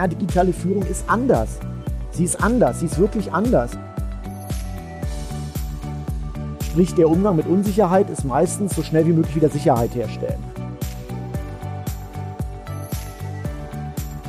ja, 0.00 0.06
digitale 0.08 0.52
Führung 0.54 0.82
ist 0.84 1.04
anders. 1.08 1.58
Sie 2.10 2.24
ist 2.24 2.42
anders, 2.42 2.80
sie 2.80 2.86
ist 2.86 2.98
wirklich 2.98 3.30
anders. 3.32 3.72
Sprich, 6.64 6.94
der 6.94 7.08
Umgang 7.08 7.36
mit 7.36 7.46
Unsicherheit 7.46 8.08
ist 8.08 8.24
meistens 8.24 8.74
so 8.74 8.82
schnell 8.82 9.06
wie 9.06 9.12
möglich 9.12 9.36
wieder 9.36 9.50
Sicherheit 9.50 9.94
herstellen. 9.94 10.42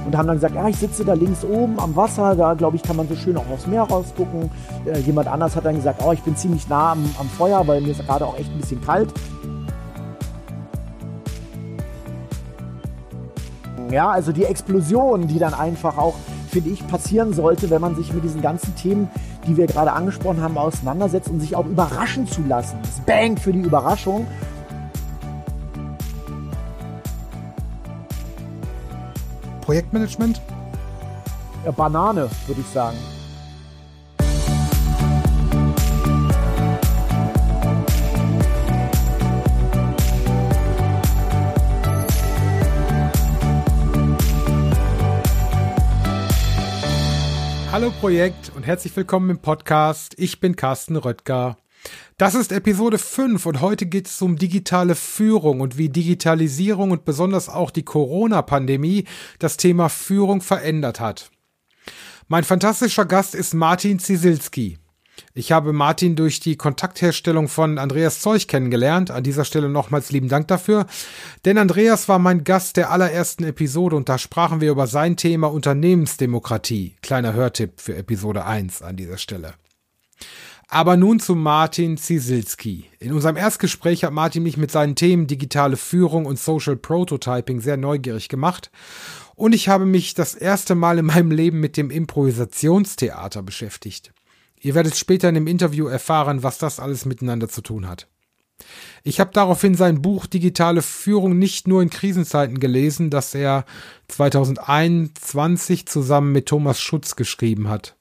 Und 0.06 0.18
haben 0.18 0.28
dann 0.28 0.36
gesagt, 0.36 0.56
ja, 0.56 0.68
ich 0.68 0.76
sitze 0.76 1.06
da 1.06 1.14
links 1.14 1.46
oben 1.46 1.80
am 1.80 1.96
Wasser, 1.96 2.36
da 2.36 2.54
glaube 2.54 2.76
ich, 2.76 2.84
kann 2.84 2.98
man 2.98 3.08
so 3.08 3.16
schön 3.16 3.38
auch 3.38 3.50
aufs 3.50 3.66
Meer 3.66 3.84
rausgucken. 3.84 4.50
Äh, 4.86 5.00
jemand 5.00 5.30
anders 5.30 5.56
hat 5.56 5.64
dann 5.64 5.76
gesagt, 5.76 6.02
oh, 6.06 6.12
ich 6.12 6.22
bin 6.22 6.36
ziemlich 6.36 6.68
nah 6.68 6.92
am, 6.92 7.06
am 7.18 7.30
Feuer, 7.30 7.66
weil 7.66 7.80
mir 7.80 7.92
ist 7.92 8.06
gerade 8.06 8.26
auch 8.26 8.38
echt 8.38 8.52
ein 8.52 8.60
bisschen 8.60 8.82
kalt. 8.82 9.14
Ja, 13.92 14.10
also 14.10 14.32
die 14.32 14.46
Explosion, 14.46 15.28
die 15.28 15.38
dann 15.38 15.54
einfach 15.54 15.98
auch, 15.98 16.16
finde 16.50 16.70
ich, 16.70 16.88
passieren 16.88 17.34
sollte, 17.34 17.70
wenn 17.70 17.82
man 17.82 17.96
sich 17.96 18.14
mit 18.14 18.24
diesen 18.24 18.42
ganzen 18.42 18.74
Themen, 18.76 19.10
die 19.46 19.58
wir 19.58 19.68
gerade 19.68 19.92
angesprochen 19.92 20.42
haben, 20.42 20.58
auseinandersetzt 20.58 21.28
und 21.28 21.42
sich 21.42 21.58
auch 21.58 21.66
überraschen 21.66 22.26
zu 22.26 22.42
lassen. 22.44 22.78
Das 22.82 23.02
Bang 23.02 23.36
für 23.36 23.52
die 23.52 23.60
Überraschung. 23.60 24.26
Projektmanagement? 29.62 30.42
Ja, 31.66 31.72
Banane, 31.72 32.30
würde 32.48 32.62
ich 32.62 32.68
sagen. 32.68 32.98
Hallo 47.72 47.90
Projekt 48.02 48.52
und 48.54 48.64
herzlich 48.68 48.94
willkommen 48.98 49.30
im 49.30 49.40
Podcast. 49.40 50.14
Ich 50.18 50.42
bin 50.42 50.58
Carsten 50.58 50.98
Röttger. 50.98 51.56
Das 52.18 52.36
ist 52.36 52.52
Episode 52.52 52.98
5 52.98 53.46
und 53.46 53.62
heute 53.62 53.86
geht 53.86 54.08
es 54.08 54.22
um 54.22 54.36
digitale 54.36 54.94
Führung 54.94 55.62
und 55.62 55.78
wie 55.78 55.88
Digitalisierung 55.88 56.92
und 56.92 57.06
besonders 57.06 57.48
auch 57.48 57.72
die 57.72 57.86
Corona-Pandemie 57.86 59.06
das 59.40 59.56
Thema 59.56 59.88
Führung 59.88 60.42
verändert 60.42 61.00
hat. 61.00 61.32
Mein 62.28 62.44
fantastischer 62.44 63.06
Gast 63.06 63.36
ist 63.36 63.54
Martin 63.54 64.00
Zisilski. 64.00 64.78
Ich 65.34 65.52
habe 65.52 65.72
Martin 65.72 66.16
durch 66.16 66.40
die 66.40 66.58
Kontaktherstellung 66.58 67.48
von 67.48 67.78
Andreas 67.78 68.20
Zeug 68.20 68.48
kennengelernt. 68.48 69.12
An 69.12 69.24
dieser 69.24 69.46
Stelle 69.46 69.70
nochmals 69.70 70.12
lieben 70.12 70.28
Dank 70.28 70.48
dafür. 70.50 70.88
Denn 71.46 71.58
Andreas 71.58 72.10
war 72.10 72.20
mein 72.20 72.44
Gast 72.44 72.76
der 72.76 72.92
allerersten 72.92 73.46
Episode 73.46 73.96
und 73.96 74.10
da 74.10 74.18
sprachen 74.18 74.60
wir 74.60 74.72
über 74.72 74.88
sein 74.88 75.16
Thema 75.16 75.48
Unternehmensdemokratie. 75.52 76.96
Kleiner 77.02 77.34
Hörtipp 77.34 77.80
für 77.80 77.96
Episode 77.96 78.46
1 78.46 78.82
an 78.82 78.98
dieser 78.98 79.18
Stelle. 79.18 79.54
Aber 80.68 80.96
nun 80.96 81.20
zu 81.20 81.36
Martin 81.36 81.98
Zisilski. 81.98 82.86
In 83.00 83.12
unserem 83.12 83.36
Erstgespräch 83.36 84.06
hat 84.06 84.14
Martin 84.14 84.44
mich 84.44 84.56
mit 84.56 84.72
seinen 84.72 84.96
Themen 84.96 85.28
digitale 85.28 85.76
Führung 85.76 86.26
und 86.26 86.40
Social 86.40 86.78
Prototyping 86.78 87.60
sehr 87.60 87.76
neugierig 87.76 88.30
gemacht. 88.30 88.72
Und 89.36 89.54
ich 89.54 89.68
habe 89.68 89.86
mich 89.86 90.14
das 90.14 90.34
erste 90.34 90.76
Mal 90.76 91.00
in 91.00 91.08
meinem 91.08 91.32
Leben 91.32 91.60
mit 91.60 91.76
dem 91.76 91.90
Improvisationstheater 91.90 93.44
beschäftigt. 93.44 94.14
Ihr 94.62 94.76
werdet 94.76 94.96
später 94.96 95.28
in 95.28 95.36
dem 95.36 95.48
Interview 95.48 95.88
erfahren, 95.88 96.44
was 96.44 96.60
das 96.60 96.80
alles 96.80 97.06
miteinander 97.06 97.50
zu 97.50 97.62
tun 97.62 97.88
hat. 97.88 98.08
Ich 99.04 99.20
habe 99.20 99.32
daraufhin 99.34 99.74
sein 99.74 100.04
Buch 100.04 100.28
Digitale 100.28 100.84
Führung 100.84 101.40
nicht 101.40 101.68
nur 101.68 101.82
in 101.82 101.90
Krisenzeiten 101.90 102.60
gelesen, 102.60 103.10
das 103.10 103.34
er 103.34 103.66
2021 104.10 105.88
zusammen 105.88 106.32
mit 106.32 106.46
Thomas 106.46 106.80
Schutz 106.80 107.16
geschrieben 107.16 107.70
hat. 107.70 107.96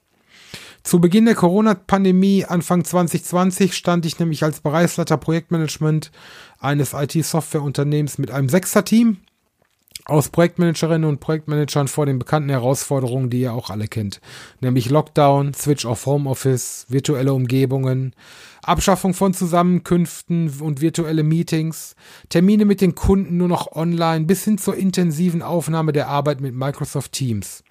Zu 0.83 0.99
Beginn 0.99 1.25
der 1.25 1.35
Corona-Pandemie 1.35 2.45
Anfang 2.45 2.83
2020 2.83 3.75
stand 3.75 4.05
ich 4.05 4.19
nämlich 4.19 4.43
als 4.43 4.61
Bereichsleiter 4.61 5.17
Projektmanagement 5.17 6.11
eines 6.59 6.93
IT-Software-Unternehmens 6.93 8.19
mit 8.19 8.29
einem 8.29 8.49
Sechser-Team 8.49 9.17
aus 10.05 10.29
Projektmanagerinnen 10.29 11.07
und 11.07 11.19
Projektmanagern 11.19 11.87
vor 11.87 12.05
den 12.05 12.19
bekannten 12.19 12.49
Herausforderungen, 12.49 13.29
die 13.29 13.41
ihr 13.41 13.53
auch 13.53 13.69
alle 13.69 13.87
kennt, 13.87 14.19
nämlich 14.59 14.89
Lockdown, 14.89 15.53
Switch 15.53 15.85
auf 15.85 16.05
Homeoffice, 16.05 16.85
virtuelle 16.89 17.33
Umgebungen, 17.33 18.13
Abschaffung 18.63 19.13
von 19.13 19.33
Zusammenkünften 19.33 20.49
und 20.59 20.81
virtuelle 20.81 21.23
Meetings, 21.23 21.95
Termine 22.29 22.65
mit 22.65 22.81
den 22.81 22.95
Kunden 22.95 23.37
nur 23.37 23.47
noch 23.47 23.71
online 23.73 24.25
bis 24.25 24.43
hin 24.43 24.57
zur 24.57 24.75
intensiven 24.75 25.41
Aufnahme 25.41 25.93
der 25.93 26.07
Arbeit 26.07 26.41
mit 26.41 26.55
Microsoft 26.55 27.11
Teams. 27.11 27.63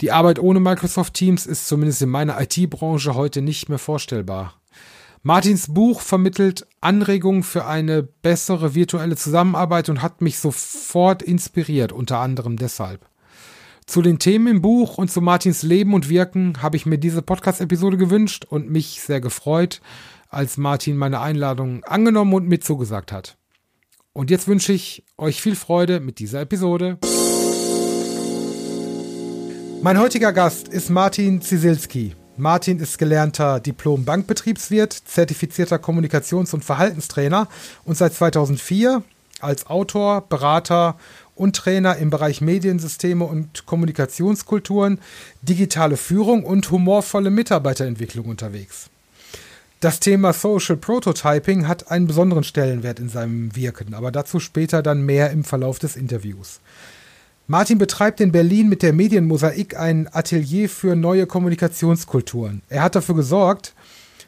Die 0.00 0.10
Arbeit 0.10 0.40
ohne 0.40 0.60
Microsoft 0.60 1.14
Teams 1.14 1.46
ist 1.46 1.68
zumindest 1.68 2.02
in 2.02 2.08
meiner 2.08 2.40
IT-Branche 2.40 3.14
heute 3.14 3.40
nicht 3.40 3.68
mehr 3.68 3.78
vorstellbar. 3.78 4.54
Martins 5.24 5.72
Buch 5.72 6.00
vermittelt 6.00 6.66
Anregungen 6.80 7.44
für 7.44 7.64
eine 7.64 8.02
bessere 8.02 8.74
virtuelle 8.74 9.14
Zusammenarbeit 9.14 9.88
und 9.88 10.02
hat 10.02 10.20
mich 10.20 10.40
sofort 10.40 11.22
inspiriert, 11.22 11.92
unter 11.92 12.18
anderem 12.18 12.56
deshalb. 12.56 13.06
Zu 13.86 14.02
den 14.02 14.18
Themen 14.18 14.48
im 14.48 14.62
Buch 14.62 14.98
und 14.98 15.12
zu 15.12 15.20
Martins 15.20 15.62
Leben 15.62 15.94
und 15.94 16.08
Wirken 16.08 16.60
habe 16.60 16.76
ich 16.76 16.86
mir 16.86 16.98
diese 16.98 17.22
Podcast-Episode 17.22 17.98
gewünscht 17.98 18.46
und 18.48 18.68
mich 18.68 19.00
sehr 19.00 19.20
gefreut, 19.20 19.80
als 20.28 20.56
Martin 20.56 20.96
meine 20.96 21.20
Einladung 21.20 21.84
angenommen 21.84 22.34
und 22.34 22.48
mit 22.48 22.64
zugesagt 22.64 23.12
hat. 23.12 23.36
Und 24.12 24.28
jetzt 24.28 24.48
wünsche 24.48 24.72
ich 24.72 25.04
euch 25.18 25.40
viel 25.40 25.54
Freude 25.54 26.00
mit 26.00 26.18
dieser 26.18 26.40
Episode. 26.40 26.98
Mein 29.82 30.00
heutiger 30.00 30.32
Gast 30.32 30.66
ist 30.66 30.90
Martin 30.90 31.40
Zisilski. 31.40 32.16
Martin 32.36 32.78
ist 32.78 32.98
gelernter 32.98 33.60
Diplom-Bankbetriebswirt, 33.60 34.92
zertifizierter 34.92 35.76
Kommunikations- 35.76 36.54
und 36.54 36.64
Verhaltenstrainer 36.64 37.46
und 37.84 37.96
seit 37.96 38.14
2004 38.14 39.02
als 39.40 39.66
Autor, 39.66 40.22
Berater 40.28 40.96
und 41.34 41.56
Trainer 41.56 41.96
im 41.96 42.10
Bereich 42.10 42.40
Mediensysteme 42.40 43.24
und 43.24 43.66
Kommunikationskulturen, 43.66 44.98
digitale 45.42 45.96
Führung 45.96 46.44
und 46.44 46.70
humorvolle 46.70 47.30
Mitarbeiterentwicklung 47.30 48.26
unterwegs. 48.26 48.88
Das 49.80 49.98
Thema 49.98 50.32
Social 50.32 50.76
Prototyping 50.76 51.66
hat 51.66 51.90
einen 51.90 52.06
besonderen 52.06 52.44
Stellenwert 52.44 53.00
in 53.00 53.08
seinem 53.08 53.54
Wirken, 53.56 53.94
aber 53.94 54.12
dazu 54.12 54.38
später 54.38 54.82
dann 54.82 55.02
mehr 55.02 55.30
im 55.32 55.42
Verlauf 55.42 55.80
des 55.80 55.96
Interviews. 55.96 56.60
Martin 57.48 57.78
betreibt 57.78 58.20
in 58.20 58.30
Berlin 58.30 58.68
mit 58.68 58.82
der 58.82 58.92
Medienmosaik 58.92 59.76
ein 59.76 60.08
Atelier 60.12 60.68
für 60.68 60.94
neue 60.94 61.26
Kommunikationskulturen. 61.26 62.62
Er 62.68 62.82
hat 62.82 62.94
dafür 62.94 63.16
gesorgt, 63.16 63.74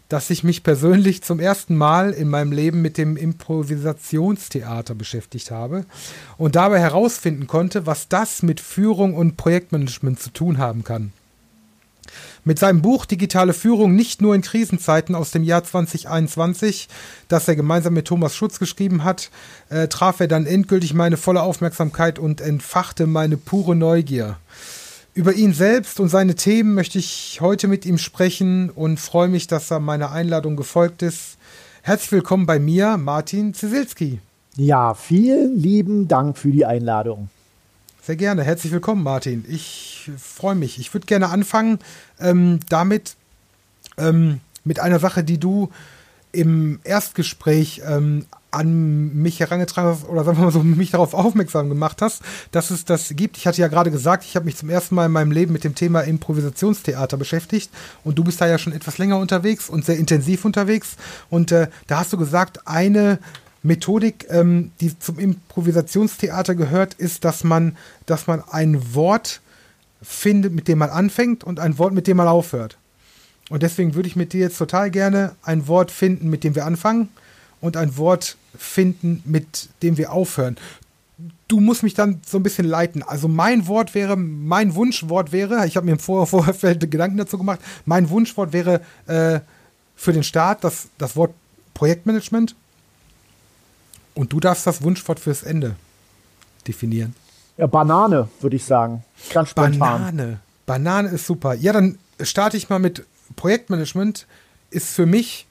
dass 0.08 0.30
ich 0.30 0.44
mich 0.44 0.62
persönlich 0.62 1.22
zum 1.22 1.40
ersten 1.40 1.76
Mal 1.76 2.12
in 2.12 2.28
meinem 2.28 2.52
Leben 2.52 2.82
mit 2.82 2.98
dem 2.98 3.16
Improvisationstheater 3.16 4.94
beschäftigt 4.94 5.50
habe 5.50 5.86
und 6.36 6.56
dabei 6.56 6.80
herausfinden 6.80 7.46
konnte, 7.46 7.86
was 7.86 8.08
das 8.08 8.42
mit 8.42 8.60
Führung 8.60 9.14
und 9.14 9.36
Projektmanagement 9.36 10.20
zu 10.20 10.30
tun 10.30 10.58
haben 10.58 10.84
kann. 10.84 11.12
Mit 12.46 12.58
seinem 12.58 12.82
Buch 12.82 13.06
Digitale 13.06 13.54
Führung 13.54 13.96
nicht 13.96 14.20
nur 14.20 14.34
in 14.34 14.42
Krisenzeiten 14.42 15.14
aus 15.14 15.30
dem 15.30 15.44
Jahr 15.44 15.64
2021, 15.64 16.88
das 17.28 17.48
er 17.48 17.56
gemeinsam 17.56 17.94
mit 17.94 18.06
Thomas 18.06 18.36
Schutz 18.36 18.58
geschrieben 18.58 19.02
hat, 19.02 19.30
äh, 19.70 19.88
traf 19.88 20.20
er 20.20 20.28
dann 20.28 20.44
endgültig 20.44 20.92
meine 20.92 21.16
volle 21.16 21.40
Aufmerksamkeit 21.40 22.18
und 22.18 22.42
entfachte 22.42 23.06
meine 23.06 23.38
pure 23.38 23.74
Neugier. 23.74 24.36
Über 25.14 25.32
ihn 25.32 25.54
selbst 25.54 26.00
und 26.00 26.10
seine 26.10 26.34
Themen 26.34 26.74
möchte 26.74 26.98
ich 26.98 27.38
heute 27.40 27.66
mit 27.66 27.86
ihm 27.86 27.96
sprechen 27.96 28.68
und 28.68 29.00
freue 29.00 29.28
mich, 29.28 29.46
dass 29.46 29.70
er 29.70 29.80
meiner 29.80 30.12
Einladung 30.12 30.56
gefolgt 30.56 31.00
ist. 31.00 31.38
Herzlich 31.80 32.12
willkommen 32.12 32.44
bei 32.44 32.58
mir, 32.58 32.98
Martin 32.98 33.54
Zisilski. 33.54 34.20
Ja, 34.56 34.92
vielen 34.92 35.58
lieben 35.58 36.08
Dank 36.08 36.36
für 36.36 36.50
die 36.50 36.66
Einladung. 36.66 37.30
Sehr 38.06 38.16
gerne. 38.16 38.42
Herzlich 38.44 38.70
willkommen, 38.70 39.02
Martin. 39.02 39.46
Ich 39.48 40.10
freue 40.18 40.54
mich. 40.54 40.78
Ich 40.78 40.92
würde 40.92 41.06
gerne 41.06 41.30
anfangen 41.30 41.78
ähm, 42.20 42.60
damit, 42.68 43.16
ähm, 43.96 44.40
mit 44.62 44.78
einer 44.78 44.98
Sache, 44.98 45.24
die 45.24 45.38
du 45.38 45.70
im 46.30 46.80
Erstgespräch 46.84 47.80
ähm, 47.88 48.26
an 48.50 49.14
mich 49.14 49.40
herangetragen 49.40 49.90
hast 49.90 50.06
oder 50.06 50.22
sagen 50.22 50.36
wir 50.36 50.44
mal 50.44 50.50
so 50.50 50.62
mich 50.62 50.90
darauf 50.90 51.14
aufmerksam 51.14 51.70
gemacht 51.70 52.02
hast, 52.02 52.20
dass 52.52 52.70
es 52.70 52.84
das 52.84 53.08
gibt. 53.16 53.38
Ich 53.38 53.46
hatte 53.46 53.62
ja 53.62 53.68
gerade 53.68 53.90
gesagt, 53.90 54.24
ich 54.24 54.36
habe 54.36 54.44
mich 54.44 54.58
zum 54.58 54.68
ersten 54.68 54.94
Mal 54.96 55.06
in 55.06 55.12
meinem 55.12 55.32
Leben 55.32 55.54
mit 55.54 55.64
dem 55.64 55.74
Thema 55.74 56.02
Improvisationstheater 56.02 57.16
beschäftigt 57.16 57.70
und 58.04 58.18
du 58.18 58.24
bist 58.24 58.38
da 58.38 58.46
ja 58.46 58.58
schon 58.58 58.74
etwas 58.74 58.98
länger 58.98 59.18
unterwegs 59.18 59.70
und 59.70 59.86
sehr 59.86 59.96
intensiv 59.96 60.44
unterwegs 60.44 60.96
und 61.30 61.52
äh, 61.52 61.68
da 61.86 62.00
hast 62.00 62.12
du 62.12 62.18
gesagt, 62.18 62.68
eine 62.68 63.18
Methodik, 63.64 64.26
ähm, 64.28 64.72
die 64.80 64.96
zum 64.98 65.18
Improvisationstheater 65.18 66.54
gehört, 66.54 66.94
ist, 66.94 67.24
dass 67.24 67.44
man, 67.44 67.76
dass 68.06 68.26
man 68.26 68.44
ein 68.50 68.94
Wort 68.94 69.40
findet, 70.02 70.52
mit 70.52 70.68
dem 70.68 70.78
man 70.78 70.90
anfängt 70.90 71.42
und 71.44 71.58
ein 71.58 71.78
Wort, 71.78 71.94
mit 71.94 72.06
dem 72.06 72.18
man 72.18 72.28
aufhört. 72.28 72.76
Und 73.48 73.62
deswegen 73.62 73.94
würde 73.94 74.08
ich 74.08 74.16
mit 74.16 74.32
dir 74.34 74.40
jetzt 74.40 74.58
total 74.58 74.90
gerne 74.90 75.34
ein 75.42 75.66
Wort 75.66 75.90
finden, 75.90 76.28
mit 76.28 76.44
dem 76.44 76.54
wir 76.54 76.66
anfangen 76.66 77.08
und 77.60 77.76
ein 77.76 77.96
Wort 77.96 78.36
finden, 78.56 79.22
mit 79.24 79.70
dem 79.82 79.96
wir 79.96 80.12
aufhören. 80.12 80.56
Du 81.48 81.60
musst 81.60 81.82
mich 81.82 81.94
dann 81.94 82.20
so 82.26 82.38
ein 82.38 82.42
bisschen 82.42 82.66
leiten. 82.66 83.02
Also 83.02 83.28
mein 83.28 83.66
Wort 83.66 83.94
wäre, 83.94 84.16
mein 84.16 84.74
Wunschwort 84.74 85.32
wäre, 85.32 85.66
ich 85.66 85.76
habe 85.76 85.86
mir 85.86 85.92
im 85.92 85.98
Vor 85.98 86.26
Vorfeld 86.26 86.90
Gedanken 86.90 87.16
dazu 87.16 87.38
gemacht, 87.38 87.60
mein 87.86 88.10
Wunschwort 88.10 88.52
wäre 88.52 88.82
äh, 89.06 89.40
für 89.96 90.12
den 90.12 90.22
Start 90.22 90.64
das, 90.64 90.88
das 90.98 91.16
Wort 91.16 91.32
Projektmanagement. 91.72 92.54
Und 94.14 94.32
du 94.32 94.40
darfst 94.40 94.66
das 94.66 94.82
Wunschwort 94.82 95.20
fürs 95.20 95.42
Ende 95.42 95.74
definieren. 96.66 97.14
Ja, 97.56 97.66
Banane, 97.66 98.28
würde 98.40 98.56
ich 98.56 98.64
sagen. 98.64 99.04
Ganz 99.32 99.50
spontan. 99.50 99.78
Banane. 99.78 100.40
Banane 100.66 101.08
ist 101.08 101.26
super. 101.26 101.54
Ja, 101.54 101.72
dann 101.72 101.98
starte 102.20 102.56
ich 102.56 102.68
mal 102.68 102.78
mit 102.78 103.04
Projektmanagement. 103.36 104.26
Ist 104.70 104.94
für 104.94 105.06
mich 105.06 105.46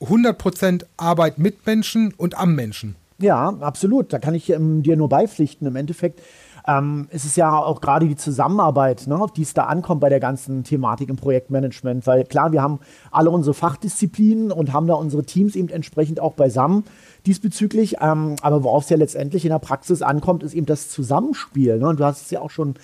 100% 0.00 0.84
Arbeit 0.96 1.38
mit 1.38 1.64
Menschen 1.66 2.12
und 2.14 2.36
am 2.36 2.54
Menschen. 2.54 2.96
Ja, 3.18 3.48
absolut. 3.60 4.12
Da 4.12 4.18
kann 4.18 4.34
ich 4.34 4.50
ähm, 4.50 4.82
dir 4.82 4.96
nur 4.96 5.08
beipflichten. 5.08 5.66
Im 5.66 5.76
Endeffekt 5.76 6.20
ähm, 6.66 7.08
ist 7.10 7.24
es 7.24 7.36
ja 7.36 7.56
auch 7.56 7.80
gerade 7.80 8.06
die 8.06 8.16
Zusammenarbeit, 8.16 9.06
ne, 9.06 9.16
auf 9.16 9.32
die 9.32 9.42
es 9.42 9.54
da 9.54 9.64
ankommt 9.64 10.00
bei 10.00 10.08
der 10.08 10.20
ganzen 10.20 10.64
Thematik 10.64 11.08
im 11.08 11.16
Projektmanagement. 11.16 12.06
Weil 12.06 12.24
klar, 12.24 12.52
wir 12.52 12.62
haben 12.62 12.80
alle 13.10 13.30
unsere 13.30 13.54
Fachdisziplinen 13.54 14.52
und 14.52 14.72
haben 14.72 14.86
da 14.86 14.94
unsere 14.94 15.24
Teams 15.24 15.56
eben 15.56 15.68
entsprechend 15.68 16.20
auch 16.20 16.34
beisammen 16.34 16.84
diesbezüglich. 17.26 17.96
Ähm, 18.00 18.36
aber 18.42 18.64
worauf 18.64 18.84
es 18.84 18.90
ja 18.90 18.96
letztendlich 18.96 19.44
in 19.44 19.50
der 19.50 19.58
Praxis 19.58 20.02
ankommt, 20.02 20.42
ist 20.42 20.54
eben 20.54 20.66
das 20.66 20.88
Zusammenspiel. 20.88 21.78
Ne? 21.78 21.88
Und 21.88 22.00
du 22.00 22.04
hast 22.04 22.22
es 22.22 22.30
ja 22.30 22.40
auch 22.40 22.50
schon 22.50 22.74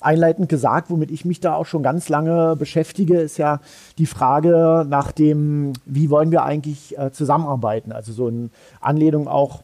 einleitend 0.00 0.48
gesagt, 0.48 0.90
womit 0.90 1.10
ich 1.10 1.24
mich 1.24 1.40
da 1.40 1.54
auch 1.54 1.66
schon 1.66 1.82
ganz 1.82 2.08
lange 2.08 2.56
beschäftige, 2.56 3.18
ist 3.18 3.38
ja 3.38 3.60
die 3.98 4.06
Frage 4.06 4.84
nach 4.88 5.12
dem, 5.12 5.72
wie 5.86 6.10
wollen 6.10 6.30
wir 6.30 6.44
eigentlich 6.44 6.96
äh, 6.98 7.10
zusammenarbeiten? 7.10 7.90
Also 7.90 8.12
so 8.12 8.28
in 8.28 8.50
Anlehnung 8.80 9.28
auch 9.28 9.62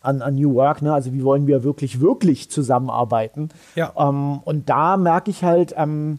an, 0.00 0.22
an 0.22 0.34
New 0.34 0.54
Work, 0.54 0.82
ne? 0.82 0.92
also 0.92 1.12
wie 1.12 1.24
wollen 1.24 1.46
wir 1.46 1.64
wirklich, 1.64 2.00
wirklich 2.00 2.50
zusammenarbeiten? 2.50 3.48
Ja. 3.74 3.92
Ähm, 3.98 4.40
und 4.44 4.68
da 4.68 4.96
merke 4.96 5.30
ich 5.30 5.44
halt, 5.44 5.74
ähm, 5.76 6.18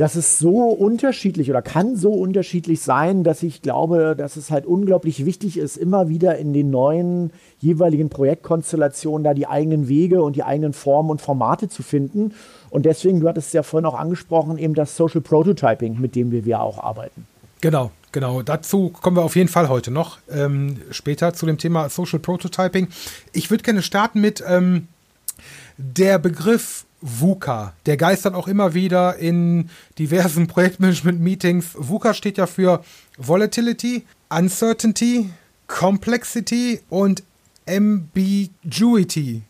dass 0.00 0.14
es 0.14 0.38
so 0.38 0.64
unterschiedlich 0.68 1.50
oder 1.50 1.60
kann 1.60 1.94
so 1.94 2.12
unterschiedlich 2.12 2.80
sein, 2.80 3.22
dass 3.22 3.42
ich 3.42 3.60
glaube, 3.60 4.14
dass 4.16 4.36
es 4.36 4.50
halt 4.50 4.64
unglaublich 4.64 5.26
wichtig 5.26 5.58
ist, 5.58 5.76
immer 5.76 6.08
wieder 6.08 6.38
in 6.38 6.54
den 6.54 6.70
neuen 6.70 7.32
jeweiligen 7.58 8.08
Projektkonstellationen 8.08 9.24
da 9.24 9.34
die 9.34 9.46
eigenen 9.46 9.88
Wege 9.88 10.22
und 10.22 10.36
die 10.36 10.42
eigenen 10.42 10.72
Formen 10.72 11.10
und 11.10 11.20
Formate 11.20 11.68
zu 11.68 11.82
finden. 11.82 12.32
Und 12.70 12.86
deswegen, 12.86 13.20
du 13.20 13.28
hattest 13.28 13.48
es 13.48 13.52
ja 13.52 13.62
vorhin 13.62 13.84
auch 13.84 13.98
angesprochen, 13.98 14.56
eben 14.56 14.72
das 14.72 14.96
Social 14.96 15.20
Prototyping, 15.20 16.00
mit 16.00 16.16
dem 16.16 16.30
wir, 16.30 16.46
wir 16.46 16.62
auch 16.62 16.82
arbeiten. 16.82 17.26
Genau, 17.60 17.90
genau. 18.12 18.42
Dazu 18.42 18.90
kommen 18.90 19.16
wir 19.16 19.22
auf 19.22 19.36
jeden 19.36 19.48
Fall 19.48 19.68
heute 19.68 19.90
noch 19.90 20.18
ähm, 20.30 20.80
später 20.90 21.34
zu 21.34 21.46
dem 21.46 21.58
Thema 21.58 21.88
Social 21.88 22.18
Prototyping. 22.18 22.88
Ich 23.32 23.50
würde 23.50 23.64
gerne 23.64 23.82
starten 23.82 24.20
mit 24.20 24.42
ähm, 24.46 24.88
der 25.76 26.18
Begriff 26.18 26.84
VUCA. 27.00 27.72
Der 27.86 27.96
geistert 27.96 28.34
auch 28.34 28.48
immer 28.48 28.74
wieder 28.74 29.16
in 29.16 29.70
diversen 29.98 30.46
Projektmanagement-Meetings. 30.48 31.74
VUCA 31.74 32.14
steht 32.14 32.38
ja 32.38 32.46
für 32.46 32.84
Volatility, 33.16 34.04
Uncertainty, 34.28 35.30
Complexity 35.66 36.80
und 36.88 37.22
Ambiguity. 37.68 39.42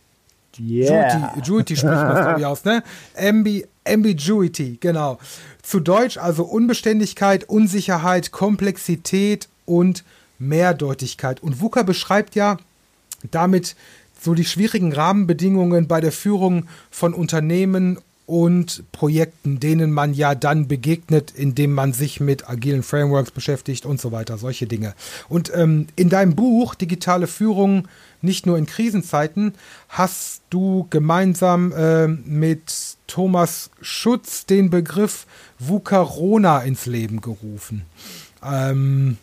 Yeah. 0.59 1.31
Ambiguity 1.31 1.77
spricht 1.77 1.95
man 1.95 2.23
glaube 2.23 2.41
ich 2.41 2.47
aus, 2.47 2.65
ne? 2.65 2.83
Ambi 3.17 3.67
Ambiguity, 3.87 4.79
genau. 4.81 5.19
Zu 5.62 5.81
Deutsch 5.81 6.19
also 6.19 6.44
Unbeständigkeit, 6.44 7.49
Unsicherheit, 7.49 8.31
Komplexität 8.31 9.49
und 9.65 10.05
Mehrdeutigkeit. 10.38 11.43
Und 11.43 11.61
VUCA 11.61 11.82
beschreibt 11.82 12.35
ja 12.35 12.59
damit 13.31 13.77
so 14.21 14.35
die 14.35 14.44
schwierigen 14.44 14.93
Rahmenbedingungen 14.93 15.88
bei 15.88 16.00
der 16.00 16.12
Führung 16.12 16.67
von 16.91 17.15
Unternehmen 17.15 17.99
und 18.31 18.85
Projekten, 18.93 19.59
denen 19.59 19.91
man 19.91 20.15
ja 20.15 20.37
dann 20.37 20.69
begegnet, 20.69 21.32
indem 21.32 21.73
man 21.73 21.93
sich 21.93 22.21
mit 22.21 22.49
agilen 22.49 22.85
Frameworks 22.85 23.32
beschäftigt 23.32 23.85
und 23.85 24.00
so 24.00 24.12
weiter, 24.12 24.38
solche 24.38 24.69
Dinge. 24.69 24.94
Und 25.29 25.50
ähm, 25.53 25.88
in 25.97 26.11
deinem 26.11 26.37
Buch 26.37 26.77
Digitale 26.77 27.27
Führung 27.27 27.88
nicht 28.23 28.47
nur 28.47 28.56
in 28.56 28.67
Krisenzeiten 28.67 29.55
hast 29.88 30.43
du 30.49 30.87
gemeinsam 30.91 31.73
äh, 31.73 32.06
mit 32.06 32.97
Thomas 33.09 33.71
Schutz 33.81 34.47
den 34.47 34.71
Begriff 34.71 35.27
VUCARONA 35.59 36.61
ins 36.61 36.87
Leben 36.87 37.21
gerufen. 37.21 37.82
Ähm, 38.44 39.17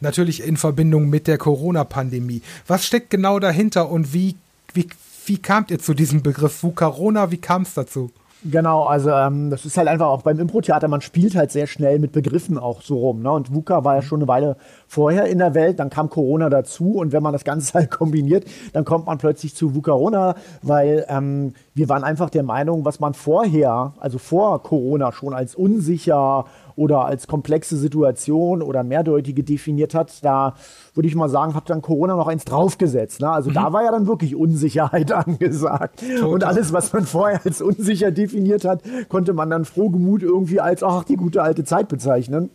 natürlich 0.00 0.42
in 0.42 0.56
Verbindung 0.56 1.10
mit 1.10 1.26
der 1.26 1.36
Corona-Pandemie. 1.36 2.40
Was 2.66 2.86
steckt 2.86 3.10
genau 3.10 3.38
dahinter 3.38 3.90
und 3.90 4.14
wie, 4.14 4.36
wie, 4.72 4.88
wie 5.26 5.38
kamt 5.38 5.70
ihr 5.70 5.78
zu 5.78 5.94
diesem 5.94 6.22
Begriff 6.22 6.62
VUCARONA? 6.62 7.30
Wie 7.30 7.38
kam 7.38 7.62
es 7.62 7.74
dazu? 7.74 8.10
Genau, 8.46 8.82
also 8.84 9.08
ähm, 9.08 9.48
das 9.48 9.64
ist 9.64 9.78
halt 9.78 9.88
einfach 9.88 10.08
auch 10.08 10.20
beim 10.20 10.38
Impro-Theater, 10.38 10.86
man 10.86 11.00
spielt 11.00 11.34
halt 11.34 11.50
sehr 11.50 11.66
schnell 11.66 11.98
mit 11.98 12.12
Begriffen 12.12 12.58
auch 12.58 12.82
so 12.82 12.98
rum. 12.98 13.22
Ne? 13.22 13.30
Und 13.30 13.54
VUCA 13.54 13.84
war 13.84 13.94
ja 13.94 14.02
schon 14.02 14.18
eine 14.20 14.28
Weile 14.28 14.58
vorher 14.86 15.24
in 15.24 15.38
der 15.38 15.54
Welt, 15.54 15.78
dann 15.78 15.88
kam 15.88 16.10
Corona 16.10 16.50
dazu 16.50 16.96
und 16.98 17.12
wenn 17.12 17.22
man 17.22 17.32
das 17.32 17.44
Ganze 17.44 17.72
halt 17.72 17.90
kombiniert, 17.90 18.44
dann 18.74 18.84
kommt 18.84 19.06
man 19.06 19.16
plötzlich 19.16 19.54
zu 19.54 19.74
VUCARONA, 19.74 20.34
weil 20.60 21.06
ähm, 21.08 21.54
wir 21.72 21.88
waren 21.88 22.04
einfach 22.04 22.28
der 22.28 22.42
Meinung, 22.42 22.84
was 22.84 23.00
man 23.00 23.14
vorher, 23.14 23.94
also 23.98 24.18
vor 24.18 24.62
Corona 24.62 25.10
schon 25.12 25.32
als 25.32 25.54
unsicher 25.54 26.44
oder 26.76 27.04
als 27.04 27.26
komplexe 27.26 27.76
Situation 27.76 28.62
oder 28.62 28.82
mehrdeutige 28.82 29.44
definiert 29.44 29.94
hat, 29.94 30.24
da 30.24 30.54
würde 30.94 31.08
ich 31.08 31.14
mal 31.14 31.28
sagen, 31.28 31.54
hat 31.54 31.70
dann 31.70 31.82
Corona 31.82 32.16
noch 32.16 32.26
eins 32.26 32.44
draufgesetzt. 32.44 33.20
Ne? 33.20 33.30
Also 33.30 33.50
mhm. 33.50 33.54
da 33.54 33.72
war 33.72 33.84
ja 33.84 33.90
dann 33.90 34.06
wirklich 34.06 34.34
Unsicherheit 34.36 35.12
angesagt. 35.12 36.00
Total. 36.00 36.24
Und 36.24 36.44
alles, 36.44 36.72
was 36.72 36.92
man 36.92 37.04
vorher 37.04 37.40
als 37.44 37.62
unsicher 37.62 38.10
definiert 38.10 38.64
hat, 38.64 38.82
konnte 39.08 39.32
man 39.32 39.50
dann 39.50 39.64
frohgemut 39.64 40.22
irgendwie 40.22 40.60
als, 40.60 40.82
ach, 40.82 41.04
die 41.04 41.16
gute 41.16 41.42
alte 41.42 41.64
Zeit 41.64 41.88
bezeichnen. 41.88 42.50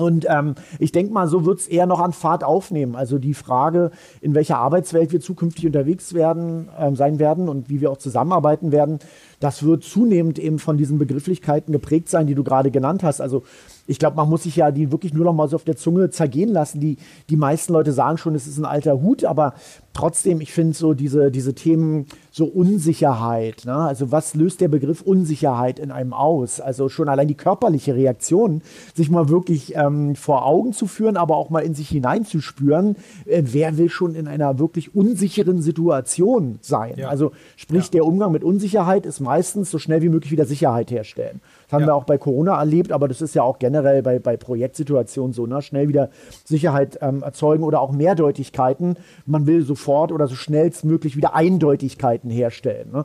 Und 0.00 0.26
ähm, 0.30 0.54
ich 0.78 0.92
denke 0.92 1.12
mal, 1.12 1.28
so 1.28 1.44
wird 1.44 1.60
es 1.60 1.68
eher 1.68 1.84
noch 1.86 2.00
an 2.00 2.12
Fahrt 2.12 2.42
aufnehmen. 2.42 2.96
Also 2.96 3.18
die 3.18 3.34
Frage, 3.34 3.90
in 4.22 4.34
welcher 4.34 4.56
Arbeitswelt 4.56 5.12
wir 5.12 5.20
zukünftig 5.20 5.66
unterwegs 5.66 6.14
werden, 6.14 6.70
ähm, 6.78 6.96
sein 6.96 7.18
werden 7.18 7.48
und 7.48 7.68
wie 7.68 7.82
wir 7.82 7.90
auch 7.90 7.98
zusammenarbeiten 7.98 8.72
werden, 8.72 8.98
das 9.40 9.62
wird 9.62 9.82
zunehmend 9.82 10.38
eben 10.38 10.58
von 10.58 10.76
diesen 10.76 10.98
Begrifflichkeiten 10.98 11.72
geprägt 11.72 12.08
sein, 12.08 12.26
die 12.26 12.34
du 12.34 12.44
gerade 12.44 12.70
genannt 12.70 13.02
hast. 13.02 13.20
Also 13.20 13.42
ich 13.90 13.98
glaube, 13.98 14.16
man 14.16 14.28
muss 14.28 14.44
sich 14.44 14.54
ja 14.54 14.70
die 14.70 14.92
wirklich 14.92 15.14
nur 15.14 15.24
noch 15.24 15.32
mal 15.32 15.48
so 15.48 15.56
auf 15.56 15.64
der 15.64 15.76
Zunge 15.76 16.10
zergehen 16.10 16.50
lassen. 16.50 16.78
Die, 16.78 16.96
die 17.28 17.36
meisten 17.36 17.72
Leute 17.72 17.92
sagen 17.92 18.18
schon, 18.18 18.36
es 18.36 18.46
ist 18.46 18.56
ein 18.56 18.64
alter 18.64 19.02
Hut, 19.02 19.24
aber 19.24 19.54
trotzdem, 19.94 20.40
ich 20.40 20.52
finde 20.52 20.76
so 20.76 20.94
diese, 20.94 21.32
diese 21.32 21.56
Themen, 21.56 22.06
so 22.30 22.44
Unsicherheit, 22.44 23.64
ne? 23.64 23.74
also 23.74 24.12
was 24.12 24.36
löst 24.36 24.60
der 24.60 24.68
Begriff 24.68 25.02
Unsicherheit 25.02 25.80
in 25.80 25.90
einem 25.90 26.12
aus? 26.12 26.60
Also 26.60 26.88
schon 26.88 27.08
allein 27.08 27.26
die 27.26 27.34
körperliche 27.34 27.96
Reaktion, 27.96 28.62
sich 28.94 29.10
mal 29.10 29.28
wirklich 29.28 29.74
ähm, 29.74 30.14
vor 30.14 30.46
Augen 30.46 30.72
zu 30.72 30.86
führen, 30.86 31.16
aber 31.16 31.36
auch 31.36 31.50
mal 31.50 31.64
in 31.64 31.74
sich 31.74 31.88
hineinzuspüren, 31.88 32.94
äh, 33.26 33.42
wer 33.44 33.76
will 33.76 33.88
schon 33.88 34.14
in 34.14 34.28
einer 34.28 34.60
wirklich 34.60 34.94
unsicheren 34.94 35.62
Situation 35.62 36.60
sein? 36.60 36.94
Ja. 36.96 37.08
Also 37.08 37.32
sprich, 37.56 37.86
ja. 37.86 37.90
der 37.90 38.04
Umgang 38.04 38.30
mit 38.30 38.44
Unsicherheit 38.44 39.04
ist 39.04 39.18
meistens 39.18 39.72
so 39.72 39.80
schnell 39.80 40.00
wie 40.00 40.08
möglich 40.08 40.30
wieder 40.30 40.46
Sicherheit 40.46 40.92
herstellen. 40.92 41.40
Das 41.70 41.74
haben 41.74 41.82
ja. 41.82 41.86
wir 41.90 41.94
auch 41.94 42.04
bei 42.04 42.18
Corona 42.18 42.58
erlebt, 42.58 42.90
aber 42.90 43.06
das 43.06 43.22
ist 43.22 43.36
ja 43.36 43.44
auch 43.44 43.60
generell 43.60 44.02
bei, 44.02 44.18
bei 44.18 44.36
Projektsituationen 44.36 45.32
so, 45.32 45.46
ne? 45.46 45.62
Schnell 45.62 45.86
wieder 45.86 46.10
Sicherheit 46.44 46.98
ähm, 47.00 47.22
erzeugen 47.22 47.62
oder 47.62 47.80
auch 47.80 47.92
Mehrdeutigkeiten. 47.92 48.96
Man 49.24 49.46
will 49.46 49.62
sofort 49.62 50.10
oder 50.10 50.26
so 50.26 50.34
schnellstmöglich 50.34 51.16
wieder 51.16 51.36
Eindeutigkeiten 51.36 52.28
herstellen. 52.28 52.90
Ne? 52.90 53.04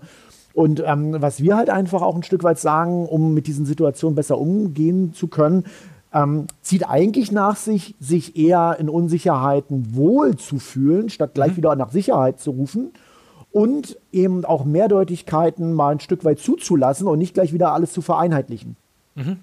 Und 0.55 0.81
ähm, 0.83 1.15
was 1.19 1.43
wir 1.43 1.55
halt 1.55 1.69
einfach 1.69 2.01
auch 2.01 2.15
ein 2.15 2.23
Stück 2.23 2.43
weit 2.43 2.57
sagen, 2.57 3.05
um 3.05 3.35
mit 3.35 3.45
diesen 3.45 3.67
Situationen 3.67 4.15
besser 4.15 4.39
umgehen 4.39 5.13
zu 5.13 5.27
können, 5.27 5.65
ähm, 6.11 6.47
zieht 6.63 6.89
eigentlich 6.89 7.31
nach 7.31 7.57
sich, 7.57 7.93
sich 7.99 8.35
eher 8.35 8.77
in 8.79 8.89
Unsicherheiten 8.89 9.95
wohl 9.95 10.37
zu 10.37 10.57
fühlen, 10.57 11.09
statt 11.09 11.35
gleich 11.35 11.51
mhm. 11.51 11.57
wieder 11.57 11.75
nach 11.75 11.91
Sicherheit 11.91 12.39
zu 12.39 12.49
rufen 12.49 12.93
und 13.55 13.97
eben 14.11 14.43
auch 14.43 14.65
Mehrdeutigkeiten 14.65 15.73
mal 15.73 15.93
ein 15.93 16.01
Stück 16.01 16.25
weit 16.25 16.39
zuzulassen 16.39 17.07
und 17.07 17.17
nicht 17.17 17.35
gleich 17.35 17.53
wieder 17.53 17.71
alles 17.71 17.93
zu 17.93 18.01
vereinheitlichen. 18.01 18.75
Mhm. 19.15 19.37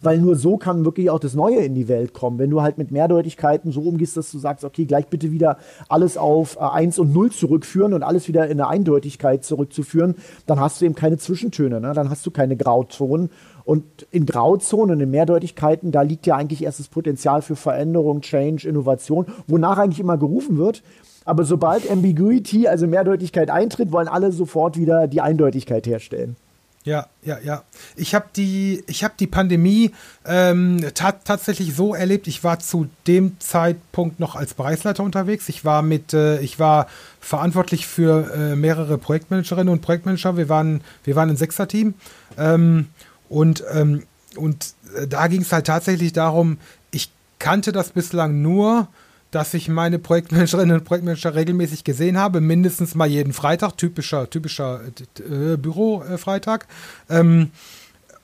Weil 0.00 0.18
nur 0.18 0.34
so 0.34 0.56
kann 0.56 0.84
wirklich 0.84 1.10
auch 1.10 1.20
das 1.20 1.34
Neue 1.34 1.60
in 1.60 1.76
die 1.76 1.86
Welt 1.86 2.12
kommen. 2.12 2.40
Wenn 2.40 2.50
du 2.50 2.60
halt 2.60 2.76
mit 2.76 2.90
Mehrdeutigkeiten 2.90 3.70
so 3.70 3.82
umgehst, 3.82 4.16
dass 4.16 4.32
du 4.32 4.38
sagst, 4.40 4.64
okay, 4.64 4.84
gleich 4.84 5.06
bitte 5.06 5.30
wieder 5.30 5.58
alles 5.88 6.16
auf 6.16 6.56
äh, 6.56 6.64
1 6.64 6.98
und 6.98 7.12
0 7.12 7.30
zurückführen 7.30 7.94
und 7.94 8.02
alles 8.02 8.26
wieder 8.26 8.46
in 8.46 8.60
eine 8.60 8.66
Eindeutigkeit 8.66 9.44
zurückzuführen, 9.44 10.16
dann 10.48 10.58
hast 10.58 10.80
du 10.80 10.84
eben 10.84 10.96
keine 10.96 11.18
Zwischentöne, 11.18 11.80
ne? 11.80 11.92
dann 11.94 12.10
hast 12.10 12.26
du 12.26 12.32
keine 12.32 12.56
Grauzonen. 12.56 13.30
Und 13.62 14.08
in 14.10 14.26
Grauzonen, 14.26 14.98
in 14.98 15.12
Mehrdeutigkeiten, 15.12 15.92
da 15.92 16.02
liegt 16.02 16.26
ja 16.26 16.34
eigentlich 16.34 16.64
erst 16.64 16.80
das 16.80 16.88
Potenzial 16.88 17.42
für 17.42 17.54
Veränderung, 17.54 18.22
Change, 18.22 18.68
Innovation, 18.68 19.26
wonach 19.46 19.78
eigentlich 19.78 20.00
immer 20.00 20.18
gerufen 20.18 20.58
wird. 20.58 20.82
Aber 21.24 21.44
sobald 21.44 21.90
Ambiguity, 21.90 22.68
also 22.68 22.86
Mehrdeutigkeit 22.86 23.50
eintritt, 23.50 23.92
wollen 23.92 24.08
alle 24.08 24.32
sofort 24.32 24.76
wieder 24.76 25.06
die 25.06 25.20
Eindeutigkeit 25.20 25.86
herstellen. 25.86 26.36
Ja, 26.84 27.06
ja, 27.22 27.38
ja. 27.38 27.62
Ich 27.94 28.12
habe 28.12 28.26
die, 28.34 28.82
ich 28.88 29.06
die 29.20 29.28
Pandemie 29.28 29.92
ähm, 30.26 30.84
ta 30.94 31.12
tatsächlich 31.12 31.76
so 31.76 31.94
erlebt. 31.94 32.26
Ich 32.26 32.42
war 32.42 32.58
zu 32.58 32.88
dem 33.06 33.38
Zeitpunkt 33.38 34.18
noch 34.18 34.34
als 34.34 34.54
Bereichsleiter 34.54 35.04
unterwegs. 35.04 35.48
Ich 35.48 35.64
war 35.64 35.82
mit, 35.82 36.12
äh, 36.12 36.40
ich 36.40 36.58
war 36.58 36.88
verantwortlich 37.20 37.86
für 37.86 38.32
äh, 38.34 38.56
mehrere 38.56 38.98
Projektmanagerinnen 38.98 39.72
und 39.72 39.80
Projektmanager. 39.80 40.36
Wir 40.36 40.48
waren, 40.48 40.80
wir 41.04 41.14
waren 41.14 41.30
ein 41.30 41.36
Sechser-Team 41.36 41.94
ähm, 42.36 42.88
und 43.28 43.62
ähm, 43.72 44.02
und 44.36 44.74
äh, 44.96 45.06
da 45.06 45.26
ging 45.26 45.42
es 45.42 45.52
halt 45.52 45.66
tatsächlich 45.66 46.12
darum. 46.12 46.58
Ich 46.90 47.10
kannte 47.38 47.72
das 47.72 47.90
bislang 47.90 48.42
nur 48.42 48.88
dass 49.32 49.54
ich 49.54 49.68
meine 49.68 49.98
Projektmanagerinnen 49.98 50.78
und 50.78 50.84
Projektmanager 50.84 51.34
regelmäßig 51.34 51.82
gesehen 51.82 52.16
habe, 52.16 52.40
mindestens 52.40 52.94
mal 52.94 53.08
jeden 53.08 53.32
Freitag, 53.32 53.76
typischer, 53.76 54.30
typischer 54.30 54.82
äh, 55.18 55.56
Bürofreitag. 55.56 56.68
Ähm, 57.10 57.50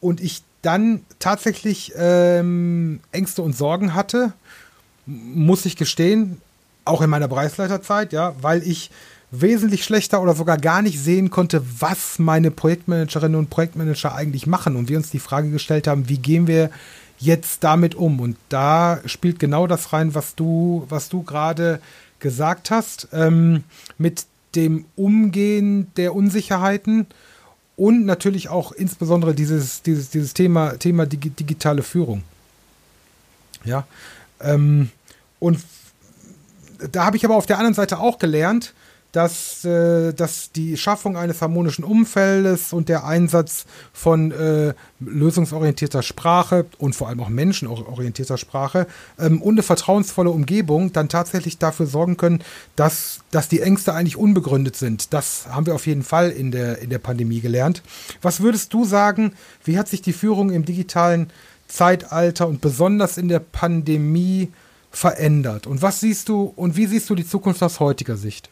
und 0.01 0.21
ich 0.21 0.43
dann 0.63 1.01
tatsächlich 1.19 1.93
ähm, 1.97 3.01
Ängste 3.11 3.43
und 3.43 3.57
Sorgen 3.57 3.95
hatte, 3.95 4.33
muss 5.07 5.65
ich 5.65 5.77
gestehen, 5.77 6.41
auch 6.85 7.01
in 7.01 7.11
meiner 7.11 7.29
Bereichsleiterzeit, 7.29 8.13
ja, 8.13 8.35
weil 8.41 8.63
ich 8.63 8.91
wesentlich 9.31 9.85
schlechter 9.85 10.23
oder 10.23 10.35
sogar 10.35 10.59
gar 10.59 10.83
nicht 10.83 11.01
sehen 11.01 11.31
konnte, 11.31 11.63
was 11.81 12.19
meine 12.19 12.51
Projektmanagerinnen 12.51 13.39
und 13.39 13.51
Projektmanager 13.51 14.15
eigentlich 14.15 14.47
machen 14.47 14.77
und 14.77 14.89
wir 14.89 14.99
uns 14.99 15.11
die 15.11 15.19
Frage 15.19 15.51
gestellt 15.51 15.87
haben, 15.87 16.09
wie 16.09 16.19
gehen 16.19 16.47
wir 16.47 16.71
jetzt 17.19 17.65
damit 17.65 17.95
um? 17.95 18.21
Und 18.21 18.37
da 18.49 19.01
spielt 19.07 19.39
genau 19.39 19.67
das 19.67 19.93
rein, 19.93 20.15
was 20.15 20.35
du, 20.35 20.87
was 20.89 21.09
du 21.09 21.23
gerade 21.23 21.81
gesagt 22.21 22.71
hast, 22.71 23.09
ähm, 23.13 23.65
mit 23.97 24.27
dem 24.55 24.87
Umgehen 24.97 25.89
der 25.97 26.15
Unsicherheiten 26.15 27.07
und 27.77 28.07
natürlich 28.07 28.49
auch 28.49 28.73
insbesondere 28.73 29.35
dieses, 29.35 29.83
dieses, 29.83 30.11
dieses 30.11 30.35
Thema, 30.35 30.79
Thema 30.79 31.07
digitale 31.07 31.83
Führung. 31.83 32.23
Ja. 33.65 33.87
Ähm, 34.41 34.91
und 35.39 35.61
da 36.93 37.05
habe 37.05 37.17
ich 37.17 37.25
aber 37.25 37.37
auf 37.37 37.47
der 37.47 37.59
anderen 37.59 37.75
Seite 37.75 37.99
auch 37.99 38.19
gelernt, 38.19 38.75
dass, 39.19 39.65
äh, 39.65 40.13
dass 40.13 40.53
die 40.53 40.77
Schaffung 40.77 41.17
eines 41.17 41.43
harmonischen 41.43 41.83
Umfeldes 41.83 42.73
und 42.73 42.89
der 42.89 43.05
Einsatz 43.05 43.67
von 43.93 44.31
äh, 44.31 44.75
lösungsorientierter 45.01 46.05
Sprache 46.05 46.67
und 46.79 46.95
vor 46.95 47.09
allem 47.09 47.19
auch 47.19 47.29
menschenorientierter 47.29 48.39
Sprache 48.39 48.87
ähm, 49.19 49.43
und 49.43 49.55
eine 49.55 49.65
vertrauensvolle 49.65 50.31
Umgebung 50.31 50.93
dann 50.93 51.09
tatsächlich 51.09 51.59
dafür 51.59 51.87
sorgen 51.87 52.17
können, 52.17 52.45
dass, 52.77 53.19
dass 53.33 53.49
die 53.49 53.61
Ängste 53.61 53.93
eigentlich 53.93 54.17
unbegründet 54.17 54.77
sind. 54.77 55.13
Das 55.13 55.49
haben 55.49 55.67
wir 55.67 55.75
auf 55.75 55.89
jeden 55.89 56.05
Fall 56.05 56.31
in 56.31 56.53
der, 56.53 56.79
in 56.79 56.89
der 56.89 57.01
Pandemie 57.01 57.41
gelernt. 57.41 57.83
Was 58.23 58.41
würdest 58.41 58.73
du 58.73 58.85
sagen, 58.85 59.33
wie 59.65 59.81
hat 59.81 59.89
sich 59.89 60.01
die 60.01 60.13
Führung 60.13 60.51
im 60.51 60.65
digitalen 60.65 61.31
Zeitalter 61.67 62.47
und 62.47 62.61
besonders 62.61 63.19
in 63.19 63.27
der 63.27 63.41
Pandemie 63.41 64.53
verändert? 64.93 65.67
Und 65.67 65.83
was 65.83 65.99
siehst 65.99 66.29
du 66.29 66.53
und 66.55 66.77
wie 66.77 66.87
siehst 66.87 67.11
du 67.11 67.17
die 67.17 67.27
Zukunft 67.27 67.65
aus 67.65 67.81
heutiger 67.81 68.17
Sicht? 68.17 68.49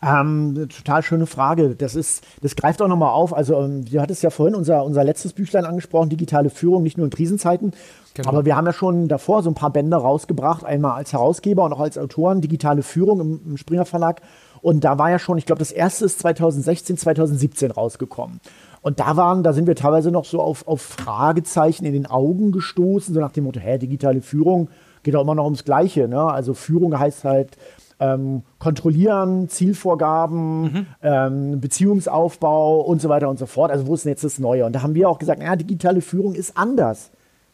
Ähm, 0.00 0.68
total 0.68 1.02
schöne 1.02 1.26
Frage. 1.26 1.74
Das 1.74 1.96
ist, 1.96 2.24
das 2.40 2.54
greift 2.54 2.80
auch 2.80 2.88
nochmal 2.88 3.12
auf. 3.12 3.34
Also, 3.34 3.60
ähm, 3.60 3.84
du 3.84 4.00
hattest 4.00 4.22
ja 4.22 4.30
vorhin 4.30 4.54
unser, 4.54 4.84
unser 4.84 5.02
letztes 5.02 5.32
Büchlein 5.32 5.64
angesprochen, 5.64 6.08
digitale 6.08 6.50
Führung, 6.50 6.84
nicht 6.84 6.96
nur 6.96 7.06
in 7.06 7.10
Krisenzeiten. 7.10 7.72
Genau. 8.14 8.28
Aber 8.28 8.44
wir 8.44 8.56
haben 8.56 8.66
ja 8.66 8.72
schon 8.72 9.08
davor 9.08 9.42
so 9.42 9.50
ein 9.50 9.54
paar 9.54 9.70
Bände 9.70 9.96
rausgebracht, 9.96 10.64
einmal 10.64 10.92
als 10.92 11.12
Herausgeber 11.12 11.64
und 11.64 11.72
auch 11.72 11.80
als 11.80 11.98
Autoren, 11.98 12.40
digitale 12.40 12.82
Führung 12.82 13.20
im, 13.20 13.40
im 13.44 13.56
Springer 13.56 13.84
Verlag. 13.84 14.22
Und 14.60 14.84
da 14.84 14.98
war 14.98 15.10
ja 15.10 15.18
schon, 15.18 15.38
ich 15.38 15.46
glaube, 15.46 15.60
das 15.60 15.72
erste 15.72 16.04
ist 16.04 16.20
2016, 16.20 16.96
2017 16.96 17.70
rausgekommen. 17.70 18.40
Und 18.82 19.00
da 19.00 19.16
waren, 19.16 19.42
da 19.42 19.52
sind 19.52 19.66
wir 19.66 19.74
teilweise 19.74 20.10
noch 20.10 20.24
so 20.24 20.40
auf, 20.40 20.66
auf 20.66 20.80
Fragezeichen 20.80 21.84
in 21.84 21.92
den 21.92 22.06
Augen 22.06 22.52
gestoßen, 22.52 23.14
so 23.14 23.20
nach 23.20 23.32
dem 23.32 23.44
Motto, 23.44 23.60
hä, 23.60 23.78
digitale 23.78 24.20
Führung 24.20 24.68
geht 25.02 25.16
auch 25.16 25.22
immer 25.22 25.34
noch 25.34 25.44
ums 25.44 25.64
Gleiche. 25.64 26.08
Ne? 26.08 26.20
Also 26.20 26.54
Führung 26.54 26.98
heißt 26.98 27.24
halt 27.24 27.56
ähm, 28.00 28.42
kontrollieren, 28.58 29.48
Zielvorgaben, 29.48 30.62
mhm. 30.62 30.86
ähm, 31.02 31.60
Beziehungsaufbau 31.60 32.80
und 32.80 33.00
so 33.00 33.08
weiter 33.08 33.28
und 33.28 33.38
so 33.38 33.46
fort. 33.46 33.70
Also 33.70 33.86
wo 33.86 33.94
ist 33.94 34.04
denn 34.04 34.10
jetzt 34.10 34.24
das 34.24 34.38
Neue? 34.38 34.64
Und 34.66 34.72
da 34.72 34.82
haben 34.82 34.94
wir 34.94 35.08
auch 35.08 35.18
gesagt, 35.18 35.42
ja, 35.42 35.56
digitale 35.56 36.00
Führung 36.00 36.34
ist 36.34 36.56
anders. 36.56 37.10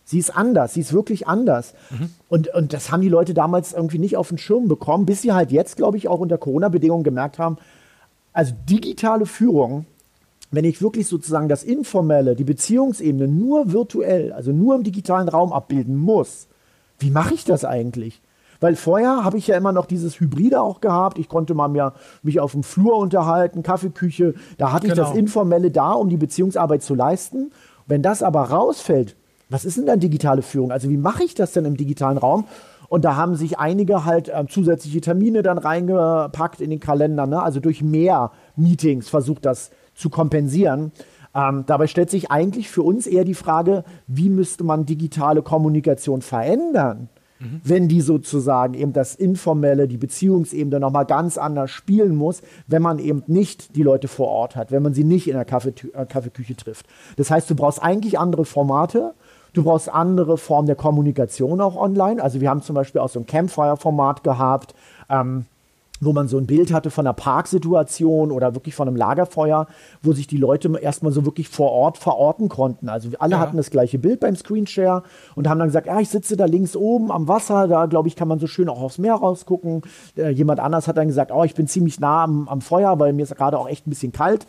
Sie 0.07 0.19
ist 0.19 0.37
anders, 0.37 0.75
sie 0.75 0.81
ist 0.81 0.93
wirklich 0.93 1.27
anders. 1.27 1.73
Mhm. 1.91 2.11
Und, 2.29 2.49
und 2.49 2.73
das 2.75 2.93
haben 2.93 3.01
die 3.01 3.09
Leute 3.09 3.33
damals 3.33 3.73
irgendwie 3.73 3.99
nicht 3.99 4.19
auf 4.19 4.29
den 4.29 4.39
Schirm 4.39 4.69
bekommen, 4.69 5.07
bis 5.07 5.23
sie 5.23 5.33
halt 5.33 5.51
jetzt, 5.51 5.77
glaube 5.77 5.97
ich, 5.97 6.09
auch 6.09 6.21
unter 6.21 6.37
Corona-Bedingungen 6.37 7.05
gemerkt 7.05 7.39
haben, 7.39 7.57
also 8.35 8.53
digitale 8.69 9.25
Führung, 9.25 9.87
wenn 10.51 10.65
ich 10.65 10.83
wirklich 10.83 11.07
sozusagen 11.07 11.49
das 11.49 11.65
Informelle, 11.65 12.37
die 12.37 12.45
Beziehungsebene 12.45 13.29
nur 13.29 13.73
virtuell, 13.73 14.33
also 14.33 14.53
nur 14.53 14.75
im 14.75 14.83
digitalen 14.83 15.29
Raum 15.29 15.53
abbilden 15.53 15.97
muss, 15.97 16.49
wie 16.99 17.11
mache 17.11 17.35
ich 17.35 17.45
das 17.45 17.65
eigentlich? 17.65 18.21
Weil 18.65 18.77
vorher 18.77 19.25
habe 19.25 19.37
ich 19.37 19.47
ja 19.49 19.59
immer 19.59 19.73
noch 19.73 19.85
dieses 19.85 20.19
Hybride 20.21 20.63
auch 20.63 20.81
gehabt. 20.81 21.19
Ich 21.19 21.29
konnte 21.29 21.53
mal 21.53 21.69
mehr 21.69 21.93
mich 22.23 22.41
auf 22.41 22.53
dem 22.53 22.63
Flur 22.63 22.97
unterhalten, 22.97 23.63
Kaffeeküche. 23.63 24.33
Da 24.57 24.73
hatte 24.73 24.87
genau. 24.87 24.95
ich 24.95 24.99
das 25.01 25.09
genau. 25.11 25.21
Informelle 25.21 25.71
da, 25.71 25.93
um 25.93 26.09
die 26.09 26.17
Beziehungsarbeit 26.17 26.83
zu 26.83 26.95
leisten. 26.95 27.53
Wenn 27.87 28.01
das 28.01 28.23
aber 28.23 28.41
rausfällt, 28.45 29.17
was 29.51 29.67
ist 29.67 29.77
denn 29.77 29.85
dann 29.85 30.01
digitale 30.01 30.41
Führung? 30.41 30.73
Also 30.73 30.89
wie 30.89 30.97
mache 30.97 31.25
ich 31.25 31.35
das 31.35 31.53
denn 31.53 31.67
im 31.67 31.77
digitalen 31.77 32.17
Raum? 32.17 32.47
Und 32.89 33.05
da 33.05 33.17
haben 33.17 33.37
sich 33.37 33.59
einige 33.59 34.07
halt 34.07 34.31
äh, 34.31 34.47
zusätzliche 34.49 35.03
Termine 35.03 35.43
dann 35.43 35.59
reingepackt 35.59 36.63
in 36.63 36.71
den 36.71 36.81
Kalender. 36.81 37.27
Ne? 37.27 37.43
Also 37.43 37.61
durch 37.61 37.83
mehr 37.83 38.31
Meetings 38.57 39.11
versucht 39.11 39.45
das 39.45 39.73
zu 39.95 40.09
kompensieren. 40.09 40.91
Ähm, 41.35 41.65
dabei 41.67 41.87
stellt 41.87 42.09
sich 42.09 42.31
eigentlich 42.31 42.71
für 42.71 42.83
uns 42.83 43.07
eher 43.07 43.25
die 43.25 43.35
Frage, 43.35 43.85
wie 44.07 44.31
müsste 44.31 44.65
man 44.65 44.87
digitale 44.87 45.43
Kommunikation 45.43 46.23
verändern? 46.23 47.11
Mhm. 47.45 47.61
wenn 47.65 47.89
die 47.89 48.01
sozusagen 48.01 48.75
eben 48.75 48.93
das 48.93 49.15
Informelle, 49.15 49.89
die 49.89 49.97
Beziehungsebene 49.97 50.81
nochmal 50.81 51.07
ganz 51.07 51.39
anders 51.39 51.71
spielen 51.71 52.17
muss, 52.17 52.43
wenn 52.67 52.83
man 52.83 52.99
eben 52.99 53.23
nicht 53.27 53.77
die 53.77 53.83
Leute 53.83 54.09
vor 54.09 54.29
Ort 54.29 54.57
hat, 54.57 54.71
wenn 54.71 54.83
man 54.83 54.95
sie 54.95 55.05
nicht 55.05 55.29
in 55.29 55.35
der 55.35 55.45
Kaffee, 55.45 55.75
äh, 55.93 56.07
Kaffeeküche 56.07 56.57
trifft. 56.57 56.87
Das 57.17 57.31
heißt, 57.31 57.49
du 57.51 57.55
brauchst 57.55 57.83
eigentlich 57.83 58.19
andere 58.19 58.45
Formate. 58.45 59.15
Du 59.53 59.63
brauchst 59.63 59.89
andere 59.89 60.37
Formen 60.37 60.67
der 60.67 60.75
Kommunikation 60.75 61.61
auch 61.61 61.77
online. 61.77 62.21
Also 62.21 62.41
wir 62.41 62.51
haben 62.51 62.63
zum 62.63 62.75
Beispiel 62.75 63.01
auch 63.01 63.09
so 63.09 63.21
ein 63.21 63.27
Campfire-Format 63.27 64.25
gehabt. 64.25 64.75
Ähm, 65.09 65.47
wo 66.01 66.13
man 66.13 66.29
so 66.29 66.39
ein 66.39 66.47
Bild 66.47 66.73
hatte 66.73 66.91
von 66.91 67.07
einer 67.07 67.15
Parksituation 67.15 68.31
oder 68.31 68.55
wirklich 68.55 68.75
von 68.75 68.89
einem 68.89 68.97
Lagerfeuer, 68.97 69.67
wo 70.03 70.13
sich 70.13 70.27
die 70.27 70.37
Leute 70.37 70.77
erstmal 70.81 71.13
so 71.13 71.25
wirklich 71.25 71.49
vor 71.49 71.71
Ort 71.71 71.99
verorten 71.99 72.49
konnten. 72.49 72.89
Also 72.89 73.11
alle 73.19 73.33
ja. 73.33 73.39
hatten 73.39 73.57
das 73.57 73.71
gleiche 73.71 73.99
Bild 73.99 74.21
beim 74.21 74.37
Screenshare 74.37 75.05
und 75.35 75.49
haben 75.49 75.59
dann 75.59 75.69
gesagt, 75.69 75.87
ja, 75.87 76.01
ich 76.01 76.09
sitze 76.09 76.37
da 76.37 76.47
links 76.47 76.77
oben 76.77 77.13
am 77.13 77.29
Wasser, 77.29 77.69
da 77.69 77.87
glaube 77.87 78.09
ich, 78.09 78.17
kann 78.17 78.29
man 78.29 78.39
so 78.39 78.47
schön 78.47 78.69
auch 78.69 78.81
aufs 78.81 78.99
Meer 78.99 79.15
rausgucken. 79.15 79.83
Äh, 80.17 80.31
jemand 80.31 80.61
anders 80.61 80.89
hat 80.89 80.97
dann 80.97 81.09
gesagt, 81.09 81.31
oh, 81.33 81.45
ich 81.45 81.55
bin 81.55 81.69
ziemlich 81.69 82.01
nah 82.01 82.25
am, 82.25 82.49
am 82.49 82.61
Feuer, 82.61 82.99
weil 82.99 83.13
mir 83.13 83.23
ist 83.23 83.37
gerade 83.37 83.59
auch 83.59 83.69
echt 83.69 83.87
ein 83.87 83.91
bisschen 83.91 84.13
kalt. 84.13 84.47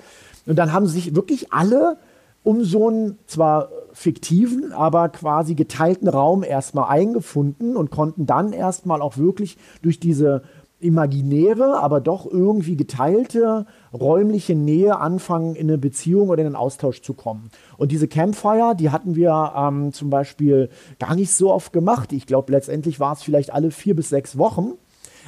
Und 0.48 0.58
dann 0.58 0.74
haben 0.74 0.88
sich 0.88 1.16
wirklich 1.16 1.54
alle 1.54 1.98
um 2.44 2.64
so 2.64 2.90
einen 2.90 3.18
zwar 3.26 3.70
fiktiven, 3.92 4.72
aber 4.72 5.10
quasi 5.10 5.56
geteilten 5.56 6.08
Raum 6.08 6.44
erstmal 6.44 6.90
eingefunden 6.90 7.76
und 7.76 7.90
konnten 7.90 8.28
dann 8.28 8.54
erstmal 8.54 9.02
auch 9.02 9.18
wirklich 9.18 9.58
durch 9.82 10.00
diese 10.00 10.44
imaginäre, 10.86 11.80
aber 11.82 12.00
doch 12.00 12.26
irgendwie 12.26 12.78
geteilte 12.78 13.66
räumliche 13.94 14.56
Nähe 14.56 15.00
anfangen, 15.00 15.56
in 15.56 15.68
eine 15.68 15.78
Beziehung 15.78 16.30
oder 16.30 16.42
in 16.42 16.48
einen 16.48 16.56
Austausch 16.56 17.02
zu 17.02 17.14
kommen. 17.14 17.50
Und 17.78 17.92
diese 17.92 18.08
Campfire, 18.08 18.76
die 18.78 18.90
hatten 18.90 19.16
wir 19.16 19.54
ähm, 19.56 19.92
zum 19.92 20.10
Beispiel 20.10 20.70
gar 21.00 21.16
nicht 21.16 21.32
so 21.32 21.52
oft 21.52 21.74
gemacht. 21.74 22.14
Ich 22.14 22.26
glaube, 22.26 22.52
letztendlich 22.52 23.00
war 23.00 23.14
es 23.14 23.24
vielleicht 23.24 23.52
alle 23.52 23.72
vier 23.72 23.96
bis 23.96 24.10
sechs 24.10 24.38
Wochen. 24.38 24.74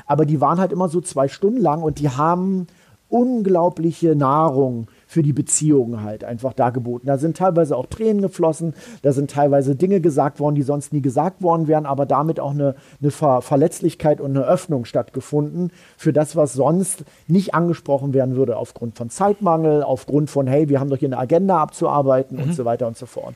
Aber 0.05 0.25
die 0.25 0.39
waren 0.39 0.59
halt 0.59 0.71
immer 0.71 0.89
so 0.89 1.01
zwei 1.01 1.27
Stunden 1.27 1.59
lang 1.59 1.81
und 1.81 1.99
die 1.99 2.09
haben 2.09 2.67
unglaubliche 3.09 4.15
Nahrung 4.15 4.87
für 5.07 5.23
die 5.23 5.33
Beziehungen 5.33 6.03
halt 6.03 6.23
einfach 6.23 6.53
dargeboten. 6.53 7.07
Da 7.07 7.17
sind 7.17 7.37
teilweise 7.37 7.75
auch 7.75 7.87
Tränen 7.87 8.21
geflossen, 8.21 8.73
da 9.01 9.13
sind 9.13 9.31
teilweise 9.31 9.75
Dinge 9.75 10.01
gesagt 10.01 10.39
worden, 10.39 10.55
die 10.55 10.61
sonst 10.61 10.93
nie 10.93 11.01
gesagt 11.01 11.41
worden 11.41 11.67
wären, 11.67 11.85
aber 11.85 12.05
damit 12.05 12.39
auch 12.39 12.51
eine, 12.51 12.75
eine 13.01 13.11
Ver 13.11 13.41
Verletzlichkeit 13.41 14.19
und 14.19 14.31
eine 14.31 14.45
Öffnung 14.45 14.85
stattgefunden 14.85 15.71
für 15.95 16.11
das, 16.11 16.35
was 16.35 16.53
sonst 16.53 17.05
nicht 17.27 17.53
angesprochen 17.53 18.13
werden 18.13 18.35
würde, 18.35 18.57
aufgrund 18.57 18.97
von 18.97 19.09
Zeitmangel, 19.09 19.81
aufgrund 19.81 20.29
von, 20.29 20.45
hey, 20.45 20.67
wir 20.67 20.79
haben 20.79 20.89
doch 20.89 20.97
hier 20.97 21.07
eine 21.07 21.17
Agenda 21.17 21.57
abzuarbeiten 21.57 22.37
mhm. 22.37 22.43
und 22.43 22.53
so 22.53 22.65
weiter 22.65 22.87
und 22.87 22.97
so 22.97 23.05
fort. 23.05 23.35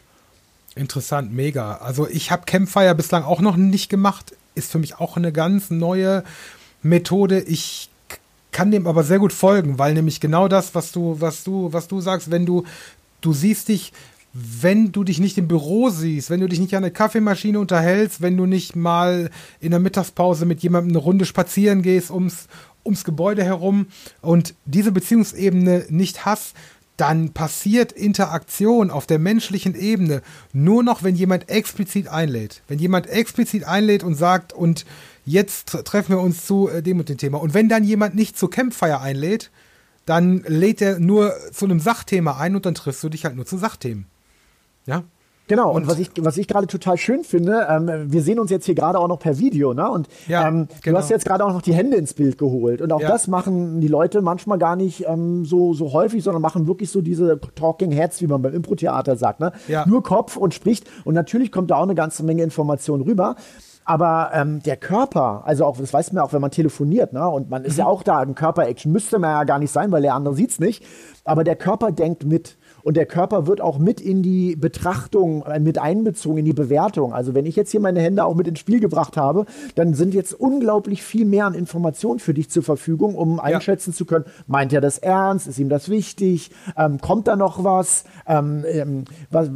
Interessant, 0.76 1.34
mega. 1.34 1.76
Also 1.76 2.08
ich 2.08 2.32
habe 2.32 2.44
Campfire 2.46 2.96
bislang 2.96 3.24
auch 3.24 3.42
noch 3.42 3.56
nicht 3.56 3.90
gemacht. 3.90 4.36
Ist 4.56 4.72
für 4.72 4.80
mich 4.80 5.00
auch 5.00 5.18
eine 5.18 5.32
ganz 5.32 5.70
neue 5.70 6.24
Methode. 6.82 7.40
Ich 7.42 7.91
kann 8.52 8.72
dem 8.72 8.88
aber 8.88 9.04
sehr 9.04 9.20
gut 9.20 9.34
folgen, 9.34 9.80
weil 9.80 9.94
nämlich 9.94 10.20
genau 10.20 10.48
das, 10.48 10.76
was 10.76 10.92
du, 10.92 11.18
was 11.20 11.44
du, 11.44 11.72
was 11.74 11.88
du 11.88 12.02
sagst, 12.02 12.32
wenn 12.32 12.46
du, 12.46 12.64
du 13.22 13.34
siehst 13.34 13.70
dich, 13.70 13.94
wenn 14.34 14.92
du 14.92 15.04
dich 15.04 15.20
nicht 15.20 15.38
im 15.38 15.48
Büro 15.48 15.90
siehst, 15.90 16.30
wenn 16.30 16.40
du 16.40 16.48
dich 16.48 16.60
nicht 16.60 16.76
an 16.76 16.84
der 16.84 16.92
Kaffeemaschine 16.92 17.60
unterhältst, 17.60 18.22
wenn 18.22 18.38
du 18.38 18.46
nicht 18.46 18.76
mal 18.76 19.30
in 19.60 19.72
der 19.72 19.80
Mittagspause 19.80 20.46
mit 20.46 20.62
jemandem 20.62 20.92
eine 20.92 21.04
Runde 21.04 21.26
spazieren 21.26 21.82
gehst 21.82 22.12
ums, 22.12 22.48
ums 22.86 23.04
Gebäude 23.04 23.44
herum 23.44 23.88
und 24.22 24.54
diese 24.66 24.92
Beziehungsebene 24.92 25.86
nicht 25.90 26.26
hast, 26.26 26.56
dann 26.98 27.32
passiert 27.32 27.92
Interaktion 27.92 28.92
auf 28.92 29.08
der 29.08 29.18
menschlichen 29.18 29.76
Ebene 29.76 30.22
nur 30.54 30.84
noch, 30.84 31.04
wenn 31.04 31.16
jemand 31.16 31.50
explizit 31.50 32.08
einlädt. 32.08 32.62
Wenn 32.68 32.80
jemand 32.80 33.08
explizit 33.08 33.64
einlädt 33.64 34.04
und 34.04 34.16
sagt, 34.16 34.54
und 34.54 34.86
jetzt 35.26 35.68
treffen 35.86 36.16
wir 36.16 36.22
uns 36.22 36.46
zu 36.46 36.70
äh, 36.70 36.82
dem 36.82 37.00
und 37.00 37.10
dem 37.10 37.18
Thema. 37.18 37.42
Und 37.42 37.54
wenn 37.54 37.70
dann 37.70 37.84
jemand 37.84 38.16
nicht 38.16 38.38
zu 38.38 38.48
Campfire 38.48 39.02
einlädt, 39.02 39.52
dann 40.06 40.44
lädt 40.48 40.82
er 40.82 41.00
nur 41.00 41.34
zu 41.52 41.66
einem 41.66 41.80
Sachthema 41.80 42.38
ein 42.38 42.56
und 42.56 42.66
dann 42.66 42.76
triffst 42.76 43.04
du 43.04 43.10
dich 43.10 43.26
halt 43.26 43.36
nur 43.36 43.46
zu 43.46 43.58
Sachthemen. 43.58 44.06
Ja? 44.86 45.04
Genau, 45.52 45.72
und, 45.72 45.84
und 45.84 45.90
was 45.90 46.00
ich, 46.00 46.12
was 46.20 46.38
ich 46.38 46.48
gerade 46.48 46.66
total 46.66 46.98
schön 46.98 47.26
finde, 47.26 47.68
ähm, 47.70 48.06
wir 48.10 48.22
sehen 48.22 48.40
uns 48.40 48.52
jetzt 48.52 48.66
hier 48.66 48.76
gerade 48.76 48.98
auch 48.98 49.10
noch 49.10 49.20
per 49.20 49.38
Video, 49.38 49.74
ne? 49.74 49.90
Und 49.90 50.08
ja, 50.30 50.48
ähm, 50.48 50.70
genau. 50.82 50.96
du 50.96 51.04
hast 51.04 51.10
jetzt 51.10 51.26
gerade 51.26 51.44
auch 51.44 51.52
noch 51.52 51.62
die 51.62 51.74
Hände 51.74 51.98
ins 51.98 52.14
Bild 52.14 52.38
geholt. 52.38 52.82
Und 52.82 52.94
auch 52.94 53.02
ja. 53.02 53.10
das 53.10 53.28
machen 53.28 53.82
die 53.82 53.90
Leute 53.90 54.22
manchmal 54.22 54.58
gar 54.60 54.78
nicht 54.78 55.06
ähm, 55.08 55.44
so, 55.44 55.74
so 55.74 55.92
häufig, 55.92 56.24
sondern 56.24 56.42
machen 56.42 56.68
wirklich 56.68 56.90
so 56.90 57.02
diese 57.02 57.38
Talking 57.56 57.92
Heads, 57.92 58.22
wie 58.22 58.28
man 58.28 58.42
beim 58.42 58.54
Impro-Theater 58.54 59.18
sagt, 59.18 59.42
ne? 59.42 59.52
Ja. 59.68 59.86
Nur 59.86 60.04
Kopf 60.04 60.38
und 60.38 60.54
spricht. 60.54 60.90
Und 61.04 61.16
natürlich 61.16 61.52
kommt 61.52 61.70
da 61.70 61.76
auch 61.76 61.84
eine 61.84 61.96
ganze 61.96 62.24
Menge 62.24 62.44
Information 62.44 63.02
rüber. 63.02 63.36
Aber 63.92 64.32
ähm, 64.34 64.64
der 64.64 64.78
Körper, 64.78 65.42
also 65.44 65.66
auch, 65.66 65.76
das 65.76 65.92
weiß 65.92 66.14
man 66.14 66.24
auch, 66.24 66.32
wenn 66.32 66.40
man 66.40 66.52
telefoniert, 66.52 67.12
ne? 67.12 67.28
Und 67.28 67.50
man 67.50 67.66
ist 67.66 67.74
mhm. 67.74 67.80
ja 67.80 67.86
auch 67.88 68.04
da 68.04 68.24
im 68.24 68.36
Körper-Action, 68.36 68.90
müsste 68.90 69.20
man 69.20 69.32
ja 69.32 69.44
gar 69.44 69.60
nicht 69.60 69.72
sein, 69.72 69.92
weil 69.92 70.02
der 70.02 70.14
andere 70.14 70.34
sieht 70.34 70.52
es 70.52 70.60
nicht. 70.62 70.86
Aber 71.26 71.44
der 71.44 71.58
Körper 71.58 71.92
denkt 71.92 72.24
mit. 72.24 72.58
Und 72.84 72.98
der 72.98 73.06
Körper 73.06 73.48
wird 73.48 73.62
auch 73.62 73.78
mit 73.78 74.02
in 74.02 74.24
die 74.24 74.56
Betrachtung, 74.56 75.44
äh, 75.46 75.60
mit 75.60 75.78
einbezogen, 75.78 76.40
in 76.40 76.46
die 76.46 76.54
Bewertung. 76.54 77.14
Also 77.14 77.34
wenn 77.34 77.46
ich 77.46 77.56
jetzt 77.56 77.72
hier 77.72 77.80
meine 77.80 78.02
Hände 78.02 78.26
auch 78.26 78.36
mit 78.36 78.48
ins 78.48 78.60
Spiel 78.60 78.80
gebracht 78.80 79.18
habe, 79.18 79.46
dann 79.76 79.94
sind 79.94 80.14
jetzt 80.14 80.34
unglaublich 80.34 81.04
viel 81.04 81.26
mehr 81.26 81.46
an 81.46 81.54
Informationen 81.54 82.20
für 82.20 82.34
dich 82.34 82.50
zur 82.50 82.64
Verfügung, 82.64 83.16
um 83.16 83.38
ja. 83.38 83.44
einschätzen 83.44 83.94
zu 83.94 84.06
können, 84.06 84.26
meint 84.48 84.74
er 84.74 84.82
das 84.82 84.98
ernst, 84.98 85.48
ist 85.48 85.60
ihm 85.60 85.70
das 85.70 85.90
wichtig, 85.90 86.52
ähm, 86.78 87.00
kommt 87.00 87.28
da 87.28 87.36
noch 87.36 87.64
was, 87.64 88.04
ähm, 88.28 88.64
ähm, 88.68 89.06
was, 89.30 89.52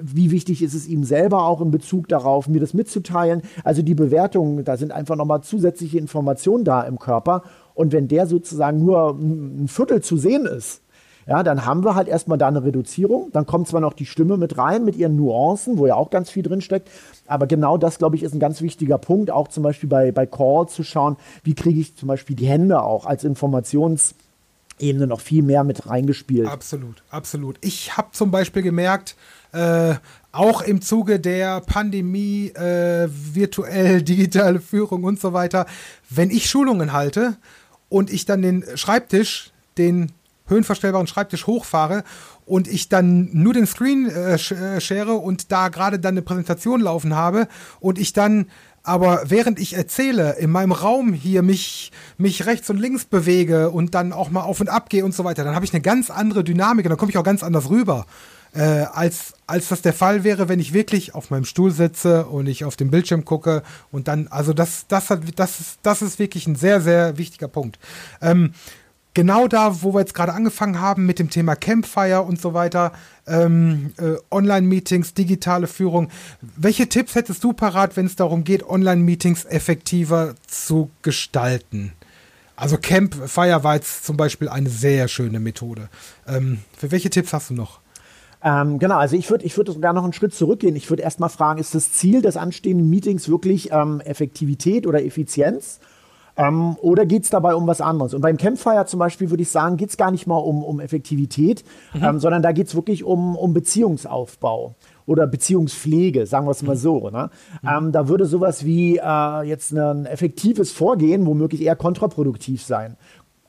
wie 0.00 0.30
wichtig 0.30 0.62
ist 0.62 0.74
es 0.74 0.86
ihm 0.86 1.04
selber 1.04 1.44
auch 1.44 1.60
in 1.60 1.70
Bezug 1.70 2.08
darauf, 2.08 2.48
mir 2.48 2.60
das 2.60 2.74
mitzuteilen. 2.74 3.42
Also 3.64 3.82
die 3.82 3.94
Bewertung, 3.94 4.64
da 4.64 4.76
sind 4.76 4.92
einfach 4.92 5.16
nochmal 5.16 5.42
zusätzliche 5.42 5.98
Informationen 5.98 6.64
da 6.64 6.82
im 6.82 6.98
Körper. 6.98 7.42
Und 7.74 7.92
wenn 7.92 8.08
der 8.08 8.26
sozusagen 8.26 8.84
nur 8.84 9.10
ein 9.10 9.68
Viertel 9.68 10.02
zu 10.02 10.16
sehen 10.16 10.46
ist, 10.46 10.82
ja, 11.28 11.42
dann 11.42 11.66
haben 11.66 11.84
wir 11.84 11.94
halt 11.94 12.08
erstmal 12.08 12.38
da 12.38 12.48
eine 12.48 12.64
Reduzierung. 12.64 13.30
Dann 13.32 13.44
kommt 13.44 13.68
zwar 13.68 13.82
noch 13.82 13.92
die 13.92 14.06
Stimme 14.06 14.38
mit 14.38 14.56
rein 14.56 14.82
mit 14.82 14.96
ihren 14.96 15.14
Nuancen, 15.14 15.76
wo 15.76 15.86
ja 15.86 15.94
auch 15.94 16.08
ganz 16.08 16.30
viel 16.30 16.42
drin 16.42 16.62
steckt. 16.62 16.88
Aber 17.26 17.46
genau 17.46 17.76
das, 17.76 17.98
glaube 17.98 18.16
ich, 18.16 18.22
ist 18.22 18.32
ein 18.32 18.40
ganz 18.40 18.62
wichtiger 18.62 18.96
Punkt, 18.96 19.30
auch 19.30 19.48
zum 19.48 19.62
Beispiel 19.62 19.90
bei, 19.90 20.10
bei 20.10 20.24
Call 20.24 20.68
zu 20.68 20.82
schauen, 20.84 21.18
wie 21.44 21.54
kriege 21.54 21.80
ich 21.80 21.94
zum 21.96 22.08
Beispiel 22.08 22.34
die 22.34 22.46
Hände 22.46 22.82
auch 22.82 23.04
als 23.04 23.24
Informationsebene 23.24 25.06
noch 25.06 25.20
viel 25.20 25.42
mehr 25.42 25.64
mit 25.64 25.86
reingespielt. 25.86 26.48
Absolut, 26.48 27.02
absolut. 27.10 27.58
Ich 27.60 27.98
habe 27.98 28.08
zum 28.12 28.30
Beispiel 28.30 28.62
gemerkt, 28.62 29.14
äh, 29.52 29.96
auch 30.32 30.62
im 30.62 30.80
Zuge 30.80 31.20
der 31.20 31.60
Pandemie, 31.60 32.52
äh, 32.54 33.06
virtuell, 33.10 34.00
digitale 34.02 34.60
Führung 34.60 35.04
und 35.04 35.20
so 35.20 35.34
weiter, 35.34 35.66
wenn 36.08 36.30
ich 36.30 36.48
Schulungen 36.48 36.94
halte 36.94 37.36
und 37.90 38.10
ich 38.10 38.24
dann 38.24 38.40
den 38.40 38.64
Schreibtisch, 38.76 39.52
den 39.76 40.12
höhenverstellbaren 40.48 41.06
Schreibtisch 41.06 41.46
hochfahre 41.46 42.04
und 42.46 42.68
ich 42.68 42.88
dann 42.88 43.30
nur 43.32 43.54
den 43.54 43.66
Screen 43.66 44.08
äh, 44.08 44.34
äh, 44.34 44.80
share 44.80 45.14
und 45.14 45.52
da 45.52 45.68
gerade 45.68 45.98
dann 45.98 46.14
eine 46.14 46.22
Präsentation 46.22 46.80
laufen 46.80 47.14
habe 47.14 47.48
und 47.80 47.98
ich 47.98 48.12
dann 48.12 48.46
aber 48.88 49.24
während 49.26 49.58
ich 49.58 49.74
erzähle, 49.74 50.36
in 50.38 50.50
meinem 50.50 50.72
Raum 50.72 51.12
hier 51.12 51.42
mich, 51.42 51.92
mich 52.16 52.46
rechts 52.46 52.70
und 52.70 52.78
links 52.78 53.04
bewege 53.04 53.68
und 53.68 53.94
dann 53.94 54.14
auch 54.14 54.30
mal 54.30 54.40
auf 54.40 54.60
und 54.60 54.70
ab 54.70 54.88
gehe 54.88 55.04
und 55.04 55.14
so 55.14 55.24
weiter, 55.24 55.44
dann 55.44 55.54
habe 55.54 55.66
ich 55.66 55.74
eine 55.74 55.82
ganz 55.82 56.08
andere 56.08 56.42
Dynamik 56.42 56.86
und 56.86 56.90
dann 56.90 56.98
komme 56.98 57.10
ich 57.10 57.18
auch 57.18 57.24
ganz 57.24 57.42
anders 57.42 57.68
rüber. 57.68 58.06
Äh, 58.54 58.86
als, 58.92 59.34
als 59.46 59.68
das 59.68 59.82
der 59.82 59.92
Fall 59.92 60.24
wäre, 60.24 60.48
wenn 60.48 60.58
ich 60.58 60.72
wirklich 60.72 61.14
auf 61.14 61.30
meinem 61.30 61.44
Stuhl 61.44 61.70
sitze 61.70 62.24
und 62.26 62.46
ich 62.46 62.64
auf 62.64 62.76
dem 62.76 62.90
Bildschirm 62.90 63.26
gucke 63.26 63.62
und 63.92 64.08
dann, 64.08 64.26
also 64.28 64.54
das, 64.54 64.86
das, 64.88 65.10
hat, 65.10 65.20
das, 65.36 65.60
ist, 65.60 65.78
das 65.82 66.00
ist 66.00 66.18
wirklich 66.18 66.46
ein 66.46 66.56
sehr, 66.56 66.80
sehr 66.80 67.18
wichtiger 67.18 67.48
Punkt. 67.48 67.78
Ähm, 68.22 68.54
genau 69.14 69.48
da, 69.48 69.82
wo 69.82 69.94
wir 69.94 70.00
jetzt 70.00 70.14
gerade 70.14 70.32
angefangen 70.32 70.80
haben 70.80 71.06
mit 71.06 71.18
dem 71.18 71.30
Thema 71.30 71.56
Campfire 71.56 72.22
und 72.22 72.40
so 72.40 72.54
weiter, 72.54 72.92
ähm, 73.26 73.92
äh, 73.98 74.16
Online-Meetings, 74.30 75.14
digitale 75.14 75.66
Führung. 75.66 76.08
Welche 76.40 76.88
Tipps 76.88 77.14
hättest 77.14 77.42
du 77.44 77.52
parat, 77.52 77.96
wenn 77.96 78.06
es 78.06 78.16
darum 78.16 78.44
geht, 78.44 78.68
Online-Meetings 78.68 79.44
effektiver 79.46 80.34
zu 80.46 80.90
gestalten? 81.02 81.92
Also 82.56 82.76
Campfire 82.76 83.62
war 83.62 83.76
jetzt 83.76 84.04
zum 84.04 84.16
Beispiel 84.16 84.48
eine 84.48 84.68
sehr 84.68 85.06
schöne 85.06 85.38
Methode. 85.38 85.88
Ähm, 86.26 86.58
für 86.76 86.90
welche 86.90 87.08
Tipps 87.08 87.32
hast 87.32 87.50
du 87.50 87.54
noch? 87.54 87.80
Ähm, 88.42 88.78
genau, 88.78 88.96
also 88.98 89.16
ich 89.16 89.30
würde 89.30 89.44
ich 89.44 89.56
würd 89.56 89.68
sogar 89.68 89.92
noch 89.92 90.04
einen 90.04 90.12
Schritt 90.12 90.34
zurückgehen. 90.34 90.76
Ich 90.76 90.90
würde 90.90 91.02
erstmal 91.02 91.28
fragen, 91.28 91.60
ist 91.60 91.74
das 91.74 91.92
Ziel 91.92 92.22
des 92.22 92.36
anstehenden 92.36 92.88
Meetings 92.88 93.28
wirklich 93.28 93.70
ähm, 93.72 94.00
Effektivität 94.00 94.86
oder 94.86 95.04
Effizienz? 95.04 95.80
Ähm, 96.38 96.76
oder 96.80 97.04
geht 97.04 97.24
es 97.24 97.30
dabei 97.30 97.54
um 97.54 97.66
was 97.66 97.80
anderes? 97.80 98.14
Und 98.14 98.22
beim 98.22 98.36
Campfire 98.36 98.86
zum 98.86 99.00
Beispiel 99.00 99.28
würde 99.30 99.42
ich 99.42 99.50
sagen, 99.50 99.76
geht 99.76 99.90
es 99.90 99.96
gar 99.96 100.12
nicht 100.12 100.26
mal 100.26 100.36
um, 100.36 100.62
um 100.62 100.80
Effektivität, 100.80 101.64
mhm. 101.92 102.04
ähm, 102.04 102.20
sondern 102.20 102.42
da 102.42 102.52
geht 102.52 102.68
es 102.68 102.74
wirklich 102.76 103.02
um, 103.02 103.36
um 103.36 103.52
Beziehungsaufbau 103.52 104.76
oder 105.04 105.26
Beziehungspflege, 105.26 106.26
sagen 106.26 106.46
wir 106.46 106.52
es 106.52 106.62
mal 106.62 106.76
so. 106.76 107.10
Ne? 107.10 107.30
Mhm. 107.62 107.68
Ähm, 107.68 107.92
da 107.92 108.08
würde 108.08 108.26
sowas 108.26 108.64
wie 108.64 108.98
äh, 108.98 109.42
jetzt 109.42 109.72
ein 109.72 110.06
effektives 110.06 110.70
Vorgehen 110.70 111.26
womöglich 111.26 111.62
eher 111.62 111.76
kontraproduktiv 111.76 112.62
sein 112.62 112.96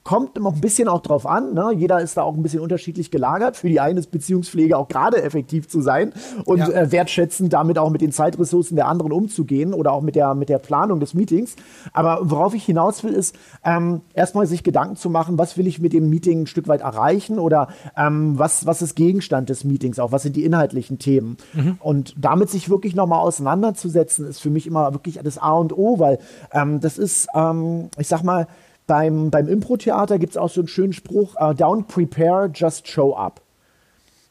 kommt 0.10 0.40
immer 0.40 0.52
ein 0.52 0.60
bisschen 0.60 0.88
auch 0.88 1.04
drauf 1.04 1.28
an. 1.28 1.54
Ne? 1.54 1.72
Jeder 1.76 2.02
ist 2.02 2.18
da 2.18 2.24
auch 2.24 2.34
ein 2.34 2.42
bisschen 2.42 2.62
unterschiedlich 2.62 3.12
gelagert. 3.12 3.58
Für 3.58 3.70
die 3.70 3.80
eine 3.80 4.00
ist 4.00 4.10
Beziehungspflege 4.10 4.76
auch 4.76 4.88
gerade 4.88 5.22
effektiv 5.22 5.68
zu 5.68 5.82
sein 5.82 6.14
und 6.46 6.58
ja. 6.58 6.68
äh, 6.70 6.92
wertschätzend 6.92 7.54
damit 7.54 7.78
auch 7.78 7.92
mit 7.92 8.02
den 8.02 8.12
Zeitressourcen 8.12 8.76
der 8.76 8.88
anderen 8.88 9.12
umzugehen 9.12 9.72
oder 9.72 9.92
auch 9.92 10.02
mit 10.02 10.16
der, 10.16 10.34
mit 10.34 10.50
der 10.50 10.58
Planung 10.58 11.00
des 11.00 11.14
Meetings. 11.14 11.56
Aber 11.94 12.22
worauf 12.24 12.56
ich 12.56 12.66
hinaus 12.66 13.04
will, 13.04 13.14
ist 13.14 13.36
ähm, 13.64 14.02
erstmal 14.16 14.48
sich 14.48 14.64
Gedanken 14.64 14.96
zu 14.96 15.12
machen, 15.12 15.38
was 15.38 15.60
will 15.60 15.68
ich 15.68 15.80
mit 15.80 15.94
dem 15.94 16.10
Meeting 16.10 16.42
ein 16.42 16.48
Stück 16.48 16.68
weit 16.68 16.82
erreichen 16.82 17.38
oder 17.38 17.68
ähm, 17.96 18.40
was, 18.40 18.66
was 18.66 18.82
ist 18.82 18.96
Gegenstand 18.96 19.50
des 19.50 19.64
Meetings 19.64 20.00
auch, 20.00 20.12
was 20.12 20.24
sind 20.24 20.36
die 20.36 20.44
inhaltlichen 20.44 20.98
Themen. 20.98 21.38
Mhm. 21.54 21.78
Und 21.82 22.16
damit 22.18 22.50
sich 22.50 22.68
wirklich 22.68 22.96
nochmal 22.96 23.20
auseinanderzusetzen, 23.20 24.26
ist 24.26 24.42
für 24.42 24.50
mich 24.50 24.66
immer 24.66 24.92
wirklich 24.92 25.20
das 25.24 25.38
A 25.38 25.52
und 25.52 25.78
O, 25.78 26.00
weil 26.00 26.18
ähm, 26.52 26.80
das 26.80 26.98
ist, 26.98 27.28
ähm, 27.36 27.90
ich 28.00 28.08
sag 28.08 28.24
mal, 28.24 28.48
beim, 28.90 29.30
beim 29.30 29.48
Impro-Theater 29.48 30.18
gibt 30.18 30.32
es 30.32 30.38
auch 30.38 30.50
so 30.50 30.62
einen 30.62 30.68
schönen 30.68 30.94
Spruch, 30.94 31.36
uh, 31.36 31.54
don't 31.54 31.84
prepare, 31.84 32.50
just 32.54 32.88
show 32.88 33.16
up. 33.16 33.40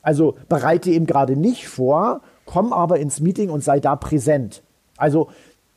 Also 0.02 0.34
bereite 0.48 0.90
eben 0.90 1.06
gerade 1.06 1.36
nicht 1.36 1.68
vor, 1.68 2.22
komm 2.44 2.72
aber 2.72 2.98
ins 2.98 3.20
Meeting 3.20 3.50
und 3.50 3.62
sei 3.62 3.78
da 3.78 3.94
präsent. 3.94 4.62
Also 4.96 5.28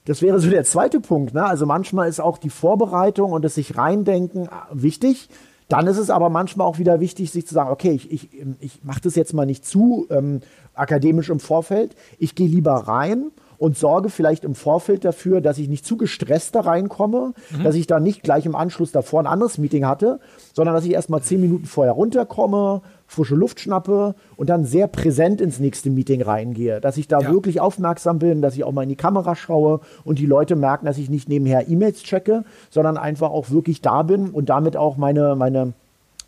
das 0.05 0.23
wäre 0.23 0.39
so 0.39 0.49
der 0.49 0.63
zweite 0.63 0.99
Punkt. 0.99 1.35
Ne? 1.35 1.45
Also 1.45 1.67
manchmal 1.67 2.09
ist 2.09 2.19
auch 2.19 2.39
die 2.39 2.49
Vorbereitung 2.49 3.33
und 3.33 3.45
das 3.45 3.55
sich 3.55 3.77
reindenken 3.77 4.49
ah, 4.49 4.67
wichtig. 4.73 5.29
Dann 5.69 5.85
ist 5.85 5.99
es 5.99 6.09
aber 6.09 6.29
manchmal 6.29 6.65
auch 6.65 6.79
wieder 6.79 6.99
wichtig, 6.99 7.31
sich 7.31 7.45
zu 7.45 7.53
sagen, 7.53 7.69
okay, 7.69 7.91
ich, 7.91 8.11
ich, 8.11 8.29
ich 8.59 8.83
mache 8.83 9.01
das 9.01 9.15
jetzt 9.15 9.33
mal 9.33 9.45
nicht 9.45 9.63
zu 9.63 10.07
ähm, 10.09 10.41
akademisch 10.73 11.29
im 11.29 11.39
Vorfeld. 11.39 11.95
Ich 12.17 12.33
gehe 12.33 12.47
lieber 12.47 12.73
rein 12.73 13.31
und 13.61 13.77
sorge 13.77 14.09
vielleicht 14.09 14.43
im 14.43 14.55
Vorfeld 14.55 15.05
dafür, 15.05 15.39
dass 15.39 15.59
ich 15.59 15.69
nicht 15.69 15.85
zu 15.85 15.95
gestresst 15.95 16.55
da 16.55 16.61
reinkomme, 16.61 17.33
mhm. 17.51 17.63
dass 17.63 17.75
ich 17.75 17.85
dann 17.85 18.01
nicht 18.01 18.23
gleich 18.23 18.47
im 18.47 18.55
Anschluss 18.55 18.91
davor 18.91 19.19
ein 19.19 19.27
anderes 19.27 19.59
Meeting 19.59 19.85
hatte, 19.85 20.19
sondern 20.51 20.73
dass 20.73 20.83
ich 20.83 20.93
erst 20.93 21.11
mal 21.11 21.21
zehn 21.21 21.39
Minuten 21.39 21.65
vorher 21.65 21.93
runterkomme, 21.93 22.81
frische 23.05 23.35
Luft 23.35 23.59
schnappe 23.59 24.15
und 24.35 24.49
dann 24.49 24.65
sehr 24.65 24.87
präsent 24.87 25.41
ins 25.41 25.59
nächste 25.59 25.91
Meeting 25.91 26.23
reingehe. 26.23 26.81
Dass 26.81 26.97
ich 26.97 27.07
da 27.07 27.19
ja. 27.19 27.31
wirklich 27.31 27.61
aufmerksam 27.61 28.17
bin, 28.17 28.41
dass 28.41 28.55
ich 28.55 28.63
auch 28.63 28.71
mal 28.71 28.81
in 28.81 28.89
die 28.89 28.95
Kamera 28.95 29.35
schaue 29.35 29.81
und 30.03 30.17
die 30.17 30.25
Leute 30.25 30.55
merken, 30.55 30.87
dass 30.87 30.97
ich 30.97 31.11
nicht 31.11 31.29
nebenher 31.29 31.69
E-Mails 31.69 32.01
checke, 32.01 32.43
sondern 32.71 32.97
einfach 32.97 33.29
auch 33.29 33.51
wirklich 33.51 33.79
da 33.81 34.01
bin 34.01 34.31
und 34.31 34.49
damit 34.49 34.75
auch 34.75 34.97
meine, 34.97 35.35
meine, 35.35 35.73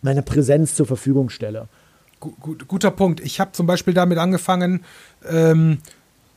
meine 0.04 0.22
Präsenz 0.22 0.76
zur 0.76 0.86
Verfügung 0.86 1.30
stelle. 1.30 1.68
Gut, 2.20 2.68
guter 2.68 2.92
Punkt. 2.92 3.22
Ich 3.22 3.40
habe 3.40 3.54
zum 3.54 3.66
Beispiel 3.66 3.96
damit 3.96 4.20
angefangen, 4.20 4.86
ähm, 5.28 5.80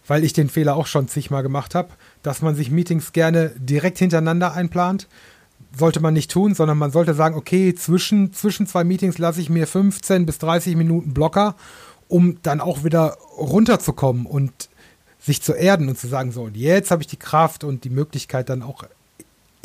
weil 0.06 0.24
ich 0.24 0.32
den 0.32 0.48
Fehler 0.48 0.76
auch 0.76 0.86
schon 0.86 1.08
zigmal 1.08 1.42
gemacht 1.42 1.74
habe, 1.74 1.88
dass 2.22 2.42
man 2.42 2.54
sich 2.54 2.70
Meetings 2.70 3.12
gerne 3.12 3.52
direkt 3.56 3.98
hintereinander 3.98 4.54
einplant. 4.54 5.08
Sollte 5.76 6.00
man 6.00 6.14
nicht 6.14 6.30
tun, 6.30 6.54
sondern 6.54 6.78
man 6.78 6.90
sollte 6.90 7.14
sagen, 7.14 7.36
okay, 7.36 7.74
zwischen, 7.74 8.32
zwischen 8.32 8.66
zwei 8.66 8.84
Meetings 8.84 9.18
lasse 9.18 9.40
ich 9.40 9.50
mir 9.50 9.66
15 9.66 10.26
bis 10.26 10.38
30 10.38 10.76
Minuten 10.76 11.12
Blocker, 11.12 11.54
um 12.08 12.38
dann 12.42 12.60
auch 12.60 12.84
wieder 12.84 13.18
runterzukommen 13.36 14.26
und 14.26 14.68
sich 15.20 15.42
zu 15.42 15.52
erden 15.52 15.88
und 15.88 15.98
zu 15.98 16.06
sagen, 16.06 16.30
so, 16.30 16.42
und 16.44 16.56
jetzt 16.56 16.90
habe 16.90 17.02
ich 17.02 17.08
die 17.08 17.18
Kraft 17.18 17.64
und 17.64 17.84
die 17.84 17.90
Möglichkeit 17.90 18.48
dann 18.48 18.62
auch 18.62 18.84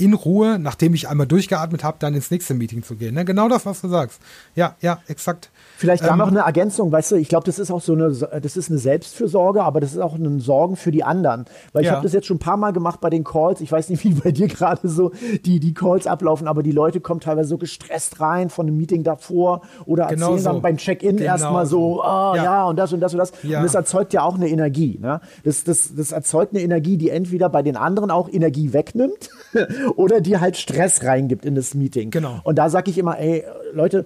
in 0.01 0.13
Ruhe, 0.13 0.57
nachdem 0.57 0.95
ich 0.95 1.07
einmal 1.07 1.27
durchgeatmet 1.27 1.83
habe, 1.83 1.97
dann 1.99 2.15
ins 2.15 2.31
nächste 2.31 2.55
Meeting 2.55 2.81
zu 2.81 2.95
gehen. 2.95 3.13
Ne? 3.13 3.23
Genau 3.23 3.47
das, 3.47 3.67
was 3.67 3.81
du 3.81 3.87
sagst. 3.87 4.19
Ja, 4.55 4.75
ja, 4.81 4.99
exakt. 5.07 5.51
Vielleicht 5.81 6.03
da 6.03 6.11
ähm, 6.11 6.19
noch 6.19 6.27
eine 6.27 6.41
Ergänzung, 6.41 6.91
weißt 6.91 7.13
du, 7.13 7.15
ich 7.15 7.27
glaube, 7.27 7.43
das 7.43 7.57
ist 7.57 7.71
auch 7.71 7.81
so 7.81 7.93
eine, 7.93 8.11
das 8.11 8.55
ist 8.55 8.69
eine 8.69 8.77
Selbstfürsorge, 8.77 9.63
aber 9.63 9.79
das 9.79 9.93
ist 9.93 9.97
auch 9.97 10.13
ein 10.13 10.39
Sorgen 10.39 10.75
für 10.75 10.91
die 10.91 11.03
anderen. 11.03 11.45
Weil 11.73 11.81
ich 11.81 11.87
ja. 11.87 11.93
habe 11.93 12.03
das 12.03 12.13
jetzt 12.13 12.27
schon 12.27 12.35
ein 12.35 12.39
paar 12.39 12.55
Mal 12.55 12.71
gemacht 12.71 13.01
bei 13.01 13.09
den 13.09 13.23
Calls. 13.23 13.61
Ich 13.61 13.71
weiß 13.71 13.89
nicht, 13.89 14.03
wie 14.03 14.13
bei 14.13 14.31
dir 14.31 14.47
gerade 14.47 14.87
so 14.87 15.11
die, 15.43 15.59
die 15.59 15.73
Calls 15.73 16.05
ablaufen, 16.05 16.47
aber 16.47 16.61
die 16.61 16.71
Leute 16.71 16.99
kommen 16.99 17.19
teilweise 17.19 17.49
so 17.49 17.57
gestresst 17.57 18.21
rein 18.21 18.51
von 18.51 18.67
einem 18.67 18.77
Meeting 18.77 19.03
davor 19.03 19.61
oder 19.87 20.05
genau 20.05 20.27
erzählen 20.27 20.43
so. 20.43 20.49
dann 20.51 20.61
beim 20.61 20.77
Check-in 20.77 21.17
genau 21.17 21.31
erstmal 21.31 21.65
so, 21.65 22.03
oh, 22.03 22.33
ja. 22.35 22.43
ja. 22.43 22.65
und 22.65 22.77
das 22.77 22.93
und 22.93 22.99
das 22.99 23.13
und 23.13 23.17
das. 23.17 23.31
Ja. 23.41 23.57
Und 23.57 23.63
das 23.63 23.73
erzeugt 23.73 24.13
ja 24.13 24.21
auch 24.21 24.35
eine 24.35 24.49
Energie. 24.49 24.99
Ne? 25.01 25.19
Das, 25.43 25.63
das, 25.63 25.95
das 25.95 26.11
erzeugt 26.11 26.53
eine 26.53 26.61
Energie, 26.61 26.97
die 26.97 27.09
entweder 27.09 27.49
bei 27.49 27.63
den 27.63 27.75
anderen 27.75 28.11
auch 28.11 28.29
Energie 28.31 28.71
wegnimmt 28.71 29.31
oder 29.95 30.21
die 30.21 30.37
halt 30.37 30.57
Stress 30.57 31.03
reingibt 31.03 31.43
in 31.43 31.55
das 31.55 31.73
Meeting. 31.73 32.11
Genau. 32.11 32.39
Und 32.43 32.59
da 32.59 32.69
sage 32.69 32.91
ich 32.91 32.99
immer, 32.99 33.17
ey, 33.17 33.45
Leute, 33.73 34.05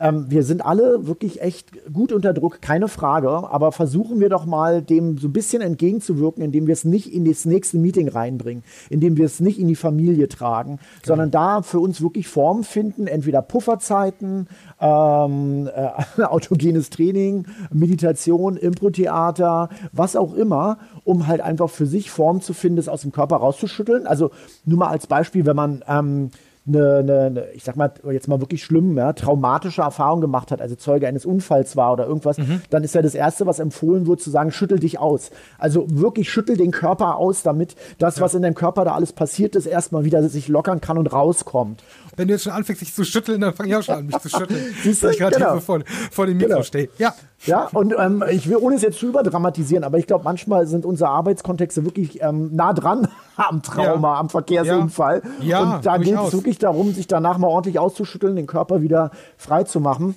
ähm, 0.00 0.26
wir 0.28 0.42
sind 0.42 0.64
alle 0.64 1.06
wirklich 1.06 1.42
echt 1.42 1.92
gut 1.92 2.10
unter 2.12 2.32
Druck, 2.32 2.62
keine 2.62 2.88
Frage. 2.88 3.28
Aber 3.28 3.70
versuchen 3.70 4.18
wir 4.18 4.30
doch 4.30 4.46
mal, 4.46 4.80
dem 4.80 5.18
so 5.18 5.28
ein 5.28 5.32
bisschen 5.32 5.60
entgegenzuwirken, 5.60 6.42
indem 6.42 6.66
wir 6.66 6.72
es 6.72 6.84
nicht 6.84 7.12
in 7.12 7.26
das 7.26 7.44
nächste 7.44 7.76
Meeting 7.76 8.08
reinbringen, 8.08 8.64
indem 8.88 9.18
wir 9.18 9.26
es 9.26 9.40
nicht 9.40 9.58
in 9.60 9.68
die 9.68 9.76
Familie 9.76 10.28
tragen, 10.28 10.78
genau. 10.78 10.82
sondern 11.04 11.30
da 11.30 11.62
für 11.62 11.80
uns 11.80 12.00
wirklich 12.00 12.28
Formen 12.28 12.64
finden, 12.64 13.06
entweder 13.06 13.42
Pufferzeiten, 13.42 14.48
ähm, 14.80 15.68
äh, 15.68 16.22
autogenes 16.22 16.88
Training, 16.88 17.46
Meditation, 17.70 18.56
Impro-Theater, 18.56 19.68
was 19.92 20.16
auch 20.16 20.34
immer, 20.34 20.78
um 21.04 21.26
halt 21.26 21.42
einfach 21.42 21.68
für 21.68 21.86
sich 21.86 22.10
Formen 22.10 22.40
zu 22.40 22.54
finden, 22.54 22.76
das 22.76 22.88
aus 22.88 23.02
dem 23.02 23.12
Körper 23.12 23.36
rauszuschütteln. 23.36 24.06
Also 24.06 24.30
nur 24.64 24.78
mal 24.78 24.88
als 24.88 25.06
Beispiel, 25.06 25.44
wenn 25.44 25.56
man 25.56 25.84
ähm, 25.86 26.30
eine, 26.66 26.98
eine, 26.98 27.50
ich 27.54 27.64
sag 27.64 27.76
mal, 27.76 27.92
jetzt 28.10 28.28
mal 28.28 28.40
wirklich 28.40 28.62
schlimm, 28.62 28.96
ja, 28.96 29.12
traumatische 29.12 29.82
Erfahrung 29.82 30.20
gemacht 30.20 30.50
hat, 30.50 30.60
also 30.60 30.74
Zeuge 30.74 31.08
eines 31.08 31.24
Unfalls 31.24 31.76
war 31.76 31.92
oder 31.92 32.06
irgendwas, 32.06 32.38
mhm. 32.38 32.62
dann 32.70 32.84
ist 32.84 32.94
ja 32.94 33.02
das 33.02 33.14
Erste, 33.14 33.46
was 33.46 33.58
empfohlen 33.58 34.06
wird, 34.06 34.20
zu 34.20 34.30
sagen, 34.30 34.52
schüttel 34.52 34.78
dich 34.78 34.98
aus. 34.98 35.30
Also 35.58 35.86
wirklich 35.88 36.30
schüttel 36.30 36.56
den 36.56 36.70
Körper 36.70 37.16
aus, 37.16 37.42
damit 37.42 37.76
das, 37.98 38.16
ja. 38.16 38.22
was 38.22 38.34
in 38.34 38.42
deinem 38.42 38.54
Körper 38.54 38.84
da 38.84 38.94
alles 38.94 39.12
passiert 39.12 39.56
ist, 39.56 39.66
erstmal 39.66 40.04
wieder 40.04 40.26
sich 40.28 40.48
lockern 40.48 40.80
kann 40.80 40.98
und 40.98 41.12
rauskommt. 41.12 41.82
Wenn 42.16 42.28
du 42.28 42.34
jetzt 42.34 42.44
schon 42.44 42.52
anfängst, 42.52 42.82
dich 42.82 42.94
zu 42.94 43.04
schütteln, 43.04 43.40
dann 43.40 43.54
fange 43.54 43.70
ich 43.70 43.76
auch 43.76 43.82
schon 43.82 43.94
an, 43.94 44.06
mich 44.06 44.18
zu 44.18 44.28
schütteln. 44.28 44.60
Siehst 44.82 45.02
du, 45.02 45.08
ich 45.08 45.18
gerade 45.18 45.36
genau. 45.36 45.60
vor, 45.60 45.80
vor 46.10 46.26
dem 46.26 46.36
Mikro 46.36 46.50
genau. 46.50 46.62
stehe. 46.62 46.90
Ja. 46.98 47.14
Ja, 47.46 47.68
und 47.72 47.94
ähm, 47.98 48.22
ich 48.30 48.48
will, 48.48 48.56
ohne 48.56 48.76
es 48.76 48.82
jetzt 48.82 48.98
zu 48.98 49.06
überdramatisieren, 49.06 49.82
aber 49.82 49.98
ich 49.98 50.06
glaube, 50.06 50.24
manchmal 50.24 50.66
sind 50.66 50.84
unsere 50.84 51.08
Arbeitskontexte 51.10 51.84
wirklich 51.84 52.22
ähm, 52.22 52.54
nah 52.54 52.72
dran 52.74 53.08
am 53.36 53.62
Trauma, 53.62 54.14
ja. 54.14 54.20
am 54.20 54.28
Verkehrsunfall. 54.28 55.22
Ja. 55.40 55.46
ja 55.46 55.76
und 55.76 55.86
da 55.86 55.96
geht 55.96 56.18
es 56.18 56.32
wirklich 56.32 56.58
darum, 56.58 56.92
sich 56.92 57.06
danach 57.06 57.38
mal 57.38 57.48
ordentlich 57.48 57.78
auszuschütteln, 57.78 58.36
den 58.36 58.46
Körper 58.46 58.82
wieder 58.82 59.10
frei 59.38 59.64
zu 59.64 59.80
machen, 59.80 60.16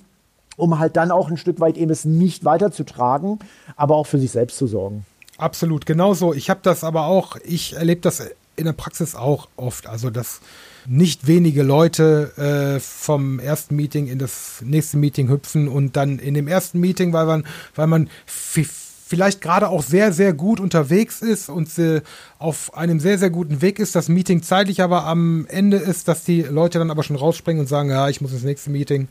um 0.56 0.78
halt 0.78 0.96
dann 0.96 1.10
auch 1.10 1.30
ein 1.30 1.38
Stück 1.38 1.60
weit 1.60 1.78
eben 1.78 1.90
es 1.90 2.04
nicht 2.04 2.44
weiterzutragen, 2.44 3.38
aber 3.76 3.96
auch 3.96 4.06
für 4.06 4.18
sich 4.18 4.30
selbst 4.30 4.58
zu 4.58 4.66
sorgen. 4.66 5.06
Absolut, 5.38 5.86
genauso. 5.86 6.34
Ich 6.34 6.50
habe 6.50 6.60
das 6.62 6.84
aber 6.84 7.06
auch, 7.06 7.36
ich 7.42 7.74
erlebe 7.74 8.02
das 8.02 8.22
in 8.56 8.64
der 8.64 8.72
Praxis 8.72 9.14
auch 9.14 9.48
oft. 9.56 9.86
Also, 9.86 10.10
dass 10.10 10.40
nicht 10.86 11.26
wenige 11.26 11.62
Leute 11.62 12.32
äh, 12.76 12.80
vom 12.80 13.38
ersten 13.38 13.76
Meeting 13.76 14.06
in 14.06 14.18
das 14.18 14.62
nächste 14.62 14.96
Meeting 14.96 15.28
hüpfen 15.28 15.68
und 15.68 15.96
dann 15.96 16.18
in 16.18 16.34
dem 16.34 16.48
ersten 16.48 16.80
Meeting, 16.80 17.12
weil 17.12 17.26
man, 17.26 17.46
weil 17.74 17.86
man 17.86 18.10
vielleicht 18.26 19.40
gerade 19.40 19.68
auch 19.68 19.82
sehr, 19.82 20.12
sehr 20.12 20.32
gut 20.32 20.60
unterwegs 20.60 21.22
ist 21.22 21.48
und 21.48 21.78
äh, 21.78 22.02
auf 22.38 22.76
einem 22.76 23.00
sehr, 23.00 23.18
sehr 23.18 23.30
guten 23.30 23.62
Weg 23.62 23.78
ist, 23.78 23.94
das 23.94 24.08
Meeting 24.08 24.42
zeitlich 24.42 24.82
aber 24.82 25.04
am 25.04 25.46
Ende 25.48 25.76
ist, 25.76 26.08
dass 26.08 26.24
die 26.24 26.42
Leute 26.42 26.78
dann 26.78 26.90
aber 26.90 27.02
schon 27.02 27.16
rausspringen 27.16 27.60
und 27.60 27.66
sagen, 27.66 27.90
ja, 27.90 28.08
ich 28.08 28.20
muss 28.20 28.32
ins 28.32 28.44
nächste 28.44 28.70
Meeting. 28.70 29.08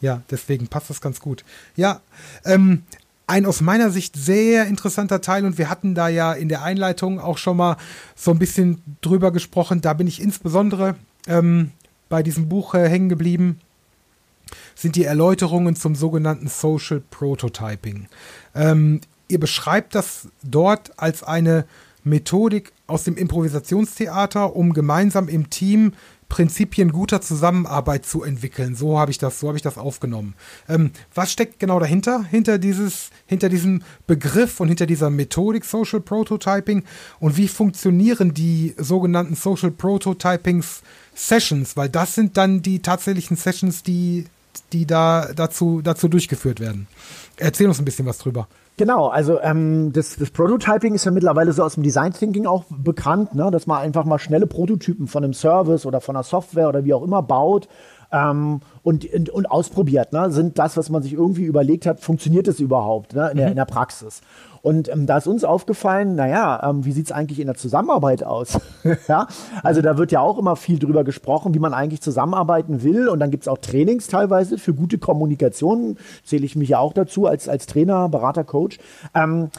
Ja, 0.00 0.22
deswegen 0.30 0.66
passt 0.66 0.88
das 0.88 1.02
ganz 1.02 1.20
gut. 1.20 1.44
Ja, 1.76 2.00
ähm, 2.44 2.84
ein 3.30 3.46
aus 3.46 3.60
meiner 3.60 3.90
Sicht 3.90 4.16
sehr 4.16 4.66
interessanter 4.66 5.20
Teil 5.20 5.44
und 5.44 5.56
wir 5.56 5.70
hatten 5.70 5.94
da 5.94 6.08
ja 6.08 6.32
in 6.32 6.48
der 6.48 6.62
Einleitung 6.62 7.20
auch 7.20 7.38
schon 7.38 7.56
mal 7.56 7.76
so 8.16 8.32
ein 8.32 8.38
bisschen 8.40 8.82
drüber 9.00 9.30
gesprochen. 9.30 9.80
Da 9.80 9.94
bin 9.94 10.08
ich 10.08 10.20
insbesondere 10.20 10.96
ähm, 11.28 11.70
bei 12.08 12.24
diesem 12.24 12.48
Buch 12.48 12.74
äh, 12.74 12.88
hängen 12.88 13.08
geblieben 13.08 13.60
sind 14.74 14.96
die 14.96 15.04
Erläuterungen 15.04 15.76
zum 15.76 15.94
sogenannten 15.94 16.48
Social 16.48 17.02
Prototyping. 17.10 18.08
Ähm, 18.54 19.00
ihr 19.28 19.38
beschreibt 19.38 19.94
das 19.94 20.28
dort 20.42 20.98
als 20.98 21.22
eine 21.22 21.66
Methodik 22.02 22.72
aus 22.86 23.04
dem 23.04 23.16
Improvisationstheater, 23.16 24.56
um 24.56 24.72
gemeinsam 24.72 25.28
im 25.28 25.50
Team 25.50 25.92
Prinzipien 26.30 26.92
guter 26.92 27.20
Zusammenarbeit 27.20 28.06
zu 28.06 28.22
entwickeln. 28.22 28.74
So 28.74 28.98
habe 28.98 29.10
ich 29.10 29.18
das, 29.18 29.40
so 29.40 29.48
habe 29.48 29.58
ich 29.58 29.62
das 29.62 29.76
aufgenommen. 29.76 30.34
Ähm, 30.66 30.92
was 31.14 31.30
steckt 31.30 31.60
genau 31.60 31.78
dahinter? 31.78 32.24
Hinter 32.24 32.56
dieses, 32.56 33.10
hinter 33.26 33.50
diesem 33.50 33.82
Begriff 34.06 34.60
und 34.60 34.68
hinter 34.68 34.86
dieser 34.86 35.10
Methodik 35.10 35.66
Social 35.66 36.00
Prototyping 36.00 36.84
und 37.18 37.36
wie 37.36 37.48
funktionieren 37.48 38.32
die 38.32 38.74
sogenannten 38.78 39.34
Social 39.34 39.70
Prototypings 39.70 40.80
Sessions? 41.14 41.76
Weil 41.76 41.90
das 41.90 42.14
sind 42.14 42.38
dann 42.38 42.62
die 42.62 42.80
tatsächlichen 42.80 43.36
Sessions, 43.36 43.82
die, 43.82 44.24
die 44.72 44.86
da 44.86 45.28
dazu, 45.34 45.80
dazu 45.82 46.08
durchgeführt 46.08 46.60
werden. 46.60 46.86
Erzähl 47.36 47.66
uns 47.66 47.78
ein 47.78 47.84
bisschen 47.84 48.06
was 48.06 48.18
drüber. 48.18 48.48
Genau, 48.76 49.08
also 49.08 49.38
ähm, 49.42 49.92
das, 49.92 50.16
das 50.16 50.30
Prototyping 50.30 50.94
ist 50.94 51.04
ja 51.04 51.10
mittlerweile 51.10 51.52
so 51.52 51.62
aus 51.62 51.74
dem 51.74 51.82
Design 51.82 52.14
Thinking 52.14 52.46
auch 52.46 52.64
bekannt, 52.70 53.34
ne? 53.34 53.50
dass 53.50 53.66
man 53.66 53.82
einfach 53.82 54.06
mal 54.06 54.18
schnelle 54.18 54.46
Prototypen 54.46 55.06
von 55.06 55.22
einem 55.22 55.34
Service 55.34 55.84
oder 55.84 56.00
von 56.00 56.16
einer 56.16 56.22
Software 56.22 56.68
oder 56.68 56.84
wie 56.84 56.94
auch 56.94 57.02
immer 57.02 57.22
baut 57.22 57.68
ähm, 58.10 58.60
und, 58.82 59.04
und, 59.12 59.28
und, 59.28 59.50
ausprobiert. 59.50 60.14
Ne? 60.14 60.30
Sind 60.30 60.58
das, 60.58 60.78
was 60.78 60.88
man 60.88 61.02
sich 61.02 61.12
irgendwie 61.12 61.44
überlegt 61.44 61.84
hat, 61.84 62.00
funktioniert 62.00 62.48
es 62.48 62.58
überhaupt 62.58 63.14
ne? 63.14 63.30
in, 63.30 63.36
der, 63.36 63.46
mhm. 63.46 63.50
in 63.50 63.56
der 63.56 63.66
Praxis? 63.66 64.22
Und 64.62 64.88
ähm, 64.88 65.06
da 65.06 65.18
ist 65.18 65.26
uns 65.26 65.44
aufgefallen, 65.44 66.14
naja, 66.14 66.68
ähm, 66.68 66.84
wie 66.84 66.92
sieht's 66.92 67.12
eigentlich 67.12 67.40
in 67.40 67.46
der 67.46 67.56
Zusammenarbeit 67.56 68.24
aus? 68.24 68.60
ja? 69.08 69.26
Also 69.62 69.80
da 69.80 69.96
wird 69.96 70.12
ja 70.12 70.20
auch 70.20 70.38
immer 70.38 70.56
viel 70.56 70.78
drüber 70.78 71.04
gesprochen, 71.04 71.54
wie 71.54 71.58
man 71.58 71.74
eigentlich 71.74 72.02
zusammenarbeiten 72.02 72.82
will. 72.82 73.08
Und 73.08 73.20
dann 73.20 73.30
gibt's 73.30 73.48
auch 73.48 73.58
Trainings 73.58 74.06
teilweise 74.06 74.58
für 74.58 74.74
gute 74.74 74.98
Kommunikation. 74.98 75.96
Zähle 76.24 76.44
ich 76.44 76.56
mich 76.56 76.70
ja 76.70 76.78
auch 76.78 76.92
dazu 76.92 77.26
als, 77.26 77.48
als 77.48 77.66
Trainer, 77.66 78.08
Berater, 78.08 78.44
Coach. 78.44 78.78
Ähm, 79.14 79.50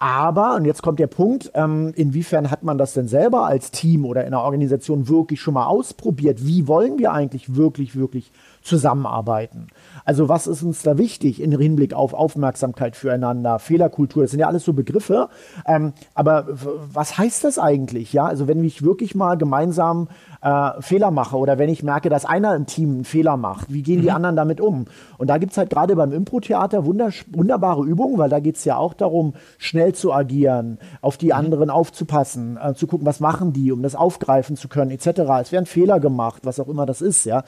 aber, 0.00 0.54
und 0.54 0.64
jetzt 0.64 0.82
kommt 0.82 1.00
der 1.00 1.08
Punkt, 1.08 1.50
ähm, 1.54 1.92
inwiefern 1.96 2.52
hat 2.52 2.62
man 2.62 2.78
das 2.78 2.94
denn 2.94 3.08
selber 3.08 3.46
als 3.46 3.72
Team 3.72 4.04
oder 4.04 4.22
in 4.22 4.28
einer 4.28 4.44
Organisation 4.44 5.08
wirklich 5.08 5.40
schon 5.40 5.54
mal 5.54 5.66
ausprobiert? 5.66 6.46
Wie 6.46 6.68
wollen 6.68 6.98
wir 6.98 7.12
eigentlich 7.12 7.56
wirklich, 7.56 7.96
wirklich 7.96 8.30
zusammenarbeiten? 8.62 9.68
Also 10.04 10.28
was 10.28 10.46
ist 10.46 10.62
uns 10.62 10.82
da 10.82 10.98
wichtig 10.98 11.40
im 11.40 11.58
Hinblick 11.58 11.94
auf 11.94 12.14
Aufmerksamkeit 12.14 12.96
füreinander, 12.96 13.58
Fehlerkultur? 13.58 14.22
Das 14.22 14.30
sind 14.30 14.40
ja 14.40 14.46
alles 14.46 14.64
so 14.64 14.72
Begriffe. 14.72 15.28
Ähm, 15.66 15.92
aber 16.14 16.46
was 16.48 17.18
heißt 17.18 17.44
das 17.44 17.58
eigentlich? 17.58 18.12
Ja, 18.12 18.26
also 18.26 18.48
wenn 18.48 18.64
ich 18.64 18.82
wirklich 18.82 19.14
mal 19.14 19.36
gemeinsam 19.36 20.08
äh, 20.40 20.80
Fehler 20.80 21.10
mache 21.10 21.36
oder 21.36 21.58
wenn 21.58 21.68
ich 21.68 21.82
merke, 21.82 22.08
dass 22.08 22.24
einer 22.24 22.54
im 22.54 22.66
Team 22.66 22.90
einen 22.90 23.04
Fehler 23.04 23.36
macht, 23.36 23.72
wie 23.72 23.82
gehen 23.82 24.00
die 24.00 24.08
mhm. 24.08 24.16
anderen 24.16 24.36
damit 24.36 24.60
um? 24.60 24.86
Und 25.16 25.30
da 25.30 25.38
gibt 25.38 25.52
es 25.52 25.58
halt 25.58 25.70
gerade 25.70 25.96
beim 25.96 26.12
Impro-Theater 26.12 26.86
wunderbare 26.86 27.84
Übungen, 27.84 28.18
weil 28.18 28.30
da 28.30 28.40
geht 28.40 28.56
es 28.56 28.64
ja 28.64 28.76
auch 28.76 28.94
darum, 28.94 29.34
schnell 29.58 29.94
zu 29.94 30.12
agieren, 30.12 30.78
auf 31.00 31.16
die 31.16 31.26
mhm. 31.26 31.32
anderen 31.32 31.70
aufzupassen, 31.70 32.58
äh, 32.62 32.74
zu 32.74 32.86
gucken, 32.86 33.06
was 33.06 33.20
machen 33.20 33.52
die, 33.52 33.72
um 33.72 33.82
das 33.82 33.94
aufgreifen 33.94 34.56
zu 34.56 34.68
können, 34.68 34.90
etc. 34.90 35.20
Es 35.40 35.52
werden 35.52 35.66
Fehler 35.66 36.00
gemacht, 36.00 36.42
was 36.44 36.60
auch 36.60 36.68
immer 36.68 36.86
das 36.86 37.00
ist, 37.00 37.24
ja. 37.24 37.42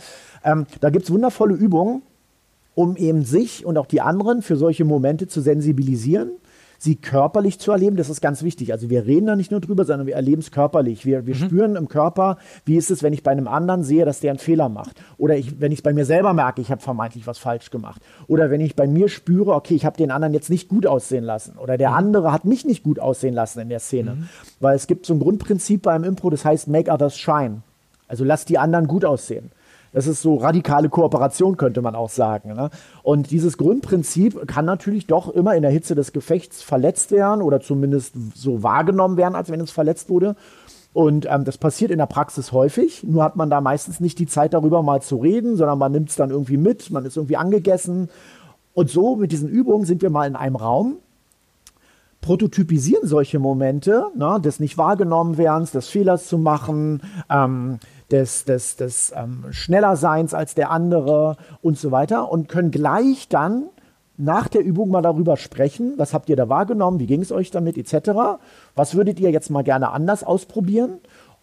Ähm, 0.44 0.66
da 0.80 0.90
gibt 0.90 1.04
es 1.04 1.12
wundervolle 1.12 1.54
Übungen, 1.54 2.02
um 2.74 2.96
eben 2.96 3.24
sich 3.24 3.64
und 3.66 3.76
auch 3.78 3.86
die 3.86 4.00
anderen 4.00 4.42
für 4.42 4.56
solche 4.56 4.84
Momente 4.84 5.28
zu 5.28 5.40
sensibilisieren 5.40 6.30
sie 6.80 6.96
körperlich 6.96 7.58
zu 7.58 7.72
erleben, 7.72 7.96
das 7.96 8.08
ist 8.08 8.22
ganz 8.22 8.42
wichtig. 8.42 8.72
Also 8.72 8.88
wir 8.88 9.04
reden 9.04 9.26
da 9.26 9.36
nicht 9.36 9.50
nur 9.50 9.60
drüber, 9.60 9.84
sondern 9.84 10.06
wir 10.06 10.14
erleben 10.14 10.40
es 10.40 10.50
körperlich. 10.50 11.04
Wir, 11.04 11.26
wir 11.26 11.34
mhm. 11.34 11.38
spüren 11.38 11.76
im 11.76 11.88
Körper, 11.88 12.38
wie 12.64 12.76
ist 12.76 12.90
es, 12.90 13.02
wenn 13.02 13.12
ich 13.12 13.22
bei 13.22 13.30
einem 13.30 13.48
anderen 13.48 13.84
sehe, 13.84 14.06
dass 14.06 14.20
der 14.20 14.30
einen 14.30 14.38
Fehler 14.38 14.70
macht. 14.70 14.96
Oder 15.18 15.36
ich, 15.36 15.60
wenn 15.60 15.72
ich 15.72 15.80
es 15.80 15.82
bei 15.82 15.92
mir 15.92 16.06
selber 16.06 16.32
merke, 16.32 16.62
ich 16.62 16.70
habe 16.70 16.80
vermeintlich 16.80 17.26
was 17.26 17.36
falsch 17.36 17.70
gemacht. 17.70 18.00
Oder 18.28 18.50
wenn 18.50 18.62
ich 18.62 18.76
bei 18.76 18.86
mir 18.86 19.10
spüre, 19.10 19.54
okay, 19.54 19.74
ich 19.74 19.84
habe 19.84 19.98
den 19.98 20.10
anderen 20.10 20.32
jetzt 20.32 20.48
nicht 20.48 20.68
gut 20.68 20.86
aussehen 20.86 21.24
lassen. 21.24 21.58
Oder 21.58 21.76
der 21.76 21.90
mhm. 21.90 21.96
andere 21.96 22.32
hat 22.32 22.46
mich 22.46 22.64
nicht 22.64 22.82
gut 22.82 22.98
aussehen 22.98 23.34
lassen 23.34 23.60
in 23.60 23.68
der 23.68 23.80
Szene. 23.80 24.14
Mhm. 24.14 24.28
Weil 24.58 24.74
es 24.74 24.86
gibt 24.86 25.04
so 25.04 25.12
ein 25.12 25.20
Grundprinzip 25.20 25.82
beim 25.82 26.02
Impro, 26.02 26.30
das 26.30 26.46
heißt 26.46 26.66
Make 26.66 26.90
Others 26.90 27.18
Shine. 27.18 27.60
Also 28.08 28.24
lass 28.24 28.46
die 28.46 28.56
anderen 28.56 28.86
gut 28.86 29.04
aussehen. 29.04 29.52
Das 29.92 30.06
ist 30.06 30.22
so 30.22 30.36
radikale 30.36 30.88
Kooperation, 30.88 31.56
könnte 31.56 31.82
man 31.82 31.94
auch 31.94 32.10
sagen. 32.10 32.54
Ne? 32.54 32.70
Und 33.02 33.30
dieses 33.30 33.58
Grundprinzip 33.58 34.46
kann 34.46 34.64
natürlich 34.64 35.06
doch 35.06 35.28
immer 35.28 35.56
in 35.56 35.62
der 35.62 35.70
Hitze 35.70 35.94
des 35.94 36.12
Gefechts 36.12 36.62
verletzt 36.62 37.10
werden 37.10 37.42
oder 37.42 37.60
zumindest 37.60 38.14
so 38.34 38.62
wahrgenommen 38.62 39.16
werden, 39.16 39.34
als 39.34 39.50
wenn 39.50 39.60
es 39.60 39.72
verletzt 39.72 40.08
wurde. 40.08 40.36
Und 40.92 41.26
ähm, 41.30 41.44
das 41.44 41.58
passiert 41.58 41.90
in 41.90 41.98
der 41.98 42.06
Praxis 42.06 42.52
häufig. 42.52 43.04
Nur 43.04 43.22
hat 43.24 43.36
man 43.36 43.50
da 43.50 43.60
meistens 43.60 44.00
nicht 44.00 44.18
die 44.18 44.26
Zeit, 44.26 44.54
darüber 44.54 44.82
mal 44.82 45.02
zu 45.02 45.16
reden, 45.16 45.56
sondern 45.56 45.78
man 45.78 45.92
nimmt 45.92 46.10
es 46.10 46.16
dann 46.16 46.30
irgendwie 46.30 46.56
mit, 46.56 46.90
man 46.90 47.04
ist 47.04 47.16
irgendwie 47.16 47.36
angegessen. 47.36 48.10
Und 48.74 48.90
so 48.90 49.16
mit 49.16 49.32
diesen 49.32 49.48
Übungen 49.48 49.86
sind 49.86 50.02
wir 50.02 50.10
mal 50.10 50.26
in 50.26 50.36
einem 50.36 50.56
Raum 50.56 50.96
prototypisieren 52.20 53.08
solche 53.08 53.38
Momente, 53.38 54.06
ne, 54.14 54.38
des 54.42 54.60
nicht 54.60 54.76
wahrgenommen 54.76 55.38
werdens, 55.38 55.70
des 55.70 55.88
Fehlers 55.88 56.26
zu 56.26 56.38
machen, 56.38 57.02
ähm, 57.30 57.78
des, 58.10 58.44
des, 58.44 58.76
des 58.76 59.12
ähm, 59.16 59.46
Schnellerseins 59.50 60.34
als 60.34 60.54
der 60.54 60.70
andere 60.70 61.36
und 61.62 61.78
so 61.78 61.90
weiter 61.90 62.30
und 62.30 62.48
können 62.48 62.70
gleich 62.70 63.28
dann 63.28 63.64
nach 64.16 64.48
der 64.48 64.62
Übung 64.62 64.90
mal 64.90 65.00
darüber 65.00 65.36
sprechen, 65.38 65.94
was 65.96 66.12
habt 66.12 66.28
ihr 66.28 66.36
da 66.36 66.48
wahrgenommen, 66.48 67.00
wie 67.00 67.06
ging 67.06 67.22
es 67.22 67.32
euch 67.32 67.50
damit 67.50 67.78
etc. 67.78 68.38
Was 68.74 68.94
würdet 68.94 69.18
ihr 69.18 69.30
jetzt 69.30 69.50
mal 69.50 69.64
gerne 69.64 69.90
anders 69.92 70.24
ausprobieren? 70.24 70.98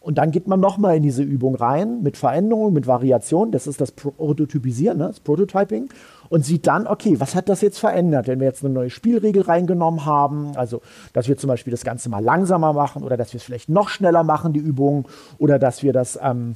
Und 0.07 0.19
dann 0.19 0.31
geht 0.31 0.47
man 0.47 0.61
nochmal 0.61 0.95
in 0.95 1.03
diese 1.03 1.21
Übung 1.21 1.55
rein 1.55 2.01
mit 2.01 2.15
Veränderungen, 2.15 2.73
mit 2.73 2.87
Variationen. 2.87 3.51
Das 3.51 3.67
ist 3.67 3.81
das 3.81 3.91
Prototypisieren, 3.91 4.99
ne? 4.99 5.07
das 5.07 5.19
Prototyping. 5.19 5.89
Und 6.29 6.45
sieht 6.45 6.65
dann, 6.65 6.87
okay, 6.87 7.19
was 7.19 7.35
hat 7.35 7.49
das 7.49 7.59
jetzt 7.59 7.77
verändert, 7.77 8.29
wenn 8.29 8.39
wir 8.39 8.47
jetzt 8.47 8.63
eine 8.63 8.73
neue 8.73 8.89
Spielregel 8.89 9.41
reingenommen 9.41 10.05
haben? 10.05 10.55
Also, 10.55 10.81
dass 11.11 11.27
wir 11.27 11.35
zum 11.35 11.49
Beispiel 11.49 11.71
das 11.71 11.83
Ganze 11.83 12.07
mal 12.07 12.23
langsamer 12.23 12.71
machen 12.71 13.03
oder 13.03 13.17
dass 13.17 13.33
wir 13.33 13.39
es 13.39 13.43
vielleicht 13.43 13.67
noch 13.67 13.89
schneller 13.89 14.23
machen, 14.23 14.53
die 14.53 14.61
Übung, 14.61 15.09
oder 15.39 15.59
dass 15.59 15.83
wir 15.83 15.91
das. 15.91 16.17
Ähm, 16.23 16.55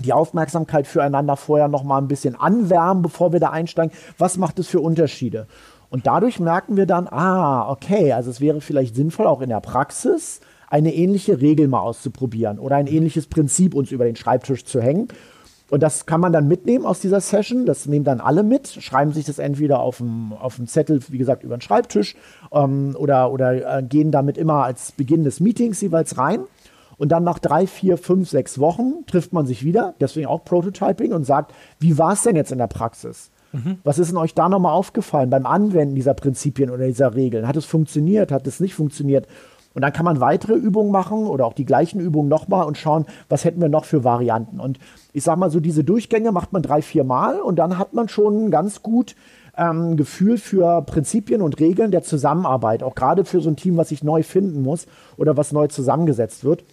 die 0.00 0.12
Aufmerksamkeit 0.12 0.88
füreinander 0.88 1.36
vorher 1.36 1.68
noch 1.68 1.84
mal 1.84 1.98
ein 1.98 2.08
bisschen 2.08 2.34
anwärmen, 2.34 3.02
bevor 3.02 3.32
wir 3.32 3.38
da 3.38 3.50
einsteigen. 3.50 3.96
Was 4.18 4.36
macht 4.36 4.58
es 4.58 4.66
für 4.66 4.80
Unterschiede? 4.80 5.46
Und 5.88 6.08
dadurch 6.08 6.40
merken 6.40 6.76
wir 6.76 6.86
dann, 6.86 7.06
ah, 7.06 7.70
okay, 7.70 8.12
also 8.12 8.28
es 8.28 8.40
wäre 8.40 8.60
vielleicht 8.60 8.96
sinnvoll, 8.96 9.28
auch 9.28 9.40
in 9.40 9.50
der 9.50 9.60
Praxis 9.60 10.40
eine 10.68 10.94
ähnliche 10.94 11.40
Regel 11.40 11.68
mal 11.68 11.80
auszuprobieren 11.80 12.58
oder 12.58 12.76
ein 12.76 12.86
ähnliches 12.86 13.26
Prinzip 13.26 13.74
uns 13.74 13.90
über 13.92 14.04
den 14.04 14.16
Schreibtisch 14.16 14.64
zu 14.64 14.80
hängen. 14.80 15.08
Und 15.70 15.82
das 15.82 16.06
kann 16.06 16.20
man 16.20 16.32
dann 16.32 16.46
mitnehmen 16.46 16.84
aus 16.84 17.00
dieser 17.00 17.20
Session. 17.20 17.66
Das 17.66 17.86
nehmen 17.86 18.04
dann 18.04 18.20
alle 18.20 18.42
mit, 18.42 18.68
schreiben 18.68 19.12
sich 19.12 19.24
das 19.24 19.38
entweder 19.38 19.80
auf 19.80 19.96
dem, 19.98 20.32
auf 20.32 20.56
dem 20.56 20.66
Zettel, 20.66 21.00
wie 21.08 21.18
gesagt, 21.18 21.42
über 21.42 21.56
den 21.56 21.62
Schreibtisch 21.62 22.16
ähm, 22.52 22.94
oder, 22.98 23.32
oder 23.32 23.78
äh, 23.78 23.82
gehen 23.82 24.10
damit 24.10 24.36
immer 24.36 24.64
als 24.64 24.92
Beginn 24.92 25.24
des 25.24 25.40
Meetings 25.40 25.80
jeweils 25.80 26.18
rein. 26.18 26.40
Und 26.96 27.10
dann 27.10 27.24
nach 27.24 27.38
drei, 27.38 27.66
vier, 27.66 27.98
fünf, 27.98 28.28
sechs 28.28 28.58
Wochen 28.58 29.04
trifft 29.06 29.32
man 29.32 29.46
sich 29.46 29.64
wieder, 29.64 29.94
deswegen 30.00 30.26
auch 30.26 30.44
Prototyping, 30.44 31.12
und 31.12 31.24
sagt, 31.24 31.52
wie 31.80 31.98
war 31.98 32.12
es 32.12 32.22
denn 32.22 32.36
jetzt 32.36 32.52
in 32.52 32.58
der 32.58 32.68
Praxis? 32.68 33.30
Mhm. 33.52 33.78
Was 33.82 33.98
ist 33.98 34.10
denn 34.10 34.16
euch 34.16 34.34
da 34.34 34.48
nochmal 34.48 34.74
aufgefallen 34.74 35.30
beim 35.30 35.46
Anwenden 35.46 35.94
dieser 35.94 36.14
Prinzipien 36.14 36.70
oder 36.70 36.86
dieser 36.86 37.14
Regeln? 37.14 37.48
Hat 37.48 37.56
es 37.56 37.64
funktioniert? 37.64 38.30
Hat 38.30 38.46
es 38.46 38.60
nicht 38.60 38.74
funktioniert? 38.74 39.26
Und 39.74 39.82
dann 39.82 39.92
kann 39.92 40.04
man 40.04 40.20
weitere 40.20 40.54
Übungen 40.54 40.92
machen 40.92 41.26
oder 41.26 41.46
auch 41.46 41.52
die 41.52 41.64
gleichen 41.64 42.00
Übungen 42.00 42.28
nochmal 42.28 42.64
und 42.64 42.78
schauen, 42.78 43.06
was 43.28 43.44
hätten 43.44 43.60
wir 43.60 43.68
noch 43.68 43.84
für 43.84 44.04
Varianten. 44.04 44.60
Und 44.60 44.78
ich 45.12 45.24
sag 45.24 45.36
mal 45.36 45.50
so, 45.50 45.60
diese 45.60 45.82
Durchgänge 45.82 46.30
macht 46.30 46.52
man 46.52 46.62
drei, 46.62 46.80
vier 46.80 47.04
Mal 47.04 47.40
und 47.40 47.56
dann 47.56 47.76
hat 47.76 47.92
man 47.92 48.08
schon 48.08 48.52
ganz 48.52 48.82
gut 48.82 49.16
ähm, 49.56 49.96
Gefühl 49.96 50.38
für 50.38 50.82
Prinzipien 50.82 51.42
und 51.42 51.58
Regeln 51.60 51.90
der 51.90 52.02
Zusammenarbeit, 52.02 52.82
auch 52.82 52.94
gerade 52.94 53.24
für 53.24 53.40
so 53.40 53.50
ein 53.50 53.56
Team, 53.56 53.76
was 53.76 53.88
sich 53.88 54.02
neu 54.04 54.22
finden 54.22 54.62
muss 54.62 54.86
oder 55.16 55.36
was 55.36 55.52
neu 55.52 55.66
zusammengesetzt 55.66 56.44
wird. 56.44 56.64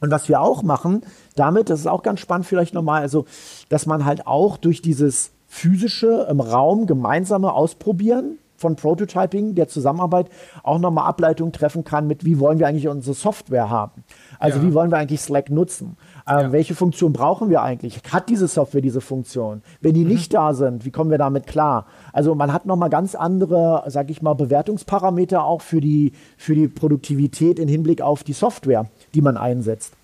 Und 0.00 0.10
was 0.10 0.28
wir 0.30 0.40
auch 0.40 0.62
machen 0.62 1.02
damit, 1.36 1.68
das 1.68 1.80
ist 1.80 1.86
auch 1.86 2.02
ganz 2.02 2.20
spannend 2.20 2.46
vielleicht 2.46 2.72
nochmal, 2.72 3.02
also, 3.02 3.26
dass 3.68 3.84
man 3.84 4.06
halt 4.06 4.26
auch 4.26 4.56
durch 4.56 4.80
dieses 4.80 5.30
physische 5.46 6.26
im 6.30 6.40
Raum 6.40 6.86
gemeinsame 6.86 7.52
Ausprobieren 7.52 8.38
von 8.60 8.76
Prototyping, 8.76 9.54
der 9.54 9.68
Zusammenarbeit, 9.68 10.28
auch 10.62 10.78
nochmal 10.78 11.06
Ableitungen 11.08 11.52
treffen 11.52 11.82
kann 11.82 12.06
mit, 12.06 12.26
wie 12.26 12.38
wollen 12.38 12.58
wir 12.58 12.68
eigentlich 12.68 12.88
unsere 12.88 13.14
Software 13.14 13.70
haben? 13.70 14.04
Also 14.38 14.58
ja. 14.58 14.64
wie 14.64 14.74
wollen 14.74 14.90
wir 14.90 14.98
eigentlich 14.98 15.20
Slack 15.20 15.48
nutzen? 15.48 15.96
Ähm, 16.28 16.38
ja. 16.38 16.52
Welche 16.52 16.74
Funktion 16.74 17.14
brauchen 17.14 17.48
wir 17.48 17.62
eigentlich? 17.62 18.02
Hat 18.12 18.28
diese 18.28 18.48
Software 18.48 18.82
diese 18.82 19.00
Funktion? 19.00 19.62
Wenn 19.80 19.94
die 19.94 20.04
mhm. 20.04 20.10
nicht 20.10 20.34
da 20.34 20.52
sind, 20.52 20.84
wie 20.84 20.90
kommen 20.90 21.10
wir 21.10 21.16
damit 21.16 21.46
klar? 21.46 21.86
Also 22.12 22.34
man 22.34 22.52
hat 22.52 22.66
nochmal 22.66 22.90
ganz 22.90 23.14
andere, 23.14 23.84
sag 23.86 24.10
ich 24.10 24.20
mal, 24.20 24.34
Bewertungsparameter 24.34 25.42
auch 25.42 25.62
für 25.62 25.80
die, 25.80 26.12
für 26.36 26.54
die 26.54 26.68
Produktivität 26.68 27.58
im 27.58 27.68
Hinblick 27.68 28.02
auf 28.02 28.24
die 28.24 28.34
Software, 28.34 28.86
die 29.14 29.22
man 29.22 29.38
einsetzt. 29.38 29.94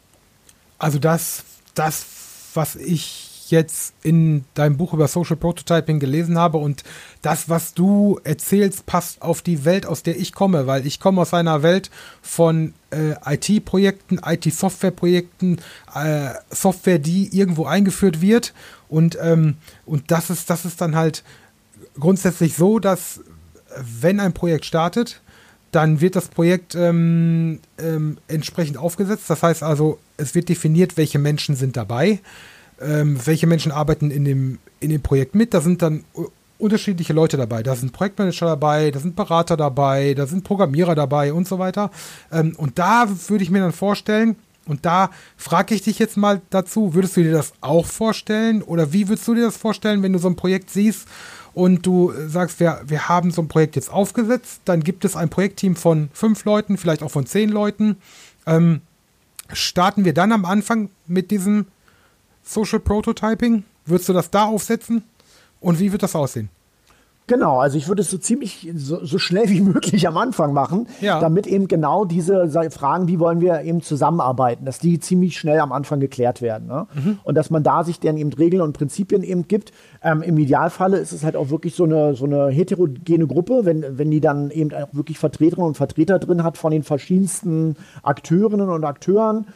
Also 0.79 0.99
das, 0.99 1.45
das, 1.75 2.07
was 2.55 2.75
ich 2.77 3.26
jetzt 3.51 3.95
in 4.03 4.45
deinem 4.55 4.77
Buch 4.77 4.93
über 4.93 5.09
Social 5.09 5.37
Prototyping 5.37 5.99
gelesen 5.99 6.39
habe 6.39 6.59
und 6.59 6.85
das, 7.23 7.49
was 7.49 7.75
du 7.75 8.21
erzählst, 8.25 8.87
passt 8.87 9.23
auf 9.23 9.43
die 9.43 9.65
Welt, 9.65 9.87
aus 9.87 10.03
der 10.03 10.19
ich 10.19 10.33
komme, 10.33 10.67
weil 10.67 10.87
ich 10.87 11.01
komme 11.01 11.21
aus 11.21 11.35
einer 11.35 11.63
Welt 11.63 11.91
von 12.23 12.75
äh, 12.91 13.15
IT-Projekten, 13.25 14.21
IT-Software-Projekten, 14.25 15.59
äh, 15.95 16.31
Software, 16.51 16.99
die 16.99 17.37
irgendwo 17.37 17.67
eingeführt 17.67 18.21
wird 18.21 18.55
und, 18.89 19.19
ähm, 19.21 19.57
und 19.85 20.11
das 20.11 20.31
ist, 20.31 20.51
das 20.51 20.65
ist 20.65 20.81
dann 20.81 20.97
halt 20.97 21.23
grundsätzlich 21.99 22.55
so, 22.55 22.79
dass 22.79 23.21
wenn 23.81 24.21
ein 24.21 24.33
Projekt 24.33 24.65
startet, 24.65 25.21
dann 25.73 26.01
wird 26.01 26.17
das 26.17 26.29
Projekt 26.29 26.75
ähm, 26.75 27.61
ähm, 27.79 28.19
entsprechend 28.29 28.79
aufgesetzt. 28.79 29.25
Das 29.29 29.43
heißt 29.43 29.63
also, 29.63 29.99
es 30.17 30.35
wird 30.35 30.49
definiert, 30.49 30.97
welche 30.97 31.19
Menschen 31.19 31.57
sind 31.57 31.77
dabei 31.77 32.21
ähm, 32.81 33.19
welche 33.25 33.47
Menschen 33.47 33.73
arbeiten 33.73 34.11
in 34.11 34.25
dem, 34.25 34.59
in 34.81 34.91
dem 34.91 35.03
Projekt 35.03 35.35
mit. 35.35 35.55
Da 35.55 35.61
sind 35.61 35.83
dann 35.83 36.05
unterschiedliche 36.59 37.13
Leute 37.13 37.37
dabei. 37.37 37.63
Da 37.63 37.77
sind 37.77 37.93
Projektmanager 37.93 38.47
dabei, 38.47 38.91
da 38.91 39.01
sind 39.01 39.17
Berater 39.17 39.57
dabei, 39.57 40.15
da 40.15 40.27
sind 40.27 40.45
Programmierer 40.45 40.95
dabei 40.95 41.33
und 41.33 41.47
so 41.47 41.59
weiter. 41.59 41.91
Ähm, 42.33 42.55
und 42.57 42.79
da 42.79 43.09
würde 43.29 43.45
ich 43.45 43.51
mir 43.51 43.61
dann 43.61 43.73
vorstellen, 43.73 44.37
und 44.67 44.85
da 44.85 45.11
frage 45.37 45.75
ich 45.75 45.83
dich 45.83 45.99
jetzt 46.01 46.17
mal 46.17 46.43
dazu, 46.51 46.93
würdest 46.93 47.17
du 47.17 47.23
dir 47.23 47.33
das 47.33 47.53
auch 47.61 47.87
vorstellen? 47.87 48.63
Oder 48.63 48.93
wie 48.93 49.09
würdest 49.09 49.27
du 49.29 49.35
dir 49.35 49.45
das 49.45 49.57
vorstellen, 49.57 50.03
wenn 50.03 50.13
du 50.13 50.19
so 50.19 50.29
ein 50.29 50.35
Projekt 50.35 50.71
siehst 50.71 51.07
und 51.55 51.87
du 51.87 52.13
sagst, 52.27 52.59
wir, 52.59 52.83
wir 52.85 53.09
haben 53.09 53.31
so 53.31 53.43
ein 53.43 53.49
Projekt 53.49 53.77
jetzt 53.77 53.93
aufgesetzt, 53.93 54.63
dann 54.65 54.83
gibt 54.83 55.05
es 55.05 55.15
ein 55.15 55.29
Projektteam 55.29 55.77
von 55.77 56.09
fünf 56.13 56.45
Leuten, 56.45 56.79
vielleicht 56.79 57.05
auch 57.05 57.13
von 57.13 57.27
zehn 57.27 57.51
Leuten. 57.51 57.97
Ähm, 58.45 58.81
starten 59.53 60.05
wir 60.05 60.15
dann 60.15 60.33
am 60.33 60.45
Anfang 60.45 60.91
mit 61.07 61.31
diesem 61.31 61.67
Social 62.47 62.81
Prototyping? 62.81 63.65
Würdest 63.85 64.09
du 64.09 64.13
das 64.13 64.31
da 64.31 64.45
aufsetzen? 64.45 65.03
Und 65.61 65.81
wie 65.81 65.93
wird 65.93 66.03
das 66.03 66.15
aussehen? 66.15 66.49
Genau, 67.29 67.59
also 67.59 67.77
ich 67.77 67.89
würde 67.89 68.03
es 68.03 68.11
so 68.11 68.19
ziemlich 68.19 68.71
so, 68.77 69.05
so 69.05 69.19
schnell 69.19 69.49
wie 69.49 69.61
möglich 69.63 70.07
am 70.07 70.17
Anfang 70.17 70.53
machen, 70.53 70.87
ja. 71.01 71.19
damit 71.19 71.47
eben 71.49 71.67
genau 71.67 72.05
diese 72.05 72.49
Fragen, 72.71 73.09
wie 73.09 73.19
wollen 73.19 73.41
wir 73.41 73.63
eben 73.63 73.83
zusammenarbeiten, 73.83 74.65
dass 74.65 74.79
die 74.79 75.01
ziemlich 75.01 75.37
schnell 75.37 75.59
am 75.59 75.73
Anfang 75.73 75.99
geklärt 75.99 76.41
werden. 76.41 76.69
Ne? 76.69 76.87
Mhm. 76.95 77.19
Und 77.25 77.35
dass 77.35 77.51
man 77.51 77.65
da 77.65 77.83
sich 77.83 77.99
dann 77.99 78.17
eben 78.17 78.33
Regeln 78.33 78.63
und 78.63 78.75
Prinzipien 78.75 79.25
eben 79.25 79.49
gibt. 79.49 79.73
Ähm, 80.03 80.23
Im 80.23 80.39
Idealfalle 80.39 80.99
ist 80.99 81.13
es 81.13 81.25
halt 81.25 81.35
auch 81.35 81.51
wirklich 81.51 81.75
so 81.75 81.85
eine, 81.85 82.15
so 82.15 82.27
eine 82.27 82.49
heterogene 82.49 83.27
Gruppe, 83.27 83.65
wenn, 83.65 83.99
wenn 83.99 84.11
die 84.11 84.21
dann 84.21 84.51
eben 84.51 84.73
auch 84.73 84.89
wirklich 84.93 85.19
Vertreterinnen 85.19 85.67
und 85.67 85.77
Vertreter 85.77 86.21
drin 86.21 86.45
hat 86.45 86.57
von 86.57 86.71
den 86.71 86.85
verschiedensten 86.85 87.77
Akteurinnen 88.05 88.69
und 88.69 88.85
Akteuren 88.85 89.47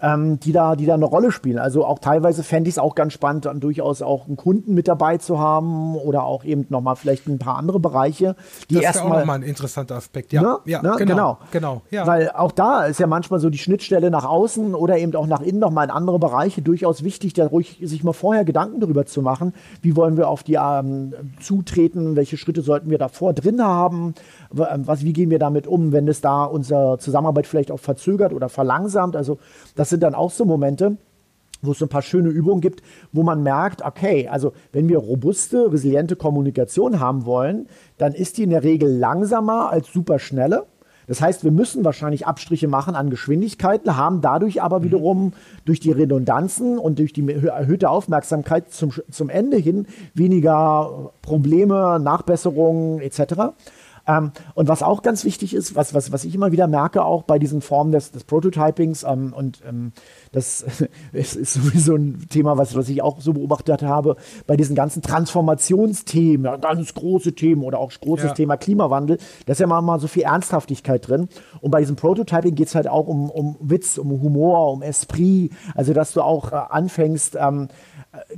ähm, 0.00 0.38
die, 0.40 0.52
da, 0.52 0.76
die 0.76 0.86
da 0.86 0.94
eine 0.94 1.04
Rolle 1.04 1.32
spielen. 1.32 1.58
Also 1.58 1.84
auch 1.84 1.98
teilweise 1.98 2.42
fände 2.42 2.68
ich 2.68 2.74
es 2.74 2.78
auch 2.78 2.94
ganz 2.94 3.12
spannend, 3.12 3.46
dann 3.46 3.60
durchaus 3.60 4.02
auch 4.02 4.26
einen 4.26 4.36
Kunden 4.36 4.74
mit 4.74 4.88
dabei 4.88 5.18
zu 5.18 5.38
haben 5.38 5.96
oder 5.96 6.24
auch 6.24 6.44
eben 6.44 6.66
nochmal 6.68 6.96
vielleicht 6.96 7.26
ein 7.26 7.38
paar 7.38 7.56
andere 7.56 7.80
Bereiche, 7.80 8.36
die 8.70 8.74
das 8.74 8.84
erstmal. 8.84 8.84
Das 8.84 8.94
ist 8.94 9.00
auch 9.00 9.18
nochmal 9.20 9.38
ein 9.38 9.42
interessanter 9.42 9.96
Aspekt, 9.96 10.32
ja. 10.32 10.42
Ne? 10.42 10.58
ja 10.66 10.82
ne? 10.82 10.94
Genau, 10.98 11.14
genau. 11.14 11.38
genau 11.50 11.82
ja. 11.90 12.06
Weil 12.06 12.30
auch 12.30 12.52
da 12.52 12.84
ist 12.84 13.00
ja 13.00 13.06
manchmal 13.06 13.40
so 13.40 13.50
die 13.50 13.58
Schnittstelle 13.58 14.10
nach 14.10 14.24
außen 14.24 14.74
oder 14.74 14.98
eben 14.98 15.14
auch 15.16 15.26
nach 15.26 15.40
innen 15.40 15.58
nochmal 15.58 15.86
in 15.86 15.90
andere 15.90 16.18
Bereiche 16.18 16.62
durchaus 16.62 17.02
wichtig, 17.02 17.34
da 17.34 17.46
ruhig 17.46 17.80
sich 17.82 18.04
mal 18.04 18.12
vorher 18.12 18.44
Gedanken 18.44 18.80
darüber 18.80 19.06
zu 19.06 19.22
machen, 19.22 19.52
wie 19.82 19.96
wollen 19.96 20.16
wir 20.16 20.28
auf 20.28 20.42
die 20.42 20.54
ähm, 20.54 21.14
zutreten, 21.40 22.16
welche 22.16 22.36
Schritte 22.36 22.62
sollten 22.62 22.90
wir 22.90 22.98
davor 22.98 23.32
drin 23.32 23.62
haben, 23.62 24.14
ähm, 24.56 24.86
was, 24.86 25.02
wie 25.02 25.12
gehen 25.12 25.30
wir 25.30 25.38
damit 25.38 25.66
um, 25.66 25.92
wenn 25.92 26.06
es 26.08 26.20
da 26.20 26.44
unsere 26.44 26.98
Zusammenarbeit 26.98 27.46
vielleicht 27.46 27.70
auch 27.70 27.80
verzögert 27.80 28.32
oder 28.32 28.48
verlangsamt. 28.48 29.16
Also 29.16 29.38
das 29.74 29.87
sind 29.88 30.02
dann 30.02 30.14
auch 30.14 30.30
so 30.30 30.44
Momente, 30.44 30.96
wo 31.62 31.72
es 31.72 31.78
so 31.78 31.86
ein 31.86 31.90
paar 31.90 32.02
schöne 32.02 32.28
Übungen 32.28 32.60
gibt, 32.60 32.82
wo 33.12 33.22
man 33.22 33.42
merkt, 33.42 33.82
okay, 33.82 34.28
also 34.28 34.52
wenn 34.72 34.88
wir 34.88 34.98
robuste, 34.98 35.72
resiliente 35.72 36.16
Kommunikation 36.16 37.00
haben 37.00 37.26
wollen, 37.26 37.68
dann 37.96 38.14
ist 38.14 38.38
die 38.38 38.44
in 38.44 38.50
der 38.50 38.62
Regel 38.62 38.90
langsamer 38.90 39.70
als 39.70 39.92
superschnelle. 39.92 40.66
Das 41.08 41.22
heißt, 41.22 41.42
wir 41.42 41.50
müssen 41.50 41.86
wahrscheinlich 41.86 42.26
Abstriche 42.26 42.68
machen 42.68 42.94
an 42.94 43.08
Geschwindigkeiten, 43.08 43.96
haben 43.96 44.20
dadurch 44.20 44.60
aber 44.60 44.80
mhm. 44.80 44.84
wiederum 44.84 45.32
durch 45.64 45.80
die 45.80 45.90
Redundanzen 45.90 46.78
und 46.78 46.98
durch 46.98 47.14
die 47.14 47.26
erhöhte 47.46 47.88
Aufmerksamkeit 47.88 48.70
zum, 48.70 48.92
zum 49.10 49.30
Ende 49.30 49.56
hin 49.56 49.86
weniger 50.14 51.12
Probleme, 51.22 51.98
Nachbesserungen 51.98 53.00
etc. 53.00 53.54
Ähm, 54.08 54.32
und 54.54 54.68
was 54.68 54.82
auch 54.82 55.02
ganz 55.02 55.24
wichtig 55.24 55.54
ist, 55.54 55.76
was, 55.76 55.92
was, 55.92 56.10
was 56.10 56.24
ich 56.24 56.34
immer 56.34 56.50
wieder 56.50 56.66
merke, 56.66 57.04
auch 57.04 57.22
bei 57.22 57.38
diesen 57.38 57.60
Formen 57.60 57.92
des, 57.92 58.10
des 58.10 58.24
Prototypings, 58.24 59.04
ähm, 59.04 59.34
und 59.36 59.60
ähm, 59.68 59.92
das 60.32 60.64
ist, 61.12 61.36
ist 61.36 61.52
sowieso 61.52 61.94
ein 61.94 62.26
Thema, 62.30 62.56
was, 62.56 62.74
was 62.74 62.88
ich 62.88 63.02
auch 63.02 63.20
so 63.20 63.34
beobachtet 63.34 63.82
habe, 63.82 64.16
bei 64.46 64.56
diesen 64.56 64.74
ganzen 64.74 65.02
Transformationsthemen, 65.02 66.46
ja, 66.46 66.56
ganz 66.56 66.94
große 66.94 67.34
Themen 67.34 67.62
oder 67.62 67.78
auch 67.78 67.92
großes 67.92 68.30
ja. 68.30 68.34
Thema 68.34 68.56
Klimawandel, 68.56 69.18
da 69.44 69.52
ist 69.52 69.60
ja 69.60 69.66
mal, 69.66 69.82
mal 69.82 70.00
so 70.00 70.08
viel 70.08 70.22
Ernsthaftigkeit 70.22 71.06
drin. 71.06 71.28
Und 71.60 71.70
bei 71.70 71.80
diesem 71.80 71.96
Prototyping 71.96 72.54
geht 72.54 72.68
es 72.68 72.74
halt 72.74 72.88
auch 72.88 73.06
um, 73.06 73.30
um 73.30 73.56
Witz, 73.60 73.98
um 73.98 74.10
Humor, 74.22 74.72
um 74.72 74.82
Esprit, 74.82 75.52
also 75.74 75.92
dass 75.92 76.14
du 76.14 76.22
auch 76.22 76.52
äh, 76.52 76.56
anfängst, 76.56 77.36
ähm, 77.38 77.68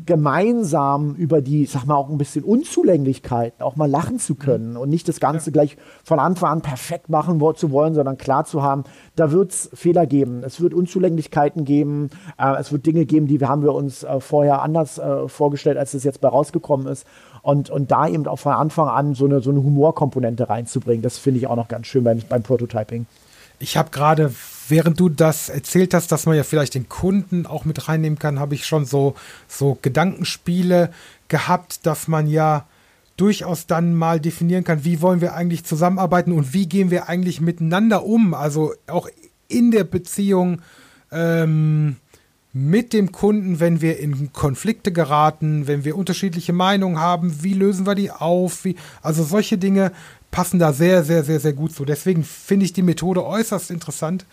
gemeinsam 0.05 1.15
über 1.15 1.41
die, 1.41 1.65
sag 1.65 1.85
mal, 1.85 1.95
auch 1.95 2.09
ein 2.09 2.19
bisschen 2.19 2.43
Unzulänglichkeiten 2.43 3.63
auch 3.63 3.77
mal 3.77 3.89
lachen 3.89 4.19
zu 4.19 4.35
können 4.35 4.77
und 4.77 4.91
nicht 4.91 5.09
das 5.09 5.21
Ganze 5.21 5.53
gleich 5.53 5.77
von 6.03 6.19
Anfang 6.19 6.51
an 6.51 6.61
perfekt 6.61 7.09
machen 7.09 7.41
zu 7.55 7.71
wollen, 7.71 7.95
sondern 7.95 8.19
klar 8.19 8.45
zu 8.45 8.63
haben, 8.63 8.85
da 9.15 9.31
wird 9.31 9.53
es 9.53 9.71
Fehler 9.73 10.07
geben, 10.07 10.43
es 10.45 10.61
wird 10.61 10.75
Unzulänglichkeiten 10.75 11.65
geben, 11.65 12.11
äh, 12.37 12.57
es 12.59 12.73
wird 12.73 12.85
Dinge 12.85 13.07
geben, 13.07 13.29
die 13.29 13.39
haben 13.45 13.63
wir 13.63 13.73
uns 13.73 14.03
äh, 14.03 14.21
vorher 14.21 14.63
anders 14.63 14.99
äh, 14.99 15.29
vorgestellt, 15.29 15.79
als 15.79 15.95
es 15.95 16.03
jetzt 16.03 16.21
bei 16.21 16.29
rausgekommen 16.29 16.89
ist. 16.89 17.07
Und, 17.43 17.71
und 17.71 17.91
da 17.91 18.09
eben 18.09 18.27
auch 18.27 18.39
von 18.39 18.53
Anfang 18.53 18.89
an 18.89 19.15
so 19.15 19.25
eine, 19.25 19.41
so 19.41 19.51
eine 19.51 19.63
Humorkomponente 19.63 20.49
reinzubringen, 20.49 21.03
das 21.03 21.17
finde 21.17 21.39
ich 21.39 21.47
auch 21.47 21.57
noch 21.57 21.69
ganz 21.69 21.87
schön 21.87 22.05
beim, 22.05 22.21
beim 22.29 22.43
Prototyping. 22.43 23.07
Ich 23.61 23.77
habe 23.77 23.91
gerade 23.91 24.33
während 24.71 24.99
du 24.99 25.09
das 25.09 25.49
erzählt 25.49 25.95
hast, 25.95 26.13
dass 26.13 26.27
man 26.27 26.37
ja 26.37 26.45
vielleicht 26.45 26.75
den 26.75 26.89
Kunden 26.89 27.47
auch 27.47 27.65
mit 27.65 27.89
reinnehmen 27.89 28.19
kann, 28.19 28.41
habe 28.41 28.55
ich 28.55 28.67
schon 28.67 28.85
so, 28.85 29.15
so 29.49 29.79
Gedankenspiele 29.83 30.91
gehabt, 31.29 31.87
dass 31.87 32.09
man 32.09 32.27
ja 32.27 32.67
durchaus 33.17 33.67
dann 33.67 33.95
mal 33.95 34.19
definieren 34.19 34.65
kann, 34.65 34.85
wie 34.85 35.03
wollen 35.03 35.21
wir 35.21 35.35
eigentlich 35.35 35.65
zusammenarbeiten 35.65 36.33
und 36.33 36.55
wie 36.55 36.67
gehen 36.67 36.91
wir 36.91 37.09
eigentlich 37.09 37.41
miteinander 37.41 38.05
um. 38.05 38.33
Also 38.33 38.73
auch 38.87 39.09
in 39.47 39.71
der 39.71 39.85
Beziehung 39.85 40.63
ähm, 41.13 41.97
mit 42.53 42.93
dem 42.93 43.13
Kunden, 43.13 43.61
wenn 43.61 43.81
wir 43.81 43.99
in 43.99 44.33
Konflikte 44.33 44.91
geraten, 44.91 45.67
wenn 45.67 45.85
wir 45.85 45.97
unterschiedliche 45.97 46.53
Meinungen 46.53 46.99
haben, 46.99 47.43
wie 47.43 47.55
lösen 47.55 47.87
wir 47.87 47.95
die 47.95 48.11
auf? 48.11 48.65
Wie, 48.65 48.77
also 49.03 49.23
solche 49.23 49.59
Dinge 49.59 49.93
passen 50.31 50.59
da 50.59 50.73
sehr, 50.73 51.05
sehr, 51.05 51.25
sehr, 51.25 51.41
sehr 51.41 51.53
gut 51.53 51.75
zu. 51.75 51.85
Deswegen 51.85 52.25
finde 52.25 52.65
ich 52.65 52.73
die 52.73 52.83
Methode 52.83 53.25
äußerst 53.25 53.71
interessant 53.71 54.27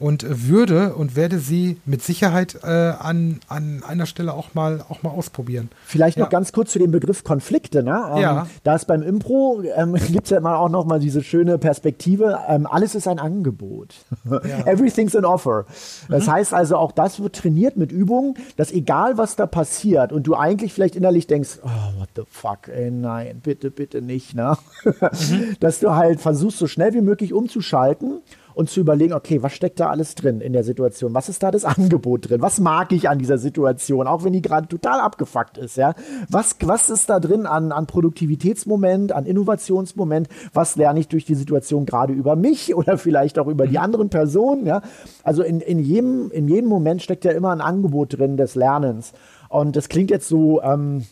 und 0.00 0.48
würde 0.48 0.94
und 0.94 1.16
werde 1.16 1.38
sie 1.38 1.80
mit 1.84 2.02
Sicherheit 2.02 2.58
äh, 2.62 2.66
an, 2.66 3.40
an 3.48 3.82
einer 3.86 4.06
Stelle 4.06 4.32
auch 4.32 4.54
mal, 4.54 4.84
auch 4.88 5.02
mal 5.02 5.10
ausprobieren. 5.10 5.70
Vielleicht 5.84 6.16
ja. 6.16 6.24
noch 6.24 6.30
ganz 6.30 6.52
kurz 6.52 6.72
zu 6.72 6.78
dem 6.78 6.90
Begriff 6.90 7.24
Konflikte. 7.24 7.82
Ne? 7.82 8.00
Ähm, 8.14 8.20
ja. 8.20 8.46
Da 8.62 8.74
ist 8.76 8.86
beim 8.86 9.02
Impro, 9.02 9.62
ähm, 9.76 9.94
gibt 10.12 10.24
es 10.24 10.30
ja 10.30 10.38
immer 10.38 10.58
auch 10.58 10.68
noch 10.68 10.84
mal 10.84 11.00
diese 11.00 11.22
schöne 11.22 11.58
Perspektive, 11.58 12.38
ähm, 12.48 12.66
alles 12.66 12.94
ist 12.94 13.08
ein 13.08 13.18
Angebot. 13.18 13.94
Ja. 14.24 14.38
Everything's 14.66 15.16
an 15.16 15.24
offer. 15.24 15.66
Das 16.08 16.26
mhm. 16.26 16.32
heißt 16.32 16.54
also, 16.54 16.76
auch 16.76 16.92
das 16.92 17.20
wird 17.20 17.36
trainiert 17.36 17.76
mit 17.76 17.90
Übungen, 17.90 18.34
dass 18.56 18.70
egal 18.70 19.18
was 19.18 19.36
da 19.36 19.46
passiert 19.46 20.12
und 20.12 20.26
du 20.26 20.34
eigentlich 20.34 20.72
vielleicht 20.72 20.94
innerlich 20.94 21.26
denkst, 21.26 21.58
oh, 21.62 21.98
what 21.98 22.08
the 22.14 22.22
fuck, 22.28 22.68
ey, 22.68 22.90
nein, 22.90 23.40
bitte, 23.42 23.70
bitte 23.70 24.00
nicht, 24.00 24.34
ne? 24.34 24.56
Mhm. 24.84 25.56
dass 25.60 25.80
du 25.80 25.94
halt 25.94 26.20
versuchst, 26.20 26.58
so 26.58 26.66
schnell 26.66 26.94
wie 26.94 27.00
möglich 27.00 27.32
umzuschalten 27.32 28.20
und 28.58 28.68
zu 28.68 28.80
überlegen, 28.80 29.12
okay, 29.12 29.40
was 29.40 29.52
steckt 29.52 29.78
da 29.78 29.88
alles 29.88 30.16
drin 30.16 30.40
in 30.40 30.52
der 30.52 30.64
Situation? 30.64 31.14
Was 31.14 31.28
ist 31.28 31.44
da 31.44 31.52
das 31.52 31.64
Angebot 31.64 32.28
drin? 32.28 32.42
Was 32.42 32.58
mag 32.58 32.90
ich 32.90 33.08
an 33.08 33.20
dieser 33.20 33.38
Situation, 33.38 34.08
auch 34.08 34.24
wenn 34.24 34.32
die 34.32 34.42
gerade 34.42 34.66
total 34.66 34.98
abgefuckt 34.98 35.58
ist, 35.58 35.76
ja? 35.76 35.94
Was, 36.28 36.56
was 36.64 36.90
ist 36.90 37.08
da 37.08 37.20
drin 37.20 37.46
an, 37.46 37.70
an 37.70 37.86
Produktivitätsmoment, 37.86 39.12
an 39.12 39.26
Innovationsmoment? 39.26 40.28
Was 40.54 40.74
lerne 40.74 40.98
ich 40.98 41.06
durch 41.06 41.24
die 41.24 41.36
Situation 41.36 41.86
gerade 41.86 42.12
über 42.12 42.34
mich 42.34 42.74
oder 42.74 42.98
vielleicht 42.98 43.38
auch 43.38 43.46
über 43.46 43.68
die 43.68 43.76
mhm. 43.78 43.84
anderen 43.84 44.08
Personen, 44.10 44.66
ja? 44.66 44.82
Also 45.22 45.44
in, 45.44 45.60
in, 45.60 45.78
jedem, 45.78 46.32
in 46.32 46.48
jedem 46.48 46.68
Moment 46.68 47.00
steckt 47.00 47.24
ja 47.24 47.30
immer 47.30 47.52
ein 47.52 47.60
Angebot 47.60 48.18
drin 48.18 48.36
des 48.36 48.56
Lernens. 48.56 49.12
Und 49.48 49.76
das 49.76 49.88
klingt 49.88 50.10
jetzt 50.10 50.26
so, 50.26 50.60
ähm, 50.62 51.04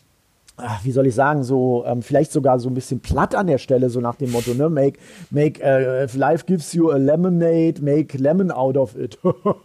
ach, 0.57 0.85
wie 0.85 0.91
soll 0.91 1.07
ich 1.07 1.15
sagen, 1.15 1.43
so 1.43 1.85
ähm, 1.87 2.03
vielleicht 2.03 2.33
sogar 2.33 2.59
so 2.59 2.69
ein 2.69 2.75
bisschen 2.75 3.01
platt 3.01 3.35
an 3.35 3.47
der 3.47 3.59
Stelle, 3.59 3.91
so 3.91 4.01
nach 4.01 4.15
dem 4.15 4.33
Motto, 4.33 4.55
ne, 4.55 4.69
make, 4.69 4.99
make, 5.31 5.61
uh, 5.63 6.05
if 6.05 6.15
life 6.15 6.45
gives 6.47 6.73
you 6.73 6.91
a 6.91 6.97
lemonade, 6.97 7.83
make 7.83 8.17
lemon 8.17 8.51
out 8.51 8.77
of 8.77 8.97
it. 8.97 9.19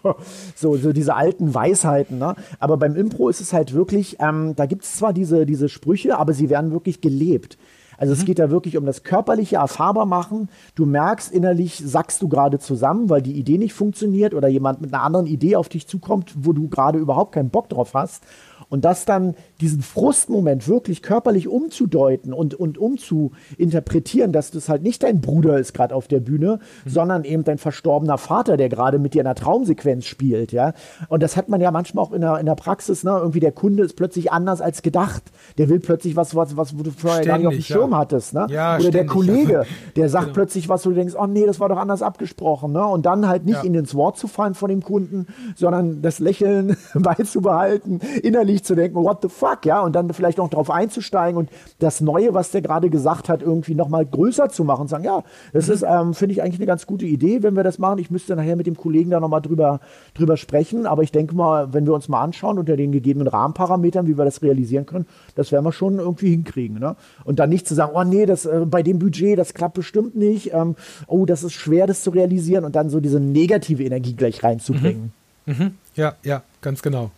so, 0.55 0.75
so 0.77 0.91
diese 0.91 1.15
alten 1.15 1.53
Weisheiten, 1.53 2.17
ne? 2.17 2.35
Aber 2.59 2.77
beim 2.77 2.95
Impro 2.95 3.29
ist 3.29 3.41
es 3.41 3.53
halt 3.53 3.73
wirklich, 3.73 4.17
ähm, 4.19 4.53
da 4.55 4.65
gibt 4.65 4.83
es 4.83 4.95
zwar 4.97 5.13
diese, 5.13 5.45
diese 5.45 5.69
Sprüche, 5.69 6.17
aber 6.17 6.33
sie 6.33 6.49
werden 6.49 6.71
wirklich 6.71 7.01
gelebt. 7.01 7.57
Also 8.01 8.13
es 8.13 8.21
mhm. 8.21 8.25
geht 8.25 8.39
da 8.39 8.49
wirklich 8.49 8.77
um 8.77 8.85
das 8.87 9.03
körperliche 9.03 9.57
erfahrbar 9.57 10.07
machen. 10.07 10.49
Du 10.73 10.87
merkst 10.87 11.31
innerlich, 11.31 11.79
sackst 11.85 12.19
du 12.23 12.27
gerade 12.27 12.57
zusammen, 12.57 13.11
weil 13.11 13.21
die 13.21 13.37
Idee 13.37 13.59
nicht 13.59 13.73
funktioniert 13.73 14.33
oder 14.33 14.47
jemand 14.47 14.81
mit 14.81 14.91
einer 14.91 15.03
anderen 15.03 15.27
Idee 15.27 15.55
auf 15.55 15.69
dich 15.69 15.87
zukommt, 15.87 16.33
wo 16.35 16.51
du 16.51 16.67
gerade 16.67 16.97
überhaupt 16.97 17.33
keinen 17.33 17.51
Bock 17.51 17.69
drauf 17.69 17.93
hast. 17.93 18.23
Und 18.71 18.85
das 18.85 19.03
dann, 19.03 19.35
diesen 19.59 19.81
Frustmoment 19.81 20.65
wirklich 20.69 21.01
körperlich 21.01 21.49
umzudeuten 21.49 22.31
und, 22.31 22.55
und 22.55 22.77
umzuinterpretieren, 22.77 24.31
dass 24.31 24.49
das 24.49 24.69
halt 24.69 24.81
nicht 24.81 25.03
dein 25.03 25.19
Bruder 25.19 25.59
ist 25.59 25.73
gerade 25.73 25.93
auf 25.93 26.07
der 26.07 26.21
Bühne, 26.21 26.59
mhm. 26.85 26.89
sondern 26.89 27.23
eben 27.25 27.43
dein 27.43 27.57
verstorbener 27.57 28.17
Vater, 28.17 28.55
der 28.55 28.69
gerade 28.69 28.97
mit 28.97 29.13
dir 29.13 29.19
in 29.19 29.27
einer 29.27 29.35
Traumsequenz 29.35 30.05
spielt, 30.05 30.53
ja. 30.53 30.71
Und 31.09 31.21
das 31.21 31.35
hat 31.35 31.49
man 31.49 31.59
ja 31.59 31.69
manchmal 31.69 32.05
auch 32.05 32.13
in 32.13 32.21
der, 32.21 32.39
in 32.39 32.45
der 32.45 32.55
Praxis, 32.55 33.03
ne? 33.03 33.11
Irgendwie 33.11 33.41
der 33.41 33.51
Kunde 33.51 33.83
ist 33.83 33.97
plötzlich 33.97 34.31
anders 34.31 34.61
als 34.61 34.81
gedacht. 34.81 35.23
Der 35.57 35.67
will 35.67 35.81
plötzlich 35.81 36.15
was, 36.15 36.33
was, 36.33 36.55
was 36.55 36.79
wo 36.79 36.83
du 36.83 36.91
vorher 36.91 37.25
gar 37.25 37.39
nicht 37.39 37.47
auf 37.47 37.53
dem 37.53 37.61
Schirm 37.61 37.91
ja. 37.91 37.97
hattest, 37.97 38.33
ne? 38.33 38.47
Ja, 38.49 38.77
Oder 38.77 38.91
der 38.91 39.05
Kollege, 39.05 39.65
der 39.97 40.07
sagt 40.07 40.27
genau. 40.27 40.33
plötzlich 40.33 40.69
was, 40.69 40.85
wo 40.85 40.91
du 40.91 40.95
denkst, 40.95 41.15
oh 41.19 41.27
nee, 41.27 41.45
das 41.45 41.59
war 41.59 41.67
doch 41.67 41.77
anders 41.77 42.01
abgesprochen, 42.01 42.71
ne? 42.71 42.85
Und 42.85 43.05
dann 43.05 43.27
halt 43.27 43.43
nicht 43.43 43.57
ja. 43.57 43.63
in 43.63 43.75
ins 43.75 43.95
Wort 43.95 44.17
zu 44.17 44.29
fallen 44.29 44.53
von 44.53 44.69
dem 44.69 44.81
Kunden, 44.81 45.27
sondern 45.57 46.01
das 46.01 46.19
Lächeln 46.19 46.77
beizubehalten, 46.93 47.99
innerlich 48.23 48.60
sich 48.61 48.67
zu 48.67 48.75
denken, 48.75 48.95
what 48.95 49.19
the 49.21 49.29
fuck, 49.29 49.65
ja, 49.65 49.81
und 49.81 49.95
dann 49.95 50.13
vielleicht 50.13 50.37
noch 50.37 50.49
drauf 50.49 50.69
einzusteigen 50.69 51.37
und 51.37 51.49
das 51.79 52.01
Neue, 52.01 52.33
was 52.33 52.51
der 52.51 52.61
gerade 52.61 52.89
gesagt 52.89 53.29
hat, 53.29 53.41
irgendwie 53.41 53.75
nochmal 53.75 54.05
größer 54.05 54.49
zu 54.49 54.63
machen 54.63 54.81
und 54.81 54.87
sagen, 54.87 55.03
ja, 55.03 55.23
das 55.53 55.67
mhm. 55.67 55.73
ist, 55.73 55.83
ähm, 55.83 56.13
finde 56.13 56.33
ich 56.33 56.41
eigentlich 56.41 56.59
eine 56.59 56.65
ganz 56.65 56.85
gute 56.85 57.05
Idee, 57.05 57.43
wenn 57.43 57.55
wir 57.55 57.63
das 57.63 57.79
machen. 57.79 57.99
Ich 57.99 58.11
müsste 58.11 58.35
nachher 58.35 58.55
mit 58.55 58.67
dem 58.67 58.77
Kollegen 58.77 59.09
da 59.09 59.19
nochmal 59.19 59.41
drüber, 59.41 59.79
drüber 60.13 60.37
sprechen, 60.37 60.85
aber 60.85 61.03
ich 61.03 61.11
denke 61.11 61.35
mal, 61.35 61.73
wenn 61.73 61.85
wir 61.85 61.93
uns 61.93 62.07
mal 62.07 62.21
anschauen 62.21 62.59
unter 62.59 62.77
den 62.77 62.91
gegebenen 62.91 63.27
Rahmenparametern, 63.27 64.07
wie 64.07 64.17
wir 64.17 64.25
das 64.25 64.41
realisieren 64.41 64.85
können, 64.85 65.05
das 65.35 65.51
werden 65.51 65.65
wir 65.65 65.71
schon 65.71 65.99
irgendwie 65.99 66.29
hinkriegen, 66.29 66.79
ne? 66.79 66.95
Und 67.23 67.39
dann 67.39 67.49
nicht 67.49 67.67
zu 67.67 67.75
sagen, 67.75 67.91
oh 67.95 68.03
nee, 68.03 68.25
das, 68.25 68.45
äh, 68.45 68.65
bei 68.65 68.83
dem 68.83 68.99
Budget, 68.99 69.37
das 69.37 69.53
klappt 69.53 69.75
bestimmt 69.75 70.15
nicht, 70.15 70.53
ähm, 70.53 70.75
oh, 71.07 71.25
das 71.25 71.43
ist 71.43 71.53
schwer, 71.53 71.87
das 71.87 72.03
zu 72.03 72.11
realisieren 72.11 72.65
und 72.65 72.75
dann 72.75 72.89
so 72.89 72.99
diese 72.99 73.19
negative 73.19 73.83
Energie 73.83 74.13
gleich 74.13 74.43
reinzubringen. 74.43 75.13
Mhm. 75.45 75.53
Mhm. 75.53 75.71
Ja, 75.95 76.15
ja, 76.23 76.43
ganz 76.61 76.81
genau. 76.81 77.11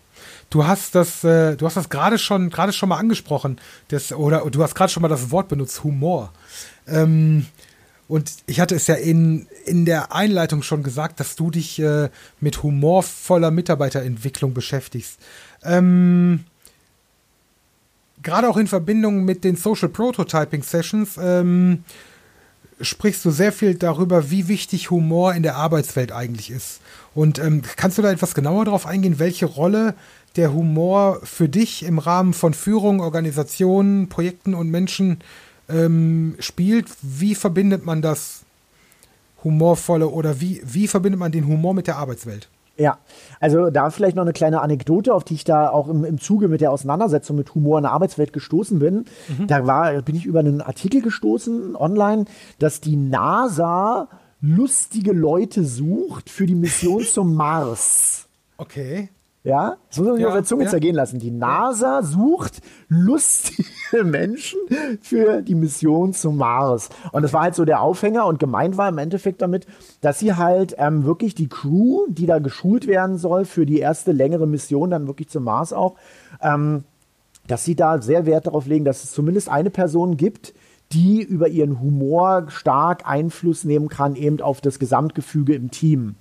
Du 0.54 0.68
hast 0.68 0.94
das, 0.94 1.24
äh, 1.24 1.56
du 1.56 1.66
hast 1.66 1.78
das 1.78 1.90
gerade 1.90 2.20
schon, 2.20 2.52
gerade 2.52 2.74
schon 2.74 2.90
mal 2.90 3.00
angesprochen, 3.00 3.60
das, 3.88 4.12
oder 4.12 4.48
du 4.52 4.62
hast 4.62 4.76
gerade 4.76 4.92
schon 4.92 5.02
mal 5.02 5.10
das 5.10 5.32
Wort 5.32 5.48
benutzt, 5.48 5.84
Humor. 5.84 6.32
Ähm, 6.88 7.48
und 8.08 8.32
ich 8.46 8.60
hatte 8.60 8.76
es 8.76 8.86
ja 8.86 8.94
in, 8.94 9.48
in 9.66 9.86
der 9.86 10.14
Einleitung 10.14 10.62
schon 10.62 10.84
gesagt, 10.84 11.20
dass 11.20 11.36
du 11.36 11.50
dich 11.50 11.80
äh, 11.80 12.10
mit 12.40 12.62
humorvoller 12.62 13.50
Mitarbeiterentwicklung 13.50 14.54
beschäftigst. 14.54 15.18
Ähm, 15.64 16.44
gerade 18.22 18.48
auch 18.48 18.58
in 18.58 18.68
Verbindung 18.68 19.26
mit 19.26 19.44
den 19.44 19.56
Social 19.56 19.90
Prototyping 19.90 20.62
Sessions 20.62 21.18
ähm, 21.20 21.84
sprichst 22.80 23.26
du 23.26 23.32
sehr 23.32 23.52
viel 23.52 23.74
darüber, 23.74 24.30
wie 24.30 24.48
wichtig 24.48 24.92
Humor 24.92 25.34
in 25.34 25.42
der 25.42 25.56
Arbeitswelt 25.56 26.12
eigentlich 26.12 26.52
ist. 26.52 26.80
Und 27.16 27.40
ähm, 27.40 27.64
kannst 27.76 27.98
du 27.98 28.04
da 28.04 28.12
etwas 28.12 28.36
genauer 28.36 28.66
darauf 28.66 28.86
eingehen, 28.86 29.18
welche 29.18 29.48
Rolle 29.48 29.96
der 30.36 30.54
Humor 30.54 31.20
für 31.24 31.48
dich 31.48 31.84
im 31.84 32.00
Rahmen 32.00 32.34
von 32.34 32.54
Führung, 32.54 33.02
Organisationen, 33.02 34.10
Projekten 34.10 34.54
und 34.54 34.70
Menschen 34.70 35.20
ähm, 35.70 36.36
spielt. 36.40 36.88
Wie 37.02 37.36
verbindet 37.36 37.86
man 37.86 38.02
das 38.02 38.44
humorvolle 39.44 40.08
oder 40.08 40.42
wie, 40.42 40.62
wie 40.64 40.88
verbindet 40.88 41.20
man 41.20 41.32
den 41.32 41.48
Humor 41.48 41.74
mit 41.74 41.88
der 41.88 41.98
Arbeitswelt? 41.98 42.50
Ja, 42.76 42.98
also 43.40 43.70
da 43.70 43.92
vielleicht 43.92 44.16
noch 44.16 44.24
eine 44.24 44.34
kleine 44.34 44.62
Anekdote, 44.62 45.14
auf 45.14 45.24
die 45.24 45.36
ich 45.36 45.44
da 45.44 45.70
auch 45.70 45.88
im, 45.88 46.04
im 46.04 46.20
Zuge 46.20 46.48
mit 46.48 46.60
der 46.60 46.72
Auseinandersetzung 46.72 47.36
mit 47.36 47.54
Humor 47.54 47.78
in 47.78 47.84
der 47.84 47.92
Arbeitswelt 47.92 48.34
gestoßen 48.34 48.80
bin. 48.80 49.06
Mhm. 49.28 49.46
Da 49.48 49.68
war, 49.68 50.02
bin 50.02 50.16
ich 50.16 50.26
über 50.26 50.40
einen 50.40 50.62
Artikel 50.62 51.04
gestoßen 51.04 51.76
online, 51.76 52.26
dass 52.58 52.82
die 52.82 52.96
NASA 52.96 54.08
lustige 54.42 55.14
Leute 55.14 55.64
sucht 55.64 56.32
für 56.32 56.48
die 56.48 56.56
Mission 56.56 57.04
zum 57.04 57.36
Mars. 57.36 58.28
Okay. 58.58 59.10
Ja, 59.46 59.76
das 59.90 59.98
muss 60.00 60.08
man 60.08 60.16
sich 60.16 60.24
ja, 60.24 60.30
auf 60.30 60.36
der 60.36 60.46
Zunge 60.46 60.64
ja. 60.64 60.70
zergehen 60.70 60.96
lassen. 60.96 61.20
Die 61.20 61.30
NASA 61.30 62.02
sucht 62.02 62.62
lustige 62.88 63.66
Menschen 64.04 64.60
für 65.02 65.42
die 65.42 65.56
Mission 65.56 66.14
zum 66.14 66.38
Mars. 66.38 66.90
Und 67.12 67.24
das 67.24 67.34
war 67.34 67.42
halt 67.42 67.56
so 67.56 67.66
der 67.66 67.82
Aufhänger 67.82 68.26
und 68.26 68.40
gemeint 68.40 68.78
war 68.78 68.88
im 68.88 68.98
Endeffekt 68.98 69.42
damit, 69.42 69.68
dass 70.00 70.20
sie 70.20 70.36
halt 70.36 70.76
ähm, 70.78 71.04
wirklich 71.04 71.36
die 71.36 71.50
Crew, 71.50 72.06
die 72.08 72.26
da 72.26 72.40
geschult 72.40 72.88
werden 72.88 73.18
soll 73.18 73.44
für 73.44 73.66
die 73.66 73.80
erste 73.80 74.14
längere 74.14 74.48
Mission, 74.48 74.92
dann 74.92 75.08
wirklich 75.08 75.28
zum 75.28 75.44
Mars 75.44 75.74
auch, 75.74 75.96
ähm, 76.42 76.86
dass 77.48 77.66
sie 77.66 77.76
da 77.76 78.02
sehr 78.02 78.26
Wert 78.26 78.48
darauf 78.48 78.66
legen, 78.66 78.86
dass 78.86 79.04
es 79.04 79.12
zumindest 79.12 79.50
eine 79.50 79.70
Person 79.70 80.16
gibt, 80.16 80.54
die 80.94 81.22
über 81.22 81.48
ihren 81.48 81.80
Humor 81.82 82.46
stark 82.50 83.08
Einfluss 83.08 83.64
nehmen 83.64 83.90
kann, 83.90 84.16
eben 84.16 84.42
auf 84.42 84.62
das 84.62 84.80
Gesamtgefüge 84.80 85.54
im 85.56 85.72
Team. 85.72 86.16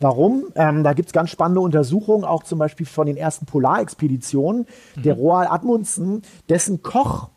Warum? 0.00 0.44
Ähm, 0.54 0.84
da 0.84 0.92
gibt 0.92 1.08
es 1.08 1.12
ganz 1.12 1.30
spannende 1.30 1.60
Untersuchungen, 1.60 2.24
auch 2.24 2.42
zum 2.42 2.58
Beispiel 2.58 2.86
von 2.86 3.06
den 3.06 3.16
ersten 3.16 3.46
Polarexpeditionen. 3.46 4.66
Mhm. 4.96 5.02
Der 5.02 5.14
Roald 5.14 5.50
Admundsen, 5.50 6.22
dessen 6.48 6.82
Koch, 6.82 7.28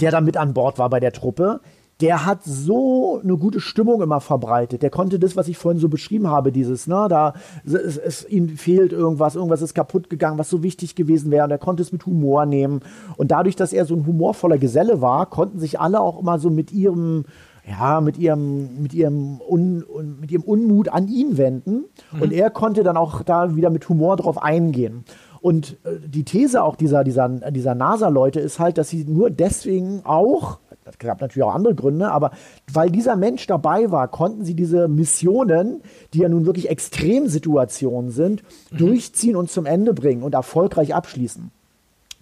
der 0.00 0.10
da 0.10 0.20
mit 0.20 0.36
an 0.36 0.54
Bord 0.54 0.78
war 0.78 0.90
bei 0.90 1.00
der 1.00 1.12
Truppe, 1.12 1.60
der 2.00 2.26
hat 2.26 2.42
so 2.42 3.20
eine 3.22 3.36
gute 3.36 3.60
Stimmung 3.60 4.02
immer 4.02 4.20
verbreitet. 4.20 4.82
Der 4.82 4.90
konnte 4.90 5.18
das, 5.18 5.36
was 5.36 5.46
ich 5.46 5.56
vorhin 5.56 5.80
so 5.80 5.88
beschrieben 5.88 6.28
habe, 6.28 6.50
dieses, 6.50 6.86
ne, 6.86 7.06
da 7.08 7.34
es, 7.64 7.96
es 7.96 8.28
ihm 8.28 8.56
fehlt 8.56 8.92
irgendwas, 8.92 9.36
irgendwas 9.36 9.62
ist 9.62 9.74
kaputt 9.74 10.10
gegangen, 10.10 10.38
was 10.38 10.50
so 10.50 10.62
wichtig 10.62 10.96
gewesen 10.96 11.30
wäre. 11.30 11.44
Und 11.44 11.52
er 11.52 11.58
konnte 11.58 11.82
es 11.82 11.92
mit 11.92 12.04
Humor 12.04 12.46
nehmen. 12.46 12.80
Und 13.16 13.30
dadurch, 13.30 13.54
dass 13.54 13.72
er 13.72 13.86
so 13.86 13.94
ein 13.94 14.06
humorvoller 14.06 14.58
Geselle 14.58 15.00
war, 15.00 15.26
konnten 15.26 15.60
sich 15.60 15.78
alle 15.78 16.00
auch 16.00 16.20
immer 16.20 16.38
so 16.38 16.50
mit 16.50 16.72
ihrem 16.72 17.26
ja, 17.66 18.00
mit 18.00 18.18
ihrem, 18.18 18.82
mit 18.82 18.94
ihrem, 18.94 19.40
Un, 19.40 19.84
mit 20.20 20.30
ihrem 20.30 20.42
Unmut 20.42 20.88
an 20.88 21.08
ihn 21.08 21.38
wenden. 21.38 21.84
Mhm. 22.12 22.22
Und 22.22 22.32
er 22.32 22.50
konnte 22.50 22.82
dann 22.82 22.96
auch 22.96 23.22
da 23.22 23.56
wieder 23.56 23.70
mit 23.70 23.88
Humor 23.88 24.16
drauf 24.16 24.42
eingehen. 24.42 25.04
Und 25.40 25.78
äh, 25.84 25.98
die 26.06 26.24
These 26.24 26.62
auch 26.62 26.76
dieser, 26.76 27.04
dieser, 27.04 27.28
dieser 27.28 27.74
NASA-Leute 27.74 28.40
ist 28.40 28.58
halt, 28.58 28.78
dass 28.78 28.88
sie 28.88 29.04
nur 29.04 29.30
deswegen 29.30 30.02
auch 30.04 30.58
das 30.84 30.98
gab 30.98 31.20
natürlich 31.20 31.44
auch 31.44 31.54
andere 31.54 31.74
Gründe, 31.74 32.10
aber 32.10 32.32
weil 32.70 32.90
dieser 32.90 33.16
Mensch 33.16 33.46
dabei 33.46 33.90
war, 33.90 34.08
konnten 34.08 34.44
sie 34.44 34.54
diese 34.54 34.86
Missionen, 34.86 35.80
die 36.12 36.18
ja 36.18 36.28
nun 36.28 36.44
wirklich 36.44 36.68
Extremsituationen 36.68 38.10
sind, 38.10 38.42
mhm. 38.70 38.76
durchziehen 38.76 39.36
und 39.36 39.50
zum 39.50 39.64
Ende 39.66 39.94
bringen 39.94 40.22
und 40.22 40.34
erfolgreich 40.34 40.94
abschließen. 40.94 41.50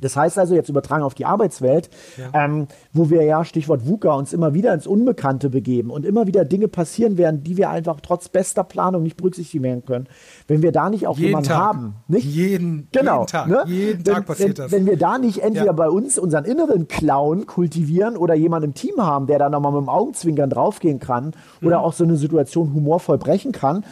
Das 0.02 0.16
heißt 0.16 0.38
also, 0.38 0.54
jetzt 0.54 0.68
übertragen 0.68 1.02
auf 1.02 1.14
die 1.14 1.24
Arbeitswelt, 1.24 1.88
ja. 2.18 2.44
ähm, 2.44 2.66
wo 2.92 3.08
wir 3.08 3.22
ja, 3.22 3.44
Stichwort 3.44 3.86
VUCA, 3.86 4.14
uns 4.14 4.32
immer 4.32 4.52
wieder 4.52 4.74
ins 4.74 4.86
Unbekannte 4.86 5.48
begeben 5.48 5.90
und 5.90 6.04
immer 6.04 6.26
wieder 6.26 6.44
Dinge 6.44 6.68
passieren 6.68 7.16
werden, 7.16 7.42
die 7.42 7.56
wir 7.56 7.70
einfach 7.70 8.00
trotz 8.00 8.28
bester 8.28 8.64
Planung 8.64 9.02
nicht 9.02 9.16
berücksichtigen 9.16 9.64
werden 9.64 9.84
können. 9.84 10.08
Wenn 10.48 10.62
wir 10.62 10.72
da 10.72 10.90
nicht 10.90 11.06
auch 11.06 11.16
jeden 11.16 11.28
jemanden 11.28 11.48
Tag. 11.48 11.58
haben, 11.58 11.94
nicht? 12.08 12.24
Jeden, 12.24 12.88
genau, 12.92 13.20
jeden 13.20 13.26
Tag, 13.28 13.46
ne? 13.46 13.62
jeden 13.66 14.06
wenn, 14.06 14.14
Tag 14.14 14.26
passiert 14.26 14.58
wenn, 14.58 14.64
das. 14.64 14.72
Wenn 14.72 14.86
wir 14.86 14.96
da 14.96 15.18
nicht 15.18 15.42
entweder 15.42 15.66
ja. 15.66 15.72
bei 15.72 15.88
uns 15.88 16.18
unseren 16.18 16.44
inneren 16.44 16.88
Clown 16.88 17.46
kultivieren 17.46 18.16
oder 18.16 18.34
jemanden 18.34 18.70
im 18.70 18.74
Team 18.74 18.96
haben, 18.98 19.26
der 19.26 19.38
da 19.38 19.48
nochmal 19.48 19.72
mit 19.72 19.82
dem 19.82 19.88
Augenzwinkern 19.88 20.50
draufgehen 20.50 20.98
kann 20.98 21.32
mhm. 21.60 21.66
oder 21.66 21.80
auch 21.80 21.92
so 21.92 22.04
eine 22.04 22.16
Situation 22.16 22.74
humorvoll 22.74 23.18
brechen 23.18 23.52
kann, 23.52 23.84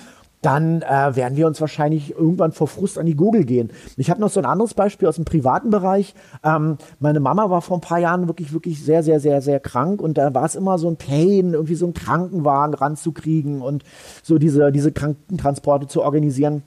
dann 0.43 0.83
äh, 0.83 1.17
werden 1.17 1.37
wir 1.37 1.47
uns 1.47 1.61
wahrscheinlich 1.61 2.17
irgendwann 2.17 2.53
vor 2.53 2.67
Frust 2.67 2.99
an 2.99 3.07
die 3.07 3.17
Gurgel 3.17 3.45
gehen. 3.45 3.71
Ich 3.97 4.11
habe 4.11 4.21
noch 4.21 4.31
so 4.31 4.41
ein 4.41 4.47
anderes 4.47 4.75
Beispiel 4.75 5.09
aus 5.09 5.17
dem 5.17 5.25
privaten 5.25 5.71
Bereich. 5.71 6.15
Ähm, 6.43 6.79
meine 6.99 7.21
Mama 7.21 7.51
war 7.51 7.63
vor 7.63 7.77
ein 7.77 7.83
paar 7.83 7.99
Jahren 7.99 8.27
wirklich, 8.27 8.53
wirklich 8.53 8.83
sehr, 8.83 9.03
sehr, 9.03 9.21
sehr, 9.21 9.43
sehr 9.43 9.61
krank 9.61 10.01
und 10.01 10.17
da 10.17 10.33
war 10.35 10.45
es 10.45 10.55
immer 10.55 10.79
so 10.79 10.89
ein 10.89 10.97
Pain, 10.97 11.53
irgendwie 11.53 11.75
so 11.75 11.87
einen 11.87 11.95
Krankenwagen 11.95 12.75
ranzukriegen 12.75 13.61
und 13.61 13.85
so 14.23 14.39
diese, 14.39 14.73
diese 14.73 14.93
Krankentransporte 14.93 15.87
zu 15.87 16.03
organisieren. 16.03 16.63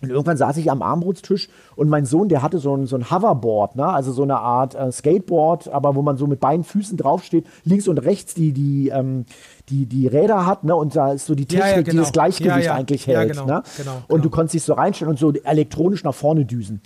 Und 0.00 0.10
irgendwann 0.10 0.36
saß 0.36 0.56
ich 0.58 0.70
am 0.70 0.82
Armbrutstisch 0.82 1.48
und 1.74 1.88
mein 1.88 2.04
Sohn, 2.04 2.28
der 2.28 2.42
hatte 2.42 2.58
so 2.58 2.76
ein, 2.76 2.86
so 2.86 2.96
ein 2.96 3.10
Hoverboard, 3.10 3.76
ne? 3.76 3.86
also 3.86 4.12
so 4.12 4.22
eine 4.22 4.38
Art 4.38 4.74
äh, 4.74 4.92
Skateboard, 4.92 5.68
aber 5.68 5.96
wo 5.96 6.02
man 6.02 6.16
so 6.16 6.26
mit 6.26 6.40
beiden 6.40 6.64
Füßen 6.64 6.96
draufsteht, 6.96 7.46
links 7.64 7.88
und 7.88 7.98
rechts 7.98 8.34
die, 8.34 8.52
die, 8.52 8.88
ähm, 8.88 9.26
die, 9.68 9.86
die 9.86 10.06
Räder 10.06 10.46
hat, 10.46 10.64
ne? 10.64 10.74
Und 10.74 10.96
da 10.96 11.12
ist 11.12 11.26
so 11.26 11.34
die 11.34 11.46
Technik, 11.46 11.64
ja, 11.64 11.76
ja, 11.76 11.82
genau. 11.82 11.90
die 11.90 11.96
das 11.98 12.12
Gleichgewicht 12.12 12.66
ja, 12.66 12.74
eigentlich 12.74 13.06
hält. 13.06 13.32
Genau, 13.32 13.46
ne? 13.46 13.62
Genau, 13.76 13.96
und 14.08 14.18
du 14.18 14.28
genau. 14.28 14.34
konntest 14.36 14.54
dich 14.54 14.62
so 14.62 14.72
reinstellen 14.74 15.10
und 15.10 15.18
so 15.18 15.32
elektronisch 15.32 16.04
nach 16.04 16.14
vorne 16.14 16.44
düsen. 16.44 16.80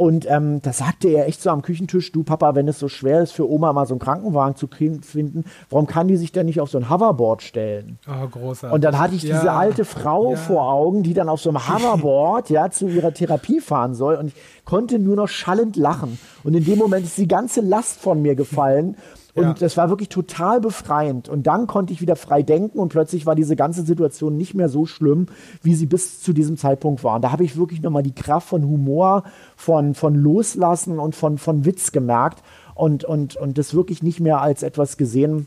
Und 0.00 0.24
ähm, 0.30 0.62
da 0.62 0.72
sagte 0.72 1.08
er 1.08 1.28
echt 1.28 1.42
so 1.42 1.50
am 1.50 1.60
Küchentisch, 1.60 2.10
du 2.10 2.22
Papa, 2.22 2.54
wenn 2.54 2.66
es 2.68 2.78
so 2.78 2.88
schwer 2.88 3.20
ist 3.20 3.32
für 3.32 3.46
Oma 3.46 3.74
mal 3.74 3.84
so 3.84 3.92
einen 3.92 4.00
Krankenwagen 4.00 4.56
zu 4.56 4.66
finden, 4.66 5.44
warum 5.68 5.86
kann 5.86 6.08
die 6.08 6.16
sich 6.16 6.32
denn 6.32 6.46
nicht 6.46 6.58
auf 6.58 6.70
so 6.70 6.78
ein 6.78 6.88
Hoverboard 6.88 7.42
stellen? 7.42 7.98
Oh, 8.08 8.26
großartig. 8.26 8.74
Und 8.74 8.82
dann 8.82 8.98
hatte 8.98 9.14
ich 9.14 9.20
diese 9.20 9.52
alte 9.52 9.84
Frau 9.84 10.30
ja. 10.30 10.36
vor 10.38 10.72
Augen, 10.72 11.02
die 11.02 11.12
dann 11.12 11.28
auf 11.28 11.42
so 11.42 11.50
einem 11.50 11.68
Hoverboard 11.68 12.48
ja 12.48 12.70
zu 12.70 12.88
ihrer 12.88 13.12
Therapie 13.12 13.60
fahren 13.60 13.94
soll 13.94 14.14
und 14.14 14.28
ich 14.28 14.34
konnte 14.64 14.98
nur 14.98 15.16
noch 15.16 15.28
schallend 15.28 15.76
lachen. 15.76 16.18
Und 16.44 16.54
in 16.54 16.64
dem 16.64 16.78
Moment 16.78 17.04
ist 17.04 17.18
die 17.18 17.28
ganze 17.28 17.60
Last 17.60 18.00
von 18.00 18.22
mir 18.22 18.36
gefallen 18.36 18.96
und 19.40 19.46
ja. 19.46 19.54
das 19.54 19.76
war 19.78 19.88
wirklich 19.88 20.10
total 20.10 20.60
befreiend. 20.60 21.28
Und 21.28 21.46
dann 21.46 21.66
konnte 21.66 21.92
ich 21.92 22.02
wieder 22.02 22.14
frei 22.14 22.42
denken 22.42 22.78
und 22.78 22.90
plötzlich 22.90 23.24
war 23.24 23.34
diese 23.34 23.56
ganze 23.56 23.82
Situation 23.82 24.36
nicht 24.36 24.54
mehr 24.54 24.68
so 24.68 24.84
schlimm, 24.84 25.26
wie 25.62 25.74
sie 25.74 25.86
bis 25.86 26.20
zu 26.20 26.34
diesem 26.34 26.58
Zeitpunkt 26.58 27.02
war. 27.02 27.16
Und 27.16 27.22
da 27.22 27.32
habe 27.32 27.44
ich 27.44 27.56
wirklich 27.56 27.80
nochmal 27.80 28.02
die 28.02 28.14
Kraft 28.14 28.48
von 28.48 28.62
Humor, 28.64 29.24
von, 29.56 29.94
von 29.94 30.14
Loslassen 30.14 30.98
und 30.98 31.14
von, 31.16 31.38
von 31.38 31.64
Witz 31.64 31.90
gemerkt 31.90 32.42
und, 32.74 33.04
und, 33.04 33.36
und 33.36 33.56
das 33.56 33.74
wirklich 33.74 34.02
nicht 34.02 34.20
mehr 34.20 34.42
als 34.42 34.62
etwas 34.62 34.98
gesehen, 34.98 35.46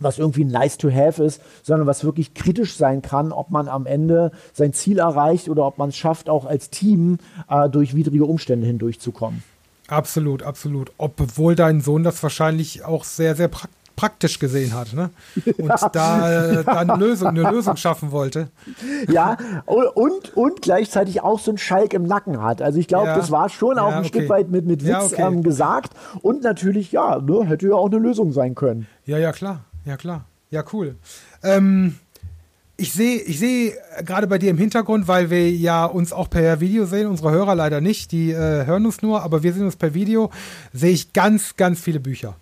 was 0.00 0.18
irgendwie 0.18 0.44
nice 0.44 0.78
to 0.78 0.90
have 0.90 1.22
ist, 1.22 1.40
sondern 1.62 1.86
was 1.86 2.04
wirklich 2.04 2.34
kritisch 2.34 2.76
sein 2.76 3.02
kann, 3.02 3.30
ob 3.30 3.50
man 3.50 3.68
am 3.68 3.86
Ende 3.86 4.32
sein 4.52 4.72
Ziel 4.72 4.98
erreicht 4.98 5.48
oder 5.48 5.64
ob 5.64 5.78
man 5.78 5.90
es 5.90 5.96
schafft, 5.96 6.28
auch 6.28 6.44
als 6.44 6.70
Team 6.70 7.18
äh, 7.48 7.68
durch 7.68 7.94
widrige 7.94 8.24
Umstände 8.24 8.66
hindurchzukommen. 8.66 9.42
Absolut, 9.88 10.42
absolut. 10.42 10.92
Obwohl 10.98 11.56
dein 11.56 11.80
Sohn 11.80 12.04
das 12.04 12.22
wahrscheinlich 12.22 12.84
auch 12.84 13.04
sehr, 13.04 13.34
sehr 13.34 13.48
praktisch 13.48 13.78
praktisch 13.98 14.38
gesehen 14.38 14.74
hat, 14.74 14.92
ne? 14.92 15.10
Und 15.58 15.68
ja. 15.68 15.88
da, 15.88 16.62
da 16.62 16.72
eine, 16.72 16.94
Lösung, 16.94 17.28
eine 17.28 17.50
Lösung 17.50 17.76
schaffen 17.76 18.12
wollte. 18.12 18.48
Ja, 19.08 19.36
und, 19.66 20.36
und 20.36 20.62
gleichzeitig 20.62 21.20
auch 21.22 21.40
so 21.40 21.50
einen 21.50 21.58
Schalk 21.58 21.94
im 21.94 22.04
Nacken 22.04 22.40
hat. 22.40 22.62
Also 22.62 22.78
ich 22.78 22.86
glaube, 22.86 23.08
ja. 23.08 23.16
das 23.16 23.32
war 23.32 23.48
schon 23.48 23.76
auch 23.76 23.92
ein 23.92 23.98
okay. 23.98 24.08
Stück 24.08 24.28
weit 24.28 24.50
mit, 24.50 24.66
mit 24.66 24.82
Witz 24.82 24.90
ja, 24.90 25.02
okay. 25.02 25.22
ähm, 25.22 25.42
gesagt. 25.42 25.94
Und 26.22 26.44
natürlich, 26.44 26.92
ja, 26.92 27.18
ne, 27.18 27.44
hätte 27.44 27.66
ja 27.66 27.74
auch 27.74 27.86
eine 27.86 27.98
Lösung 27.98 28.30
sein 28.30 28.54
können. 28.54 28.86
Ja, 29.04 29.18
ja, 29.18 29.32
klar. 29.32 29.64
Ja, 29.84 29.96
klar. 29.96 30.26
Ja, 30.50 30.62
cool. 30.72 30.94
Ähm, 31.42 31.96
ich 32.80 32.92
sehe 32.92 33.20
ich 33.20 33.40
seh 33.40 33.74
gerade 34.04 34.28
bei 34.28 34.38
dir 34.38 34.50
im 34.50 34.56
Hintergrund, 34.56 35.08
weil 35.08 35.30
wir 35.30 35.50
ja 35.50 35.84
uns 35.84 36.12
auch 36.12 36.30
per 36.30 36.60
Video 36.60 36.86
sehen, 36.86 37.08
unsere 37.08 37.32
Hörer 37.32 37.56
leider 37.56 37.80
nicht, 37.80 38.12
die 38.12 38.30
äh, 38.30 38.64
hören 38.66 38.86
uns 38.86 39.02
nur, 39.02 39.22
aber 39.22 39.42
wir 39.42 39.52
sehen 39.52 39.64
uns 39.64 39.74
per 39.74 39.94
Video, 39.94 40.30
sehe 40.72 40.92
ich 40.92 41.12
ganz, 41.12 41.56
ganz 41.56 41.80
viele 41.80 41.98
Bücher. 41.98 42.36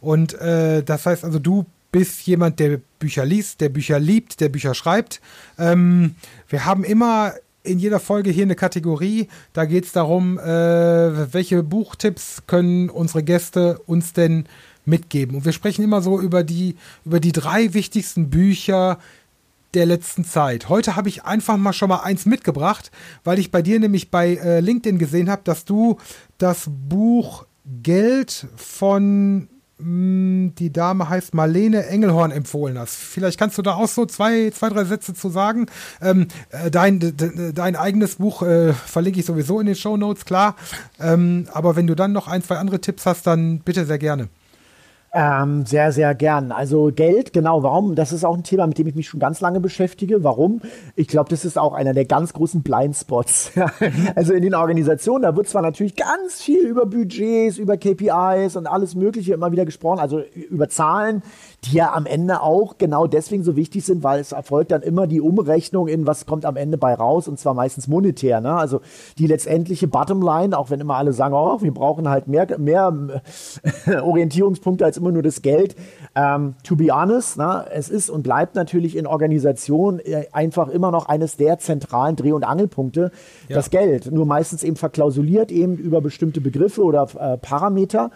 Und 0.00 0.32
äh, 0.40 0.82
das 0.82 1.04
heißt 1.04 1.22
also, 1.22 1.38
du 1.38 1.66
bist 1.92 2.26
jemand, 2.26 2.60
der 2.60 2.80
Bücher 2.98 3.26
liest, 3.26 3.60
der 3.60 3.68
Bücher 3.68 3.98
liebt, 3.98 4.40
der 4.40 4.48
Bücher 4.48 4.72
schreibt. 4.72 5.20
Ähm, 5.58 6.14
wir 6.48 6.64
haben 6.64 6.82
immer 6.82 7.34
in 7.62 7.78
jeder 7.78 8.00
Folge 8.00 8.30
hier 8.30 8.44
eine 8.44 8.56
Kategorie. 8.56 9.28
Da 9.52 9.66
geht 9.66 9.84
es 9.84 9.92
darum, 9.92 10.38
äh, 10.38 11.32
welche 11.32 11.62
Buchtipps 11.62 12.42
können 12.46 12.88
unsere 12.88 13.22
Gäste 13.22 13.78
uns 13.86 14.14
denn 14.14 14.46
mitgeben. 14.86 15.36
Und 15.36 15.44
wir 15.44 15.52
sprechen 15.52 15.84
immer 15.84 16.02
so 16.02 16.20
über 16.20 16.42
die, 16.42 16.76
über 17.04 17.20
die 17.20 17.32
drei 17.32 17.74
wichtigsten 17.74 18.30
Bücher, 18.30 18.98
der 19.74 19.86
letzten 19.86 20.24
Zeit. 20.24 20.68
Heute 20.68 20.96
habe 20.96 21.08
ich 21.08 21.24
einfach 21.24 21.56
mal 21.56 21.72
schon 21.72 21.88
mal 21.88 22.00
eins 22.00 22.26
mitgebracht, 22.26 22.90
weil 23.24 23.38
ich 23.38 23.50
bei 23.50 23.62
dir 23.62 23.80
nämlich 23.80 24.10
bei 24.10 24.36
äh, 24.36 24.60
LinkedIn 24.60 24.98
gesehen 24.98 25.30
habe, 25.30 25.42
dass 25.44 25.64
du 25.64 25.98
das 26.38 26.68
Buch 26.68 27.46
Geld 27.82 28.46
von 28.56 29.48
mh, 29.78 29.84
hm, 29.84 30.54
die 30.58 30.72
Dame 30.72 31.08
heißt 31.08 31.34
Marlene 31.34 31.86
Engelhorn 31.86 32.30
empfohlen 32.30 32.78
hast. 32.78 32.94
Vielleicht 32.96 33.38
kannst 33.38 33.58
du 33.58 33.62
da 33.62 33.74
auch 33.74 33.88
so 33.88 34.06
zwei, 34.06 34.50
zwei 34.50 34.68
drei 34.68 34.84
Sätze 34.84 35.14
zu 35.14 35.28
sagen. 35.28 35.66
Ähm, 36.00 36.28
äh, 36.50 36.70
dein, 36.70 37.14
dein 37.54 37.76
eigenes 37.76 38.16
Buch 38.16 38.42
äh, 38.42 38.72
verlinke 38.72 39.20
ich 39.20 39.26
sowieso 39.26 39.60
in 39.60 39.66
den 39.66 39.76
Show 39.76 39.96
Notes, 39.96 40.24
klar. 40.24 40.56
Ähm, 41.00 41.48
aber 41.52 41.76
wenn 41.76 41.86
du 41.86 41.94
dann 41.94 42.12
noch 42.12 42.28
ein, 42.28 42.42
zwei 42.42 42.58
andere 42.58 42.80
Tipps 42.80 43.06
hast, 43.06 43.26
dann 43.26 43.60
bitte 43.60 43.84
sehr 43.86 43.98
gerne. 43.98 44.28
Ähm, 45.16 45.64
sehr, 45.64 45.92
sehr 45.92 46.12
gern. 46.16 46.50
Also 46.50 46.90
Geld, 46.92 47.32
genau, 47.32 47.62
warum? 47.62 47.94
Das 47.94 48.10
ist 48.10 48.24
auch 48.24 48.36
ein 48.36 48.42
Thema, 48.42 48.66
mit 48.66 48.78
dem 48.78 48.88
ich 48.88 48.96
mich 48.96 49.06
schon 49.06 49.20
ganz 49.20 49.40
lange 49.40 49.60
beschäftige. 49.60 50.24
Warum? 50.24 50.60
Ich 50.96 51.06
glaube, 51.06 51.30
das 51.30 51.44
ist 51.44 51.56
auch 51.56 51.72
einer 51.72 51.94
der 51.94 52.04
ganz 52.04 52.32
großen 52.32 52.64
Blindspots. 52.64 53.52
also 54.16 54.32
in 54.32 54.42
den 54.42 54.56
Organisationen, 54.56 55.22
da 55.22 55.36
wird 55.36 55.48
zwar 55.48 55.62
natürlich 55.62 55.94
ganz 55.94 56.42
viel 56.42 56.66
über 56.66 56.84
Budgets, 56.86 57.58
über 57.58 57.76
KPIs 57.76 58.56
und 58.56 58.66
alles 58.66 58.96
Mögliche 58.96 59.34
immer 59.34 59.52
wieder 59.52 59.64
gesprochen, 59.64 60.00
also 60.00 60.20
über 60.50 60.68
Zahlen, 60.68 61.22
die 61.64 61.76
ja 61.76 61.92
am 61.92 62.06
Ende 62.06 62.42
auch 62.42 62.78
genau 62.78 63.06
deswegen 63.06 63.42
so 63.42 63.56
wichtig 63.56 63.84
sind, 63.84 64.02
weil 64.02 64.20
es 64.20 64.32
erfolgt 64.32 64.70
dann 64.70 64.82
immer 64.82 65.06
die 65.06 65.20
Umrechnung 65.20 65.88
in, 65.88 66.06
was 66.06 66.26
kommt 66.26 66.44
am 66.44 66.56
Ende 66.56 66.78
bei 66.78 66.94
raus, 66.94 67.28
und 67.28 67.38
zwar 67.38 67.54
meistens 67.54 67.88
monetär. 67.88 68.40
Ne? 68.40 68.52
Also 68.54 68.80
die 69.18 69.26
letztendliche 69.26 69.88
Bottomline, 69.88 70.56
auch 70.56 70.70
wenn 70.70 70.80
immer 70.80 70.96
alle 70.96 71.12
sagen, 71.12 71.34
oh, 71.34 71.62
wir 71.62 71.72
brauchen 71.72 72.08
halt 72.08 72.28
mehr, 72.28 72.46
mehr 72.58 72.92
Orientierungspunkte 74.02 74.84
als 74.84 74.96
immer 74.96 75.12
nur 75.12 75.22
das 75.22 75.42
Geld. 75.42 75.76
Ähm, 76.14 76.54
to 76.62 76.76
be 76.76 76.88
honest, 76.92 77.36
na, 77.36 77.64
es 77.66 77.88
ist 77.88 78.10
und 78.10 78.22
bleibt 78.22 78.54
natürlich 78.54 78.96
in 78.96 79.06
Organisationen 79.06 80.00
äh, 80.00 80.26
einfach 80.32 80.68
immer 80.68 80.90
noch 80.90 81.06
eines 81.06 81.36
der 81.36 81.58
zentralen 81.58 82.16
Dreh- 82.16 82.32
und 82.32 82.44
Angelpunkte, 82.44 83.10
ja. 83.48 83.56
das 83.56 83.70
Geld. 83.70 84.10
Nur 84.10 84.26
meistens 84.26 84.62
eben 84.62 84.76
verklausuliert 84.76 85.50
eben 85.50 85.76
über 85.76 86.00
bestimmte 86.00 86.40
Begriffe 86.40 86.82
oder 86.82 87.08
äh, 87.18 87.38
Parameter. 87.38 88.10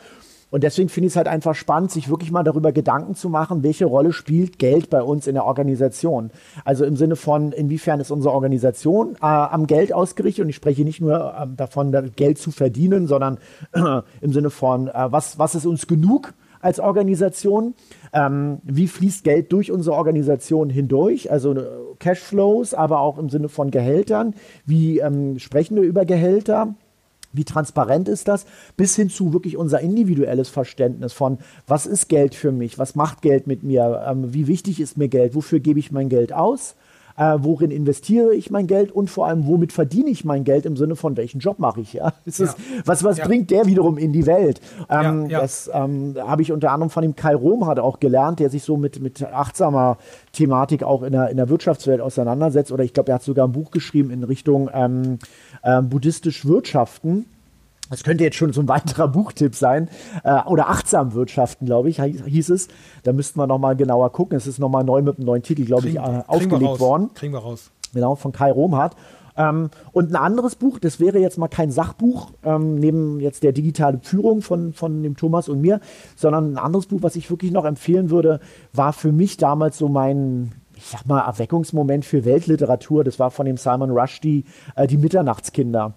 Und 0.51 0.65
deswegen 0.65 0.89
finde 0.89 1.09
ich 1.09 1.13
es 1.13 1.17
halt 1.17 1.29
einfach 1.29 1.55
spannend, 1.55 1.91
sich 1.91 2.09
wirklich 2.09 2.31
mal 2.31 2.43
darüber 2.43 2.73
Gedanken 2.73 3.15
zu 3.15 3.29
machen, 3.29 3.63
welche 3.63 3.85
Rolle 3.85 4.13
spielt 4.13 4.59
Geld 4.59 4.89
bei 4.91 5.03
uns 5.03 5.27
in 5.27 5.35
der 5.35 5.45
Organisation. 5.45 6.31
Also 6.65 6.85
im 6.85 6.97
Sinne 6.97 7.17
von, 7.17 7.53
inwiefern 7.53 8.01
ist 8.01 8.11
unsere 8.11 8.33
Organisation 8.35 9.17
äh, 9.17 9.27
am 9.27 9.67
Geld 9.67 9.93
ausgerichtet. 9.93 10.45
Und 10.45 10.49
ich 10.49 10.57
spreche 10.57 10.85
nicht 10.85 11.01
nur 11.01 11.35
äh, 11.35 11.47
davon, 11.55 11.93
Geld 12.17 12.39
zu 12.39 12.51
verdienen, 12.51 13.07
sondern 13.07 13.39
äh, 13.73 14.01
im 14.21 14.33
Sinne 14.33 14.51
von, 14.51 14.89
äh, 14.89 15.13
was, 15.13 15.39
was 15.39 15.55
ist 15.55 15.67
uns 15.67 15.87
genug? 15.87 16.33
als 16.61 16.81
Organisation. 16.81 17.75
Ähm, 18.13 18.59
wie 18.65 18.89
fließt 18.89 19.23
Geld 19.25 19.53
durch 19.53 19.71
unsere 19.71 19.97
Organisation 19.97 20.71
hindurch? 20.71 21.31
Also 21.31 21.55
äh, 21.55 21.67
Cashflows, 22.01 22.75
aber 22.75 23.01
auch 23.01 23.19
im 23.19 23.29
Sinne 23.29 23.49
von 23.49 23.71
Gehältern. 23.71 24.35
Wie 24.65 24.99
ähm, 24.99 25.39
sprechen 25.39 25.77
wir 25.77 25.85
über 25.85 26.05
Gehälter? 26.05 26.75
Wie 27.39 27.45
transparent 27.45 28.09
ist 28.09 28.29
das, 28.29 28.45
bis 28.77 28.95
hin 28.97 29.09
zu 29.09 29.33
wirklich 29.33 29.57
unser 29.57 29.81
individuelles 29.81 30.51
Verständnis 30.51 31.15
von, 31.15 31.39
was 31.67 31.87
ist 31.87 32.09
Geld 32.09 32.35
für 32.35 32.53
mich, 32.53 32.79
was 32.79 32.95
macht 32.95 33.23
Geld 33.23 33.47
mit 33.47 33.63
mir, 33.63 34.05
ähm, 34.07 34.35
wie 34.35 34.47
wichtig 34.47 34.81
ist 34.81 34.99
mir 34.99 35.09
Geld, 35.09 35.35
wofür 35.35 35.61
gebe 35.61 35.79
ich 35.79 35.91
mein 35.91 36.11
Geld 36.11 36.35
aus, 36.35 36.75
äh, 37.19 37.37
worin 37.41 37.71
investiere 37.71 38.33
ich 38.33 38.51
mein 38.51 38.69
Geld 38.69 38.93
und 38.93 39.11
vor 39.11 39.27
allem, 39.27 39.47
womit 39.47 39.73
verdiene 39.73 40.09
ich 40.09 40.25
mein 40.25 40.45
Geld 40.45 40.65
im 40.65 40.77
Sinne 40.77 40.95
von, 40.95 41.17
welchen 41.17 41.41
Job 41.41 41.59
mache 41.59 41.81
ich. 41.81 41.95
Ja? 41.95 42.13
Ist. 42.25 42.57
Was, 42.85 43.03
was 43.03 43.19
bringt 43.19 43.51
der 43.51 43.67
wiederum 43.67 43.99
in 43.99 44.13
die 44.13 44.25
Welt? 44.25 44.61
Ähm, 44.89 45.29
ja, 45.29 45.41
das 45.41 45.69
ähm, 45.73 46.15
habe 46.19 46.43
ich 46.43 46.53
unter 46.53 46.71
anderem 46.71 46.91
von 46.91 47.03
dem 47.03 47.17
Kai 47.17 47.35
Rom 47.35 47.67
hat 47.67 47.81
auch 47.81 47.99
gelernt, 47.99 48.39
der 48.39 48.51
sich 48.51 48.63
so 48.63 48.77
mit, 48.77 49.01
mit 49.03 49.23
achtsamer 49.25 49.99
Thematik 50.33 50.85
auch 50.85 51.03
in 51.03 51.13
der, 51.13 51.29
in 51.31 51.37
der 51.37 51.49
Wirtschaftswelt 51.49 52.01
auseinandersetzt. 52.01 52.71
Oder 52.71 52.85
ich 52.85 52.95
glaube, 52.95 53.11
er 53.11 53.17
hat 53.17 53.25
sogar 53.25 53.49
ein 53.49 53.53
Buch 53.53 53.73
geschrieben 53.73 54.11
in 54.11 54.23
Richtung 54.23 54.71
ähm, 54.73 55.19
äh, 55.63 55.83
buddhistisch 55.83 56.47
Wirtschaften. 56.47 57.27
Das 57.91 58.05
könnte 58.05 58.25
jetzt 58.25 58.37
schon 58.37 58.53
so 58.53 58.61
ein 58.61 58.69
weiterer 58.69 59.09
Buchtipp 59.09 59.55
sein. 59.55 59.89
Äh, 60.25 60.43
oder 60.45 60.69
achtsam 60.69 61.15
wirtschaften, 61.15 61.67
glaube 61.67 61.89
ich, 61.89 62.01
hieß 62.01 62.51
es. 62.51 62.69
Da 63.03 63.13
müssten 63.13 63.39
wir 63.39 63.47
nochmal 63.47 63.77
genauer 63.77 64.13
gucken. 64.13 64.37
Es 64.37 64.47
ist 64.47 64.59
nochmal 64.59 64.85
neu 64.85 65.03
mit 65.03 65.17
einem 65.17 65.27
neuen 65.27 65.43
Titel, 65.43 65.65
glaube 65.65 65.89
ich, 65.89 65.97
äh, 65.97 66.23
aufgelegt 66.27 66.81
worden. 66.81 67.11
Kriegen 67.15 67.33
wir 67.33 67.41
raus. 67.41 67.71
Genau, 67.95 68.15
von 68.15 68.33
Kai 68.33 68.53
Romhardt. 68.53 68.95
Ähm, 69.39 69.71
und 69.93 70.11
ein 70.11 70.17
anderes 70.17 70.57
Buch, 70.57 70.79
das 70.81 70.99
wäre 70.99 71.19
jetzt 71.21 71.39
mal 71.39 71.49
kein 71.49 71.71
Sachbuch, 71.71 72.33
ähm, 72.43 72.75
neben 72.75 73.21
jetzt 73.21 73.45
der 73.45 73.53
digitale 73.53 74.01
Führung 74.03 74.43
von, 74.43 74.73
von 74.73 75.03
dem 75.03 75.17
Thomas 75.17 75.49
und 75.49 75.61
mir, 75.61 75.81
sondern 76.17 76.53
ein 76.55 76.59
anderes 76.59 76.87
Buch, 76.87 76.99
was 77.03 77.15
ich 77.15 77.31
wirklich 77.31 77.53
noch 77.53 77.65
empfehlen 77.65 78.11
würde, 78.11 78.41
war 78.73 78.93
für 78.93 79.13
mich 79.13 79.37
damals 79.37 79.79
so 79.79 79.89
mein, 79.89 80.53
ich 80.75 80.87
sag 80.87 81.07
mal, 81.07 81.21
Erweckungsmoment 81.21 82.05
für 82.05 82.25
Weltliteratur. 82.25 83.05
Das 83.05 83.21
war 83.21 83.31
von 83.31 83.47
dem 83.47 83.57
Simon 83.57 83.91
Rushdie, 83.91 84.45
äh, 84.75 84.89
Die 84.89 84.99
Mitternachtskinder. 84.99 85.95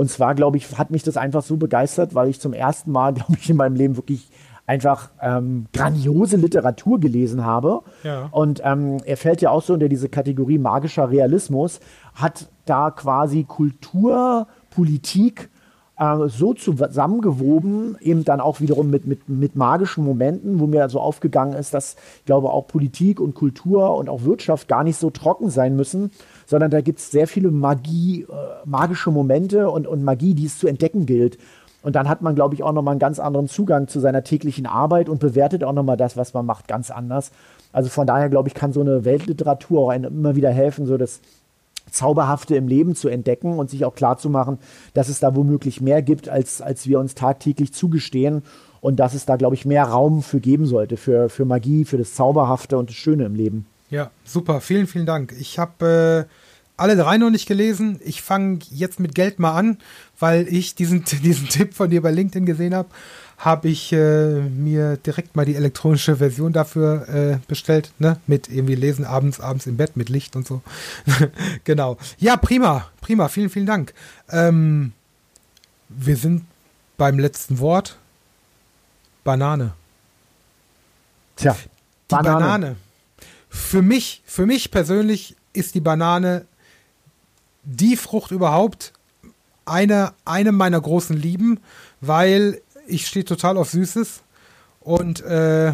Und 0.00 0.10
zwar, 0.10 0.34
glaube 0.34 0.56
ich, 0.56 0.78
hat 0.78 0.90
mich 0.90 1.02
das 1.02 1.18
einfach 1.18 1.42
so 1.42 1.58
begeistert, 1.58 2.14
weil 2.14 2.30
ich 2.30 2.40
zum 2.40 2.54
ersten 2.54 2.90
Mal, 2.90 3.12
glaube 3.14 3.34
ich, 3.38 3.50
in 3.50 3.56
meinem 3.56 3.76
Leben 3.76 3.98
wirklich 3.98 4.30
einfach 4.66 5.10
ähm, 5.20 5.66
grandiose 5.74 6.38
Literatur 6.38 6.98
gelesen 6.98 7.44
habe. 7.44 7.82
Ja. 8.02 8.28
Und 8.30 8.62
ähm, 8.64 9.02
er 9.04 9.18
fällt 9.18 9.42
ja 9.42 9.50
auch 9.50 9.60
so 9.60 9.74
unter 9.74 9.90
diese 9.90 10.08
Kategorie 10.08 10.56
magischer 10.56 11.10
Realismus, 11.10 11.80
hat 12.14 12.48
da 12.64 12.90
quasi 12.90 13.44
Kultur, 13.44 14.46
Politik 14.70 15.50
äh, 15.98 16.28
so 16.28 16.54
zusammengewoben, 16.54 17.98
eben 18.00 18.24
dann 18.24 18.40
auch 18.40 18.60
wiederum 18.60 18.88
mit, 18.88 19.06
mit, 19.06 19.28
mit 19.28 19.54
magischen 19.54 20.02
Momenten, 20.02 20.58
wo 20.58 20.66
mir 20.66 20.88
so 20.88 20.98
aufgegangen 20.98 21.52
ist, 21.52 21.74
dass 21.74 21.96
ich 22.20 22.24
glaube 22.24 22.48
auch 22.48 22.66
Politik 22.66 23.20
und 23.20 23.34
Kultur 23.34 23.94
und 23.96 24.08
auch 24.08 24.24
Wirtschaft 24.24 24.66
gar 24.66 24.82
nicht 24.82 24.96
so 24.96 25.10
trocken 25.10 25.50
sein 25.50 25.76
müssen, 25.76 26.10
sondern 26.50 26.72
da 26.72 26.80
gibt 26.80 26.98
es 26.98 27.12
sehr 27.12 27.28
viele 27.28 27.52
Magie, 27.52 28.22
äh, 28.22 28.26
magische 28.64 29.12
Momente 29.12 29.70
und, 29.70 29.86
und 29.86 30.02
Magie, 30.02 30.34
die 30.34 30.46
es 30.46 30.58
zu 30.58 30.66
entdecken 30.66 31.06
gilt. 31.06 31.38
Und 31.80 31.94
dann 31.94 32.08
hat 32.08 32.22
man, 32.22 32.34
glaube 32.34 32.56
ich, 32.56 32.64
auch 32.64 32.72
nochmal 32.72 32.92
einen 32.92 32.98
ganz 32.98 33.20
anderen 33.20 33.46
Zugang 33.46 33.86
zu 33.86 34.00
seiner 34.00 34.24
täglichen 34.24 34.66
Arbeit 34.66 35.08
und 35.08 35.20
bewertet 35.20 35.62
auch 35.62 35.72
nochmal 35.72 35.96
das, 35.96 36.16
was 36.16 36.34
man 36.34 36.44
macht, 36.44 36.66
ganz 36.66 36.90
anders. 36.90 37.30
Also 37.72 37.88
von 37.88 38.04
daher, 38.04 38.28
glaube 38.28 38.48
ich, 38.48 38.54
kann 38.54 38.72
so 38.72 38.80
eine 38.80 39.04
Weltliteratur 39.04 39.80
auch 39.80 39.88
einem 39.90 40.12
immer 40.12 40.34
wieder 40.34 40.50
helfen, 40.50 40.86
so 40.86 40.96
das 40.96 41.20
Zauberhafte 41.92 42.56
im 42.56 42.66
Leben 42.66 42.96
zu 42.96 43.08
entdecken 43.08 43.56
und 43.56 43.70
sich 43.70 43.84
auch 43.84 43.94
klarzumachen, 43.94 44.58
dass 44.92 45.08
es 45.08 45.20
da 45.20 45.36
womöglich 45.36 45.80
mehr 45.80 46.02
gibt, 46.02 46.28
als, 46.28 46.60
als 46.60 46.88
wir 46.88 46.98
uns 46.98 47.14
tagtäglich 47.14 47.72
zugestehen. 47.72 48.42
Und 48.80 48.98
dass 48.98 49.14
es 49.14 49.24
da, 49.24 49.36
glaube 49.36 49.54
ich, 49.54 49.64
mehr 49.64 49.84
Raum 49.84 50.22
für 50.22 50.40
geben 50.40 50.66
sollte, 50.66 50.96
für, 50.96 51.28
für 51.28 51.44
Magie, 51.44 51.84
für 51.84 51.98
das 51.98 52.14
Zauberhafte 52.14 52.76
und 52.76 52.88
das 52.88 52.96
Schöne 52.96 53.26
im 53.26 53.36
Leben. 53.36 53.66
Ja, 53.90 54.10
super. 54.24 54.60
Vielen, 54.60 54.86
vielen 54.86 55.06
Dank. 55.06 55.34
Ich 55.38 55.58
habe 55.58 56.26
äh, 56.28 56.39
alle 56.80 56.96
drei 56.96 57.18
noch 57.18 57.30
nicht 57.30 57.46
gelesen. 57.46 58.00
Ich 58.04 58.22
fange 58.22 58.60
jetzt 58.70 59.00
mit 59.00 59.14
Geld 59.14 59.38
mal 59.38 59.52
an, 59.52 59.78
weil 60.18 60.48
ich 60.48 60.74
diesen, 60.74 61.04
diesen 61.22 61.48
Tipp 61.48 61.74
von 61.74 61.90
dir 61.90 62.02
bei 62.02 62.10
LinkedIn 62.10 62.46
gesehen 62.46 62.74
habe. 62.74 62.88
Habe 63.38 63.68
ich 63.68 63.92
äh, 63.92 64.40
mir 64.40 64.98
direkt 64.98 65.34
mal 65.34 65.46
die 65.46 65.56
elektronische 65.56 66.16
Version 66.16 66.52
dafür 66.52 67.08
äh, 67.08 67.38
bestellt, 67.48 67.90
ne? 67.98 68.18
Mit 68.26 68.48
irgendwie 68.48 68.74
lesen 68.74 69.06
abends, 69.06 69.40
abends 69.40 69.66
im 69.66 69.78
Bett 69.78 69.96
mit 69.96 70.10
Licht 70.10 70.36
und 70.36 70.46
so. 70.46 70.60
genau. 71.64 71.96
Ja, 72.18 72.36
prima, 72.36 72.90
prima. 73.00 73.28
Vielen, 73.28 73.48
vielen 73.48 73.64
Dank. 73.64 73.94
Ähm, 74.28 74.92
wir 75.88 76.16
sind 76.16 76.44
beim 76.98 77.18
letzten 77.18 77.60
Wort. 77.60 77.96
Banane. 79.24 79.72
Tja, 81.36 81.54
die 81.54 82.14
Banane. 82.14 82.40
Banane 82.40 82.76
für 83.50 83.82
mich, 83.82 84.22
für 84.24 84.46
mich 84.46 84.70
persönlich 84.70 85.36
ist 85.52 85.74
die 85.74 85.80
Banane 85.80 86.46
die 87.62 87.96
Frucht 87.96 88.30
überhaupt 88.30 88.92
eine, 89.64 90.12
eine 90.24 90.52
meiner 90.52 90.80
großen 90.80 91.16
Lieben, 91.16 91.60
weil 92.00 92.60
ich 92.86 93.06
stehe 93.06 93.24
total 93.24 93.56
auf 93.56 93.70
Süßes 93.70 94.22
und 94.80 95.20
äh, 95.22 95.72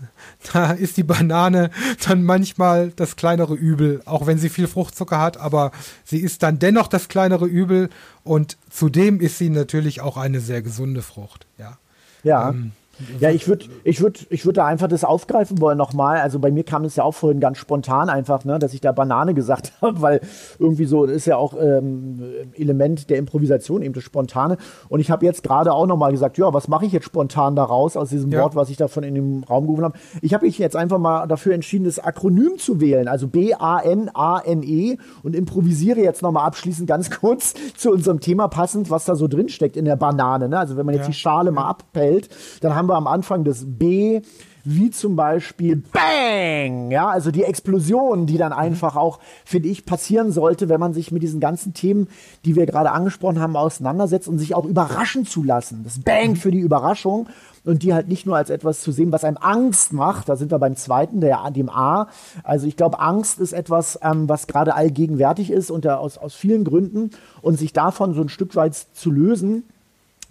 da 0.52 0.72
ist 0.72 0.96
die 0.96 1.02
Banane 1.02 1.70
dann 2.06 2.24
manchmal 2.24 2.90
das 2.90 3.16
kleinere 3.16 3.54
Übel, 3.54 4.02
auch 4.04 4.26
wenn 4.26 4.38
sie 4.38 4.48
viel 4.48 4.68
Fruchtzucker 4.68 5.18
hat, 5.18 5.36
aber 5.36 5.72
sie 6.04 6.18
ist 6.18 6.42
dann 6.42 6.58
dennoch 6.58 6.88
das 6.88 7.08
kleinere 7.08 7.46
Übel 7.46 7.90
und 8.24 8.56
zudem 8.70 9.20
ist 9.20 9.38
sie 9.38 9.50
natürlich 9.50 10.00
auch 10.00 10.16
eine 10.16 10.40
sehr 10.40 10.62
gesunde 10.62 11.02
Frucht. 11.02 11.46
Ja. 11.58 11.78
Ja. 12.22 12.50
Ähm, 12.50 12.72
ja, 13.20 13.30
ich 13.30 13.48
würde 13.48 13.66
ich 13.84 14.00
würd, 14.00 14.26
ich 14.30 14.44
würd 14.44 14.56
da 14.56 14.66
einfach 14.66 14.88
das 14.88 15.04
aufgreifen 15.04 15.60
wollen 15.60 15.78
nochmal. 15.78 16.18
Also 16.18 16.38
bei 16.38 16.50
mir 16.50 16.64
kam 16.64 16.84
es 16.84 16.96
ja 16.96 17.04
auch 17.04 17.14
vorhin 17.14 17.40
ganz 17.40 17.58
spontan 17.58 18.08
einfach, 18.08 18.44
ne, 18.44 18.58
dass 18.58 18.74
ich 18.74 18.80
da 18.80 18.92
Banane 18.92 19.34
gesagt 19.34 19.72
habe, 19.80 20.00
weil 20.02 20.20
irgendwie 20.58 20.84
so, 20.84 21.04
ist 21.04 21.26
ja 21.26 21.36
auch 21.36 21.54
ähm, 21.58 22.22
Element 22.54 23.10
der 23.10 23.18
Improvisation, 23.18 23.82
eben 23.82 23.94
das 23.94 24.04
Spontane. 24.04 24.58
Und 24.88 25.00
ich 25.00 25.10
habe 25.10 25.24
jetzt 25.24 25.42
gerade 25.42 25.72
auch 25.72 25.86
nochmal 25.86 26.12
gesagt, 26.12 26.38
ja, 26.38 26.52
was 26.52 26.68
mache 26.68 26.86
ich 26.86 26.92
jetzt 26.92 27.04
spontan 27.04 27.56
daraus 27.56 27.96
aus 27.96 28.10
diesem 28.10 28.30
ja. 28.30 28.42
Wort, 28.42 28.56
was 28.56 28.70
ich 28.70 28.76
davon 28.76 29.02
in 29.04 29.14
dem 29.14 29.44
Raum 29.44 29.66
gerufen 29.66 29.84
habe. 29.84 29.98
Ich 30.20 30.34
habe 30.34 30.46
mich 30.46 30.58
jetzt 30.58 30.76
einfach 30.76 30.98
mal 30.98 31.26
dafür 31.26 31.54
entschieden, 31.54 31.84
das 31.84 31.98
Akronym 31.98 32.58
zu 32.58 32.80
wählen, 32.80 33.08
also 33.08 33.26
B-A-N-A-N-E 33.28 34.98
und 35.22 35.34
improvisiere 35.34 36.00
jetzt 36.00 36.22
nochmal 36.22 36.46
abschließend 36.46 36.88
ganz 36.88 37.10
kurz 37.20 37.54
zu 37.76 37.90
unserem 37.90 38.20
Thema 38.20 38.48
passend, 38.48 38.90
was 38.90 39.04
da 39.04 39.16
so 39.16 39.28
drin 39.28 39.48
steckt 39.48 39.76
in 39.76 39.84
der 39.84 39.96
Banane. 39.96 40.48
Ne? 40.48 40.58
Also 40.58 40.76
wenn 40.76 40.86
man 40.86 40.94
jetzt 40.94 41.04
ja. 41.04 41.10
die 41.10 41.18
Schale 41.18 41.50
mal 41.50 41.64
abpellt, 41.64 42.28
dann 42.60 42.74
haben 42.74 42.81
wir 42.86 42.92
wir 42.92 42.96
am 42.96 43.06
Anfang 43.06 43.44
das 43.44 43.64
B, 43.66 44.20
wie 44.64 44.90
zum 44.90 45.16
Beispiel 45.16 45.82
Bang, 45.92 46.92
ja, 46.92 47.08
also 47.08 47.32
die 47.32 47.42
Explosion, 47.42 48.26
die 48.26 48.38
dann 48.38 48.52
einfach 48.52 48.94
auch, 48.94 49.18
finde 49.44 49.68
ich, 49.68 49.84
passieren 49.84 50.30
sollte, 50.30 50.68
wenn 50.68 50.78
man 50.78 50.94
sich 50.94 51.10
mit 51.10 51.22
diesen 51.22 51.40
ganzen 51.40 51.74
Themen, 51.74 52.08
die 52.44 52.54
wir 52.54 52.66
gerade 52.66 52.92
angesprochen 52.92 53.40
haben, 53.40 53.56
auseinandersetzt 53.56 54.28
und 54.28 54.38
sich 54.38 54.54
auch 54.54 54.64
überraschen 54.64 55.26
zu 55.26 55.42
lassen. 55.42 55.82
Das 55.82 55.98
Bang 55.98 56.36
für 56.36 56.52
die 56.52 56.60
Überraschung 56.60 57.28
und 57.64 57.82
die 57.82 57.92
halt 57.92 58.06
nicht 58.06 58.24
nur 58.24 58.36
als 58.36 58.50
etwas 58.50 58.82
zu 58.82 58.92
sehen, 58.92 59.10
was 59.10 59.24
einem 59.24 59.38
Angst 59.38 59.92
macht. 59.92 60.28
Da 60.28 60.36
sind 60.36 60.52
wir 60.52 60.58
beim 60.60 60.76
zweiten, 60.76 61.20
der, 61.20 61.50
dem 61.50 61.68
A. 61.68 62.08
Also 62.44 62.66
ich 62.66 62.76
glaube, 62.76 63.00
Angst 63.00 63.40
ist 63.40 63.52
etwas, 63.52 63.98
ähm, 64.02 64.28
was 64.28 64.46
gerade 64.46 64.74
allgegenwärtig 64.74 65.50
ist 65.50 65.70
und 65.70 65.88
aus, 65.88 66.18
aus 66.18 66.34
vielen 66.34 66.62
Gründen 66.62 67.10
und 67.40 67.58
sich 67.58 67.72
davon 67.72 68.14
so 68.14 68.20
ein 68.20 68.28
Stück 68.28 68.54
weit 68.54 68.74
zu 68.74 69.10
lösen 69.10 69.64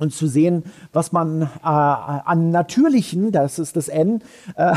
und 0.02 0.12
zu 0.12 0.28
sehen, 0.28 0.64
was 0.94 1.12
man 1.12 1.44
äh, 1.44 1.48
an 1.64 2.50
natürlichen, 2.50 3.32
das 3.32 3.60
ist 3.60 3.76
das 3.76 3.88
N, 3.88 4.24
äh, 4.56 4.74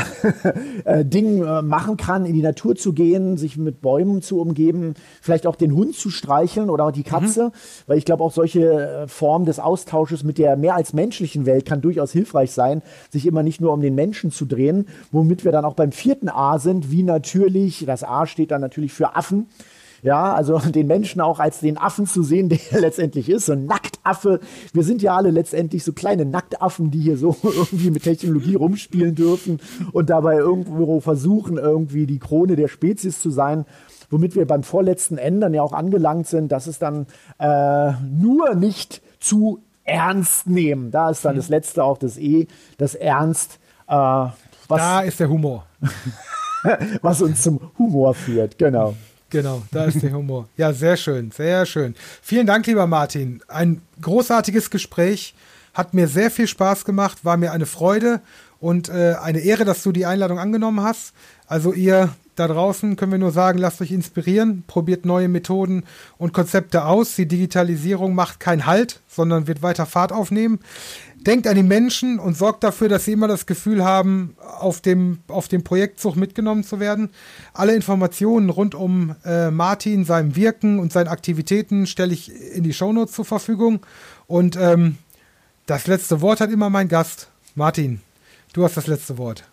äh, 0.85 1.03
Dingen 1.03 1.43
äh, 1.43 1.63
machen 1.63 1.97
kann, 1.97 2.25
in 2.25 2.35
die 2.35 2.43
Natur 2.43 2.75
zu 2.75 2.93
gehen, 2.93 3.35
sich 3.35 3.57
mit 3.57 3.81
Bäumen 3.81 4.21
zu 4.21 4.39
umgeben, 4.39 4.93
vielleicht 5.21 5.47
auch 5.47 5.55
den 5.55 5.73
Hund 5.73 5.95
zu 5.95 6.11
streicheln 6.11 6.69
oder 6.69 6.85
auch 6.85 6.91
die 6.91 7.03
Katze, 7.03 7.45
mhm. 7.45 7.51
weil 7.87 7.97
ich 7.97 8.05
glaube 8.05 8.23
auch 8.23 8.31
solche 8.31 8.61
äh, 8.61 9.07
Formen 9.07 9.45
des 9.45 9.59
Austausches 9.59 10.23
mit 10.23 10.37
der 10.37 10.55
mehr 10.57 10.75
als 10.75 10.93
menschlichen 10.93 11.47
Welt 11.47 11.65
kann 11.65 11.81
durchaus 11.81 12.11
hilfreich 12.11 12.51
sein, 12.51 12.83
sich 13.09 13.25
immer 13.25 13.41
nicht 13.41 13.59
nur 13.59 13.73
um 13.73 13.81
den 13.81 13.95
Menschen 13.95 14.29
zu 14.29 14.45
drehen, 14.45 14.87
womit 15.11 15.43
wir 15.43 15.51
dann 15.51 15.65
auch 15.65 15.73
beim 15.73 15.91
vierten 15.91 16.29
A 16.29 16.59
sind, 16.59 16.91
wie 16.91 17.01
natürlich, 17.01 17.83
das 17.87 18.03
A 18.03 18.27
steht 18.27 18.51
dann 18.51 18.61
natürlich 18.61 18.93
für 18.93 19.15
Affen, 19.15 19.47
ja, 20.05 20.33
also 20.33 20.59
den 20.69 20.87
Menschen 20.87 21.19
auch 21.19 21.39
als 21.39 21.59
den 21.59 21.77
Affen 21.77 22.05
zu 22.05 22.23
sehen, 22.23 22.47
der 22.49 22.59
er 22.71 22.81
letztendlich 22.81 23.27
ist, 23.27 23.47
so 23.47 23.53
ein 23.53 23.65
Nacktaffe. 23.65 24.39
Wir 24.71 24.83
sind 24.83 25.01
ja 25.01 25.15
alle 25.15 25.31
letztendlich 25.31 25.83
so 25.83 25.93
kleine 25.93 26.25
Nacktaffen, 26.25 26.91
die 26.91 26.99
hier 26.99 27.17
so 27.17 27.35
irgendwie 27.43 27.91
mit 27.91 28.03
Technologie 28.03 28.55
rumspielen 28.55 29.15
dürfen 29.15 29.59
und 29.91 30.09
dabei 30.09 30.37
irgendwo 30.37 30.99
versuchen, 30.99 31.57
irgendwie 31.57 32.05
die 32.05 32.19
Krone 32.19 32.55
der 32.55 32.67
Spezies 32.67 33.19
zu 33.19 33.31
sein 33.31 33.65
womit 34.11 34.35
wir 34.35 34.45
beim 34.45 34.61
vorletzten 34.61 35.17
Ändern 35.17 35.55
ja 35.55 35.63
auch 35.63 35.73
angelangt 35.73 36.27
sind, 36.27 36.51
dass 36.51 36.67
es 36.67 36.77
dann 36.77 37.07
äh, 37.39 37.91
nur 38.03 38.53
nicht 38.53 39.01
zu 39.19 39.63
ernst 39.83 40.47
nehmen. 40.47 40.91
Da 40.91 41.09
ist 41.09 41.25
dann 41.25 41.33
mhm. 41.33 41.39
das 41.39 41.49
letzte 41.49 41.83
auch 41.83 41.97
das 41.97 42.17
E, 42.17 42.47
das 42.77 42.93
Ernst. 42.93 43.59
Äh, 43.87 43.95
was, 43.95 44.33
da 44.67 45.01
ist 45.01 45.19
der 45.19 45.27
Humor. 45.27 45.65
was 47.01 47.23
uns 47.23 47.41
zum 47.41 47.59
Humor 47.79 48.13
führt, 48.13 48.59
genau. 48.59 48.93
Genau, 49.35 49.63
da 49.71 49.85
ist 49.85 50.01
der 50.01 50.13
Humor. 50.13 50.47
Ja, 50.57 50.71
sehr 50.71 50.95
schön, 50.95 51.31
sehr 51.31 51.65
schön. 51.65 51.95
Vielen 52.21 52.47
Dank, 52.47 52.65
lieber 52.67 52.87
Martin. 52.87 53.41
Ein 53.47 53.81
großartiges 54.01 54.69
Gespräch. 54.69 55.35
Hat 55.73 55.93
mir 55.93 56.07
sehr 56.07 56.31
viel 56.31 56.47
Spaß 56.47 56.85
gemacht, 56.85 57.25
war 57.25 57.35
mir 57.35 57.51
eine 57.51 57.65
Freude. 57.65 58.21
Und 58.59 58.89
äh, 58.89 59.15
eine 59.21 59.39
Ehre, 59.39 59.65
dass 59.65 59.83
du 59.83 59.91
die 59.91 60.05
Einladung 60.05 60.39
angenommen 60.39 60.81
hast. 60.81 61.13
Also 61.47 61.73
ihr 61.73 62.09
da 62.35 62.47
draußen 62.49 62.97
können 62.97 63.13
wir 63.13 63.19
nur 63.19 63.31
sagen, 63.31 63.59
lasst 63.59 63.81
euch 63.81 63.91
inspirieren, 63.91 64.63
probiert 64.67 65.05
neue 65.05 65.29
Methoden 65.29 65.83
und 66.17 66.33
Konzepte 66.33 66.83
aus. 66.85 67.15
Die 67.15 67.27
Digitalisierung 67.27 68.13
macht 68.13 68.41
keinen 68.41 68.65
Halt, 68.65 68.99
sondern 69.07 69.47
wird 69.47 69.61
weiter 69.61 69.85
Fahrt 69.85 70.11
aufnehmen. 70.11 70.59
Denkt 71.15 71.47
an 71.47 71.55
die 71.55 71.63
Menschen 71.63 72.19
und 72.19 72.37
sorgt 72.37 72.63
dafür, 72.63 72.89
dass 72.89 73.05
sie 73.05 73.13
immer 73.13 73.27
das 73.27 73.45
Gefühl 73.45 73.83
haben, 73.83 74.35
auf 74.59 74.81
dem, 74.81 75.19
auf 75.27 75.47
dem 75.47 75.63
Projektzug 75.63 76.17
mitgenommen 76.17 76.63
zu 76.63 76.79
werden. 76.79 77.09
Alle 77.53 77.73
Informationen 77.73 78.49
rund 78.49 78.75
um 78.75 79.15
äh, 79.23 79.49
Martin, 79.49 80.05
seinem 80.05 80.35
Wirken 80.35 80.77
und 80.77 80.91
seinen 80.91 81.07
Aktivitäten 81.07 81.87
stelle 81.87 82.13
ich 82.13 82.31
in 82.53 82.63
die 82.63 82.73
Shownotes 82.73 83.15
zur 83.15 83.25
Verfügung. 83.25 83.79
Und 84.27 84.57
ähm, 84.57 84.97
das 85.65 85.87
letzte 85.87 86.21
Wort 86.21 86.41
hat 86.41 86.51
immer 86.51 86.69
mein 86.69 86.89
Gast. 86.89 87.29
Martin, 87.55 88.01
du 88.55 88.63
hast 88.63 88.77
das 88.77 88.87
letzte 88.87 89.17
Wort. 89.17 89.43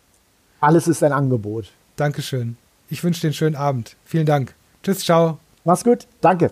Alles 0.60 0.86
ist 0.86 1.02
ein 1.02 1.12
Angebot. 1.12 1.72
Dankeschön. 1.96 2.56
Ich 2.88 3.02
wünsche 3.02 3.20
dir 3.20 3.28
einen 3.28 3.34
schönen 3.34 3.56
Abend. 3.56 3.96
Vielen 4.04 4.26
Dank. 4.26 4.54
Tschüss, 4.82 5.00
ciao. 5.00 5.38
Mach's 5.64 5.84
gut. 5.84 6.06
Danke. 6.20 6.48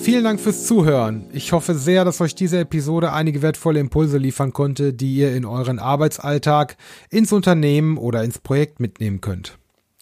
Vielen 0.00 0.24
Dank 0.24 0.40
fürs 0.40 0.64
Zuhören. 0.66 1.26
Ich 1.32 1.52
hoffe 1.52 1.74
sehr, 1.74 2.06
dass 2.06 2.20
euch 2.22 2.34
diese 2.34 2.60
Episode 2.60 3.12
einige 3.12 3.42
wertvolle 3.42 3.78
Impulse 3.78 4.16
liefern 4.16 4.54
konnte, 4.54 4.94
die 4.94 5.16
ihr 5.16 5.36
in 5.36 5.44
euren 5.44 5.78
Arbeitsalltag, 5.78 6.76
ins 7.10 7.32
Unternehmen 7.32 7.98
oder 7.98 8.24
ins 8.24 8.38
Projekt 8.38 8.80
mitnehmen 8.80 9.20
könnt. 9.20 9.58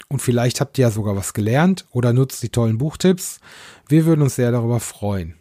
Und 0.08 0.22
vielleicht 0.22 0.60
habt 0.60 0.78
ihr 0.78 0.82
ja 0.82 0.90
sogar 0.92 1.16
was 1.16 1.34
gelernt 1.34 1.86
oder 1.90 2.12
nutzt 2.12 2.42
die 2.42 2.50
tollen 2.50 2.78
Buchtipps. 2.78 3.40
Wir 3.88 4.04
würden 4.04 4.22
uns 4.22 4.36
sehr 4.36 4.52
darüber 4.52 4.78
freuen. 4.78 5.34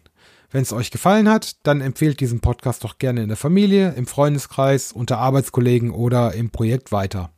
Wenn 0.50 0.62
es 0.62 0.72
euch 0.72 0.90
gefallen 0.90 1.28
hat, 1.28 1.56
dann 1.64 1.80
empfehlt 1.80 2.20
diesen 2.20 2.40
Podcast 2.40 2.84
doch 2.84 2.98
gerne 2.98 3.22
in 3.22 3.28
der 3.28 3.36
Familie, 3.36 3.94
im 3.96 4.06
Freundeskreis, 4.06 4.92
unter 4.92 5.18
Arbeitskollegen 5.18 5.90
oder 5.90 6.34
im 6.34 6.50
Projekt 6.50 6.92
weiter. 6.92 7.30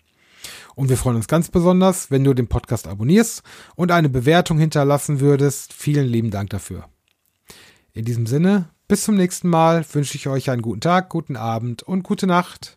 Und 0.74 0.88
wir 0.88 0.96
freuen 0.96 1.16
uns 1.16 1.26
ganz 1.26 1.48
besonders, 1.48 2.10
wenn 2.10 2.24
du 2.24 2.34
den 2.34 2.46
Podcast 2.46 2.86
abonnierst 2.86 3.42
und 3.74 3.90
eine 3.90 4.08
Bewertung 4.08 4.58
hinterlassen 4.58 5.20
würdest. 5.20 5.72
Vielen 5.72 6.06
lieben 6.06 6.30
Dank 6.30 6.50
dafür. 6.50 6.84
In 7.92 8.04
diesem 8.04 8.26
Sinne, 8.26 8.68
bis 8.86 9.04
zum 9.04 9.16
nächsten 9.16 9.48
Mal 9.48 9.84
wünsche 9.92 10.16
ich 10.16 10.28
euch 10.28 10.50
einen 10.50 10.62
guten 10.62 10.80
Tag, 10.80 11.08
guten 11.08 11.36
Abend 11.36 11.82
und 11.82 12.04
gute 12.04 12.26
Nacht. 12.26 12.74